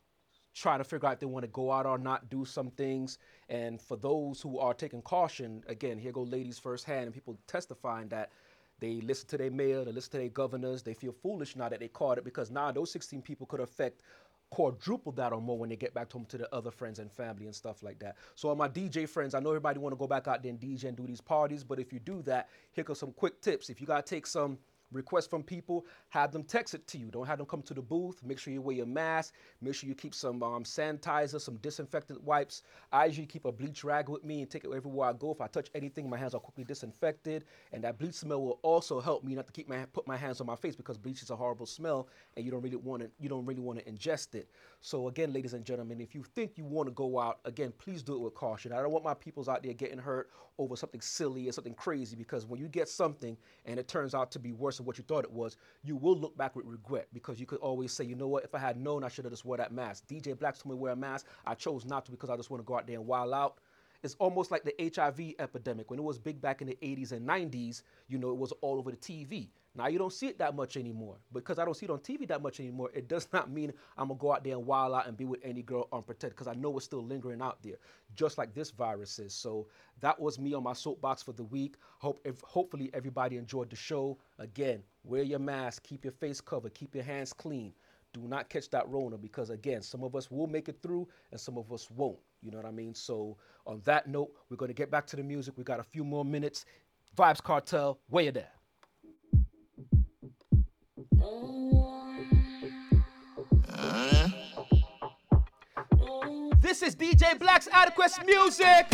trying 0.55 0.79
to 0.79 0.85
figure 0.85 1.07
out 1.07 1.12
if 1.12 1.20
they 1.20 1.27
want 1.27 1.45
to 1.45 1.51
go 1.51 1.70
out 1.70 1.85
or 1.85 1.99
not, 1.99 2.31
do 2.31 2.45
some 2.45 2.70
things. 2.70 3.18
And 3.51 3.81
for 3.81 3.97
those 3.97 4.41
who 4.41 4.59
are 4.59 4.72
taking 4.72 5.03
caution, 5.03 5.62
again, 5.68 5.99
here 5.99 6.12
go 6.12 6.22
ladies 6.22 6.59
firsthand 6.59 7.05
and 7.05 7.14
people 7.14 7.39
testifying 7.47 8.09
that 8.09 8.31
they 8.81 9.01
listen 9.01 9.29
to 9.29 9.39
their 9.39 9.51
mayor, 9.51 9.85
they 9.85 9.93
listen 9.93 10.12
to 10.12 10.18
their 10.18 10.29
governors, 10.29 10.83
they 10.83 10.95
feel 10.95 11.12
foolish 11.12 11.57
now 11.57 11.68
that 11.68 11.81
they 11.81 11.89
caught 11.89 12.18
it 12.18 12.24
because 12.24 12.51
now 12.51 12.70
those 12.70 12.91
16 12.91 13.22
people 13.22 13.47
could 13.47 13.61
affect 13.61 14.03
quadruple 14.51 15.12
that 15.12 15.33
or 15.33 15.41
more 15.41 15.59
when 15.59 15.68
they 15.68 15.77
get 15.77 15.93
back 15.93 16.12
home 16.12 16.24
to 16.27 16.39
their 16.39 16.55
other 16.55 16.70
friends 16.70 16.99
and 16.99 17.11
family 17.11 17.47
and 17.47 17.55
stuff 17.55 17.83
like 17.83 17.99
that. 17.99 18.16
So 18.35 18.55
my 18.55 18.68
DJ 18.68 19.09
friends, 19.09 19.35
I 19.35 19.41
know 19.41 19.51
everybody 19.51 19.79
want 19.79 19.93
to 19.93 19.97
go 19.97 20.07
back 20.07 20.29
out 20.29 20.43
there 20.43 20.51
and 20.51 20.61
DJ 20.61 20.85
and 20.85 20.97
do 20.97 21.07
these 21.07 21.20
parties, 21.20 21.64
but 21.64 21.81
if 21.81 21.93
you 21.93 21.99
do 21.99 22.22
that, 22.22 22.49
here 22.72 22.85
comes 22.85 22.99
some 22.99 23.12
quick 23.12 23.41
tips. 23.41 23.70
If 23.70 23.81
you 23.81 23.87
gotta 23.87 24.03
take 24.03 24.27
some 24.27 24.59
requests 24.93 25.26
from 25.26 25.43
people, 25.43 25.87
have 26.09 26.32
them 26.32 26.45
text 26.45 26.74
it 26.74 26.87
to 26.89 26.99
you. 26.99 27.07
Don't 27.11 27.26
have 27.26 27.39
them 27.39 27.47
come 27.47 27.62
to 27.62 27.74
the 27.74 27.82
booth. 27.82 28.22
Make 28.24 28.39
sure 28.39 28.53
you 28.53 28.62
wear 28.62 28.76
your 28.76 28.87
mask. 28.87 29.34
Make 29.61 29.74
sure 29.74 29.89
you 29.89 29.95
keep 29.95 30.14
some 30.14 30.43
um, 30.43 30.64
sanitizer, 30.64 31.41
some 31.41 31.57
disinfectant 31.57 32.22
wipes. 32.22 32.62
I 32.93 33.07
usually 33.07 33.26
keep 33.26 33.45
a 33.45 33.53
bleach 33.53 33.84
rag 33.84 34.09
with 34.09 34.24
me 34.24 34.43
and 34.43 34.51
take 34.51 34.64
it 34.64 34.70
everywhere 34.74 35.11
I 35.11 35.12
go. 35.12 35.32
If 35.32 35.41
I 35.41 35.47
touch 35.49 35.70
anything, 35.74 36.09
my 36.09 36.16
hands 36.16 36.34
are 36.34 36.41
quickly 36.41 36.64
disinfected. 36.64 37.45
And 37.72 37.82
that 37.84 37.99
bleach 37.99 38.14
smell 38.14 38.43
will 38.43 38.61
also 38.62 39.01
help 39.01 39.24
me 39.24 39.34
not 39.34 39.47
to 39.47 39.53
keep 39.53 39.68
my 39.68 39.84
put 39.93 40.07
my 40.07 40.16
hands 40.16 40.41
on 40.41 40.47
my 40.47 40.57
face 40.57 40.76
because 40.76 40.99
bleach 40.99 41.22
is 41.22 41.30
a 41.30 41.37
horrible 41.37 41.66
smell 41.66 42.09
and 42.37 42.45
you 42.45 42.51
don't 42.51 42.62
really 42.62 42.76
want 42.76 43.03
to 43.03 43.11
you 43.18 43.28
don't 43.28 43.47
really 43.47 43.61
want 43.61 43.78
to 43.78 43.84
ingest 43.84 44.34
it. 44.34 44.51
So 44.87 45.09
again, 45.09 45.32
ladies 45.32 45.53
and 45.53 45.64
gentlemen, 45.64 46.01
if 46.01 46.14
you 46.14 46.22
think 46.22 46.57
you 46.57 46.64
want 46.64 46.87
to 46.87 46.93
go 46.93 47.18
out, 47.18 47.41
again, 47.45 47.72
please 47.76 48.05
do 48.05 48.14
it 48.14 48.20
with 48.20 48.34
caution. 48.34 48.72
I 48.72 48.76
don't 48.76 48.93
want 48.93 49.05
my 49.05 49.14
peoples 49.14 49.49
out 49.49 49.64
there 49.64 49.72
getting 49.72 49.99
hurt 49.99 50.30
over 50.59 50.76
something 50.76 51.01
silly 51.01 51.49
or 51.49 51.51
something 51.51 51.74
crazy 51.74 52.14
because 52.14 52.47
when 52.47 52.61
you 52.61 52.68
get 52.68 52.89
something 52.89 53.37
and 53.64 53.80
it 53.80 53.89
turns 53.89 54.14
out 54.14 54.30
to 54.30 54.39
be 54.39 54.53
worse 54.53 54.76
than 54.76 54.87
what 54.87 54.97
you 54.97 55.03
thought 55.03 55.24
it 55.24 55.32
was, 55.32 55.57
you 55.82 55.97
will 55.97 56.16
look 56.16 56.37
back 56.37 56.55
with 56.55 56.66
regret 56.66 57.09
because 57.12 57.41
you 57.41 57.47
could 57.47 57.59
always 57.59 57.93
say, 57.93 58.05
you 58.05 58.14
know 58.14 58.28
what, 58.28 58.45
if 58.45 58.55
I 58.55 58.61
had 58.61 58.76
known, 58.76 59.03
I 59.03 59.09
should 59.09 59.24
have 59.24 59.32
just 59.32 59.45
wore 59.45 59.57
that 59.57 59.72
mask. 59.72 60.07
DJ 60.07 60.37
Blaxx 60.37 60.62
told 60.62 60.66
me 60.66 60.70
to 60.70 60.76
wear 60.76 60.93
a 60.93 60.97
mask. 60.97 61.26
I 61.45 61.55
chose 61.55 61.84
not 61.84 62.05
to 62.05 62.12
because 62.12 62.30
I 62.30 62.37
just 62.37 62.51
want 62.51 62.62
to 62.62 62.64
go 62.64 62.76
out 62.76 62.87
there 62.87 62.95
and 62.95 63.09
wild 63.09 63.34
out. 63.34 63.59
It's 64.05 64.14
almost 64.20 64.53
like 64.53 64.62
the 64.62 64.93
HIV 64.95 65.34
epidemic. 65.41 65.91
When 65.91 65.99
it 65.99 66.05
was 66.05 66.16
big 66.16 66.41
back 66.41 66.62
in 66.62 66.68
the 66.68 66.78
80s 66.80 67.11
and 67.11 67.28
90s, 67.28 67.82
you 68.07 68.18
know, 68.18 68.30
it 68.30 68.37
was 68.37 68.53
all 68.61 68.78
over 68.78 68.93
the 68.93 68.97
TV. 68.97 69.49
Now 69.77 69.89
you 69.89 69.99
don't 69.99 70.12
see 70.12 70.29
it 70.29 70.39
that 70.39 70.57
much 70.57 70.77
anymore. 70.77 71.16
Because 71.33 71.59
I 71.59 71.64
don't 71.64 71.77
see 71.77 71.87
it 71.87 71.91
on 71.91 71.99
TV 71.99 72.27
that 72.29 72.43
much 72.43 72.61
anymore, 72.61 72.91
it 72.95 73.09
does 73.09 73.29
not 73.35 73.51
mean 73.51 73.72
I'm 73.99 74.09
gonna 74.09 74.18
go 74.18 74.33
out 74.33 74.45
there 74.45 74.55
and 74.55 74.66
wild 74.66 74.95
out 74.95 75.07
and 75.07 75.16
be 75.16 75.24
with 75.27 75.41
any 75.45 75.62
girl 75.62 75.89
unprotected. 75.93 76.31
Because 76.37 76.49
I 76.49 76.55
know 76.55 76.77
it's 76.77 76.87
still 76.87 77.05
lingering 77.05 77.43
out 77.43 77.62
there, 77.62 77.77
just 78.14 78.39
like 78.39 78.55
this 78.55 78.70
virus 78.70 79.18
is. 79.18 79.35
So 79.35 79.68
that 80.01 80.18
was 80.20 80.39
me 80.39 80.55
on 80.55 80.62
my 80.62 80.72
soapbox 80.72 81.22
for 81.22 81.33
the 81.33 81.45
week. 81.45 81.77
Hope 81.99 82.20
if, 82.24 82.41
hopefully 82.41 82.91
everybody 82.95 83.37
enjoyed 83.37 83.70
the 83.70 83.77
show. 83.77 84.18
Again, 84.39 84.83
wear 85.05 85.22
your 85.22 85.39
mask, 85.41 85.83
keep 85.85 86.05
your 86.05 86.12
face 86.12 86.41
covered, 86.41 86.74
keep 86.74 86.95
your 86.95 87.05
hands 87.05 87.33
clean. 87.33 87.72
do 88.14 88.22
not 88.22 88.49
catch 88.49 88.70
that 88.70 88.89
Rona 88.89 89.18
because 89.18 89.51
again, 89.51 89.83
some 89.83 90.03
of 90.03 90.16
us 90.16 90.31
will 90.31 90.47
make 90.47 90.68
it 90.68 90.79
through 90.83 91.07
and 91.33 91.41
some 91.41 91.59
of 91.59 91.72
us 91.72 91.91
won't. 91.91 92.18
You 92.43 92.51
know 92.51 92.59
what 92.59 92.66
I 92.66 92.70
mean? 92.70 92.95
So 92.95 93.37
on 93.66 93.83
that 93.85 94.09
note, 94.09 94.31
we're 94.51 94.57
gonna 94.57 94.72
get 94.72 94.91
back 94.91 95.07
to 95.09 95.16
the 95.16 95.22
music. 95.22 95.55
We 95.59 95.64
got 95.64 95.81
a 95.81 95.85
few 95.85 96.05
more 96.05 96.24
minutes. 96.24 96.64
Vybz 97.16 97.43
Kartel, 97.43 97.99
where 98.09 98.24
you 98.24 98.33
there? 101.27 101.35
This 106.61 106.83
is 106.83 106.97
DJ 106.97 107.39
Blaxx 107.39 107.68
Adiquest 107.68 108.24
Music. 108.27 108.87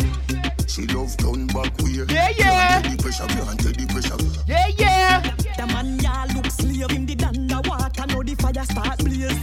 She 0.67 0.85
love 0.87 1.15
turn 1.17 1.47
back 1.47 1.77
way. 1.79 1.91
Yeah, 2.09 2.29
yeah. 2.37 2.81
The 2.81 2.97
pressure, 3.01 3.27
can't 3.27 3.59
take 3.59 3.77
the 3.77 3.85
pressure. 3.91 4.17
Yeah, 4.47 4.67
yeah. 4.77 5.21
The 5.57 5.67
man 5.67 5.99
ya 5.99 6.25
look 6.35 6.47
slave 6.51 6.91
in 6.91 7.05
the 7.05 7.15
underwater, 7.25 8.05
now 8.07 8.21
the 8.23 8.35
fire 8.35 8.65
start 8.65 8.97
blaze. 8.99 9.37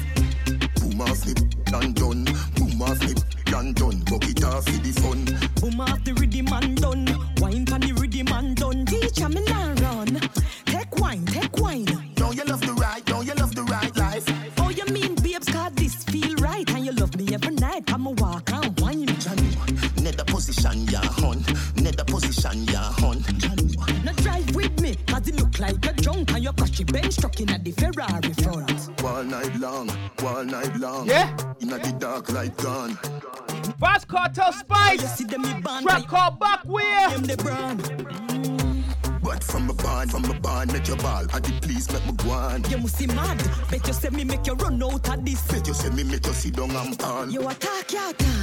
Boom 0.80 1.00
off 1.00 1.26
it, 1.26 1.64
done 1.66 1.92
done. 1.92 2.24
Boom 2.56 2.82
off 2.82 3.02
it, 3.02 3.24
done 3.46 3.72
done. 3.72 4.00
Bucket 4.00 4.44
off 4.44 4.64
for 4.64 4.78
the 4.78 4.92
fun. 5.00 5.24
Boom 5.60 5.80
off 5.80 6.02
the 6.04 6.12
me 36.20 36.36
band. 36.38 36.60
Trap 36.60 36.70
called 36.70 37.24
the 37.24 37.36
brand. 37.36 39.22
But 39.22 39.44
from 39.44 39.70
a 39.70 39.74
barn, 39.74 40.08
from 40.08 40.24
a 40.24 40.34
barn, 40.40 40.68
make 40.72 40.88
your 40.88 40.96
ball. 40.96 41.26
And 41.32 41.44
the 41.44 41.60
please 41.60 41.90
make 41.92 42.06
me 42.06 42.12
go 42.12 42.30
on. 42.30 42.64
You 42.64 42.78
must 42.78 42.98
be 42.98 43.06
mad. 43.06 43.38
Bet 43.70 43.86
you 43.86 43.92
say 43.92 44.10
me 44.10 44.24
make 44.24 44.46
you 44.46 44.54
run 44.54 44.82
out 44.82 45.08
of 45.08 45.24
this. 45.24 45.42
Bet 45.48 45.66
you 45.66 45.74
say 45.74 45.90
me 45.90 46.04
make 46.04 46.26
you 46.26 46.32
sit 46.32 46.56
down 46.56 46.70
and 46.70 47.00
fall. 47.00 47.28
You 47.28 47.48
attack, 47.48 47.92
you 47.92 48.10
attack. 48.10 48.39